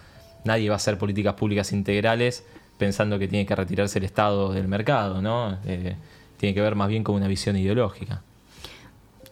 Nadie 0.43 0.69
va 0.69 0.75
a 0.75 0.77
hacer 0.77 0.97
políticas 0.97 1.35
públicas 1.35 1.71
integrales 1.71 2.43
pensando 2.77 3.19
que 3.19 3.27
tiene 3.27 3.45
que 3.45 3.55
retirarse 3.55 3.99
el 3.99 4.05
Estado 4.05 4.53
del 4.53 4.67
mercado, 4.67 5.21
¿no? 5.21 5.57
Eh, 5.65 5.95
tiene 6.37 6.55
que 6.55 6.61
ver 6.61 6.75
más 6.75 6.89
bien 6.89 7.03
con 7.03 7.15
una 7.15 7.27
visión 7.27 7.55
ideológica. 7.55 8.21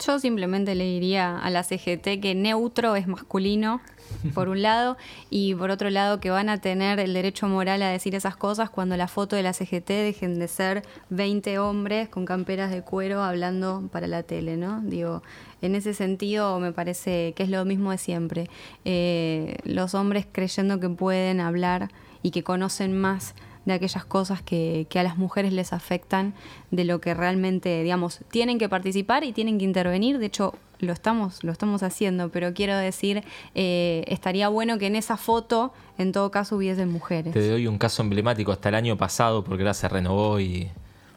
Yo 0.05 0.17
simplemente 0.17 0.75
le 0.75 0.85
diría 0.85 1.37
a 1.37 1.49
la 1.49 1.63
CGT 1.63 2.21
que 2.21 2.33
neutro 2.33 2.95
es 2.95 3.05
masculino, 3.07 3.81
por 4.33 4.47
un 4.47 4.61
lado, 4.61 4.97
y 5.29 5.55
por 5.55 5.71
otro 5.71 5.89
lado 5.89 6.21
que 6.21 6.29
van 6.29 6.47
a 6.47 6.59
tener 6.59 6.99
el 6.99 7.13
derecho 7.13 7.47
moral 7.47 7.81
a 7.81 7.89
decir 7.89 8.15
esas 8.15 8.37
cosas 8.37 8.69
cuando 8.69 8.95
la 8.95 9.09
foto 9.09 9.35
de 9.35 9.43
la 9.43 9.51
CGT 9.51 9.87
dejen 9.89 10.39
de 10.39 10.47
ser 10.47 10.83
20 11.09 11.59
hombres 11.59 12.07
con 12.07 12.25
camperas 12.25 12.71
de 12.71 12.81
cuero 12.81 13.21
hablando 13.23 13.89
para 13.91 14.07
la 14.07 14.23
tele, 14.23 14.55
¿no? 14.55 14.81
Digo, 14.81 15.21
en 15.61 15.75
ese 15.75 15.93
sentido 15.93 16.59
me 16.59 16.71
parece 16.71 17.33
que 17.35 17.43
es 17.43 17.49
lo 17.49 17.65
mismo 17.65 17.91
de 17.91 17.97
siempre. 17.97 18.49
Eh, 18.85 19.57
los 19.65 19.93
hombres 19.95 20.25
creyendo 20.31 20.79
que 20.79 20.89
pueden 20.89 21.41
hablar 21.41 21.89
y 22.23 22.31
que 22.31 22.43
conocen 22.43 22.99
más 22.99 23.35
de 23.73 23.77
aquellas 23.77 24.05
cosas 24.05 24.41
que, 24.41 24.87
a 24.93 25.03
las 25.03 25.17
mujeres 25.17 25.53
les 25.53 25.73
afectan, 25.73 26.33
de 26.71 26.83
lo 26.83 26.99
que 26.99 27.13
realmente, 27.13 27.83
digamos, 27.83 28.19
tienen 28.31 28.57
que 28.59 28.69
participar 28.69 29.23
y 29.23 29.31
tienen 29.31 29.57
que 29.57 29.65
intervenir. 29.65 30.19
De 30.19 30.25
hecho, 30.25 30.53
lo 30.79 30.93
estamos, 30.93 31.43
lo 31.43 31.51
estamos 31.51 31.83
haciendo, 31.83 32.29
pero 32.29 32.53
quiero 32.53 32.77
decir, 32.77 33.23
eh, 33.55 34.03
estaría 34.07 34.49
bueno 34.49 34.77
que 34.77 34.87
en 34.87 34.95
esa 34.95 35.17
foto, 35.17 35.73
en 35.97 36.11
todo 36.11 36.31
caso, 36.31 36.55
hubiesen 36.57 36.91
mujeres. 36.91 37.33
Te 37.33 37.49
doy 37.49 37.67
un 37.67 37.77
caso 37.77 38.01
emblemático 38.01 38.51
hasta 38.51 38.69
el 38.69 38.75
año 38.75 38.97
pasado, 38.97 39.43
porque 39.43 39.63
ahora 39.63 39.73
se 39.73 39.87
renovó 39.87 40.39
y 40.39 40.69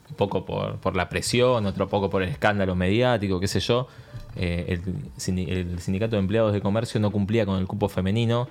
un 0.09 0.15
poco 0.15 0.45
por, 0.45 0.95
la 0.95 1.09
presión, 1.09 1.65
otro 1.65 1.89
poco 1.89 2.09
por 2.09 2.23
el 2.23 2.29
escándalo 2.29 2.75
mediático, 2.75 3.39
qué 3.39 3.47
sé 3.47 3.59
yo. 3.59 3.87
Eh, 4.35 4.79
el 5.27 5.79
sindicato 5.79 6.15
de 6.15 6.19
empleados 6.19 6.53
de 6.53 6.61
comercio 6.61 6.99
no 6.99 7.11
cumplía 7.11 7.45
con 7.45 7.59
el 7.59 7.67
cupo 7.67 7.89
femenino, 7.89 8.47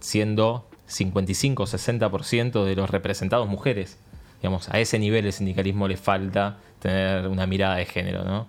siendo 0.00 0.66
55-60% 0.92 2.64
de 2.64 2.76
los 2.76 2.90
representados 2.90 3.48
mujeres. 3.48 3.98
Digamos, 4.40 4.68
a 4.68 4.80
ese 4.80 4.98
nivel 4.98 5.26
el 5.26 5.32
sindicalismo 5.32 5.88
le 5.88 5.96
falta 5.96 6.58
tener 6.80 7.28
una 7.28 7.46
mirada 7.46 7.76
de 7.76 7.86
género, 7.86 8.24
¿no? 8.24 8.48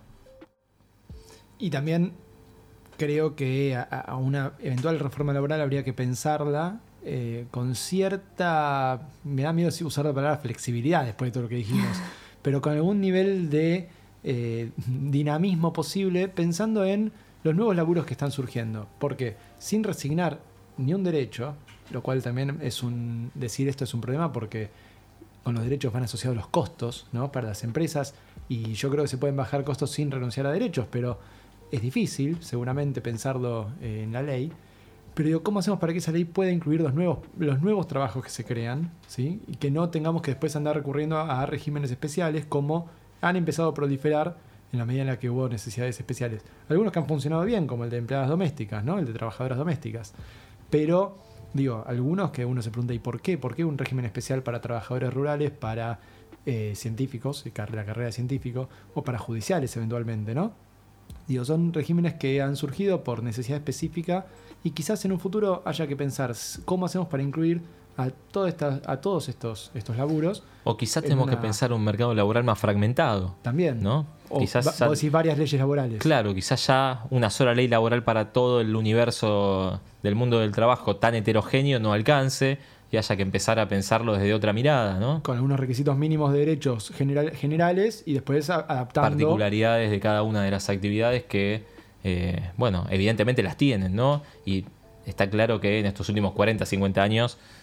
Y 1.59 1.69
también 1.69 2.13
creo 2.97 3.35
que 3.35 3.75
a, 3.75 4.15
una 4.17 4.53
eventual 4.59 4.99
reforma 4.99 5.33
laboral 5.33 5.61
habría 5.61 5.83
que 5.83 5.93
pensarla 5.93 6.79
eh, 7.05 7.45
con 7.51 7.75
cierta, 7.75 9.09
me 9.23 9.43
da 9.43 9.53
miedo 9.53 9.69
usar 9.85 10.05
la 10.05 10.13
palabra 10.13 10.37
flexibilidad 10.37 11.05
después 11.05 11.29
de 11.29 11.33
todo 11.33 11.43
lo 11.43 11.49
que 11.49 11.55
dijimos, 11.55 11.97
pero 12.41 12.61
con 12.61 12.73
algún 12.73 13.01
nivel 13.01 13.49
de 13.49 13.89
eh, 14.23 14.71
dinamismo 14.87 15.73
posible 15.73 16.27
pensando 16.27 16.85
en 16.85 17.11
los 17.43 17.55
nuevos 17.55 17.75
laburos 17.75 18.05
que 18.05 18.13
están 18.13 18.31
surgiendo. 18.31 18.87
Porque 18.99 19.35
sin 19.59 19.83
resignar 19.83 20.39
ni 20.77 20.93
un 20.93 21.03
derecho, 21.03 21.55
lo 21.93 22.01
cual 22.01 22.21
también 22.21 22.59
es 22.61 22.83
un, 22.83 23.31
decir 23.35 23.69
esto 23.69 23.83
es 23.83 23.93
un 23.93 24.01
problema 24.01 24.33
porque 24.33 24.69
con 25.43 25.55
los 25.55 25.63
derechos 25.63 25.93
van 25.93 26.03
asociados 26.03 26.35
los 26.35 26.47
costos 26.47 27.07
¿no? 27.11 27.31
para 27.31 27.47
las 27.49 27.63
empresas 27.63 28.15
y 28.49 28.73
yo 28.73 28.89
creo 28.89 29.03
que 29.03 29.07
se 29.07 29.17
pueden 29.17 29.35
bajar 29.35 29.63
costos 29.63 29.91
sin 29.91 30.11
renunciar 30.11 30.45
a 30.47 30.51
derechos, 30.51 30.87
pero 30.89 31.19
es 31.71 31.81
difícil 31.81 32.37
seguramente 32.41 33.01
pensarlo 33.01 33.69
eh, 33.81 34.01
en 34.03 34.11
la 34.11 34.21
ley. 34.21 34.51
Pero 35.13 35.27
digo, 35.27 35.43
¿cómo 35.43 35.59
hacemos 35.59 35.79
para 35.79 35.93
que 35.93 35.99
esa 35.99 36.11
ley 36.11 36.25
pueda 36.25 36.51
incluir 36.51 36.81
los 36.81 36.93
nuevos, 36.93 37.19
los 37.37 37.61
nuevos 37.61 37.87
trabajos 37.87 38.23
que 38.23 38.29
se 38.31 38.43
crean? 38.43 38.91
¿sí? 39.07 39.41
Y 39.47 39.55
que 39.57 39.69
no 39.69 39.89
tengamos 39.89 40.23
que 40.23 40.31
después 40.31 40.55
andar 40.55 40.75
recurriendo 40.75 41.19
a 41.19 41.45
regímenes 41.45 41.91
especiales 41.91 42.45
como 42.45 42.89
han 43.21 43.35
empezado 43.35 43.69
a 43.69 43.73
proliferar 43.73 44.37
en 44.71 44.79
la 44.79 44.85
medida 44.85 45.01
en 45.03 45.07
la 45.07 45.19
que 45.19 45.29
hubo 45.29 45.47
necesidades 45.47 45.99
especiales. 45.99 46.43
Algunos 46.67 46.91
que 46.91 46.99
han 46.99 47.07
funcionado 47.07 47.45
bien, 47.45 47.67
como 47.67 47.83
el 47.83 47.91
de 47.91 47.97
empleadas 47.97 48.27
domésticas, 48.27 48.83
¿no? 48.83 48.97
el 48.97 49.05
de 49.05 49.13
trabajadoras 49.13 49.57
domésticas. 49.57 50.13
Pero, 50.71 51.17
digo, 51.53 51.83
algunos 51.87 52.31
que 52.31 52.45
uno 52.45 52.61
se 52.61 52.71
pregunta, 52.71 52.93
¿y 52.93 52.99
por 52.99 53.21
qué? 53.21 53.37
¿Por 53.37 53.55
qué 53.55 53.63
un 53.65 53.77
régimen 53.77 54.05
especial 54.05 54.43
para 54.43 54.61
trabajadores 54.61 55.13
rurales, 55.13 55.51
para 55.51 55.99
eh, 56.45 56.73
científicos, 56.75 57.45
la 57.45 57.85
carrera 57.85 58.05
de 58.05 58.11
científico, 58.11 58.69
o 58.93 59.03
para 59.03 59.17
judiciales 59.17 59.75
eventualmente, 59.77 60.35
¿no? 60.35 60.51
Digo, 61.27 61.45
son 61.45 61.71
regímenes 61.71 62.15
que 62.15 62.41
han 62.41 62.55
surgido 62.55 63.03
por 63.03 63.23
necesidad 63.23 63.57
específica 63.57 64.25
y 64.63 64.71
quizás 64.71 65.05
en 65.05 65.13
un 65.13 65.19
futuro 65.19 65.61
haya 65.65 65.87
que 65.87 65.95
pensar 65.95 66.33
cómo 66.65 66.85
hacemos 66.85 67.07
para 67.07 67.23
incluir 67.23 67.61
a, 67.97 68.09
a 68.85 68.97
todos 68.97 69.29
estos, 69.29 69.71
estos 69.73 69.97
laburos. 69.97 70.43
O 70.63 70.77
quizás 70.77 71.03
tenemos 71.03 71.29
que 71.29 71.37
pensar 71.37 71.73
un 71.73 71.83
mercado 71.83 72.13
laboral 72.13 72.43
más 72.43 72.57
fragmentado. 72.57 73.35
También. 73.41 73.81
¿No? 73.81 74.05
O 74.29 74.39
quizás 74.39 74.79
varias 75.11 75.37
leyes 75.37 75.59
laborales. 75.59 75.99
Claro, 75.99 76.33
quizás 76.33 76.65
ya 76.67 77.05
una 77.09 77.29
sola 77.29 77.53
ley 77.53 77.67
laboral 77.67 78.03
para 78.03 78.31
todo 78.31 78.61
el 78.61 78.75
universo 78.75 79.79
del 80.01 80.15
mundo 80.15 80.39
del 80.39 80.51
trabajo 80.51 80.95
tan 80.95 81.15
heterogéneo 81.15 81.79
no 81.79 81.93
alcance 81.93 82.57
y 82.91 82.97
haya 82.97 83.15
que 83.15 83.23
empezar 83.23 83.59
a 83.59 83.67
pensarlo 83.67 84.13
desde 84.13 84.33
otra 84.35 84.53
mirada, 84.53 84.99
¿no? 84.99 85.23
Con 85.23 85.35
algunos 85.35 85.59
requisitos 85.59 85.97
mínimos 85.97 86.31
de 86.31 86.39
derechos 86.39 86.91
generales 86.95 88.03
y 88.05 88.13
después 88.13 88.51
adaptando... 88.51 89.09
Particularidades 89.09 89.89
de 89.89 89.99
cada 89.99 90.21
una 90.21 90.43
de 90.43 90.51
las 90.51 90.69
actividades 90.69 91.23
que, 91.23 91.63
eh, 92.03 92.51
bueno, 92.55 92.85
evidentemente 92.91 93.41
las 93.41 93.57
tienen, 93.57 93.95
¿no? 93.95 94.21
Y 94.45 94.65
está 95.07 95.27
claro 95.27 95.59
que 95.59 95.79
en 95.79 95.87
estos 95.87 96.07
últimos 96.09 96.33
40, 96.33 96.67
50 96.67 97.01
años 97.01 97.39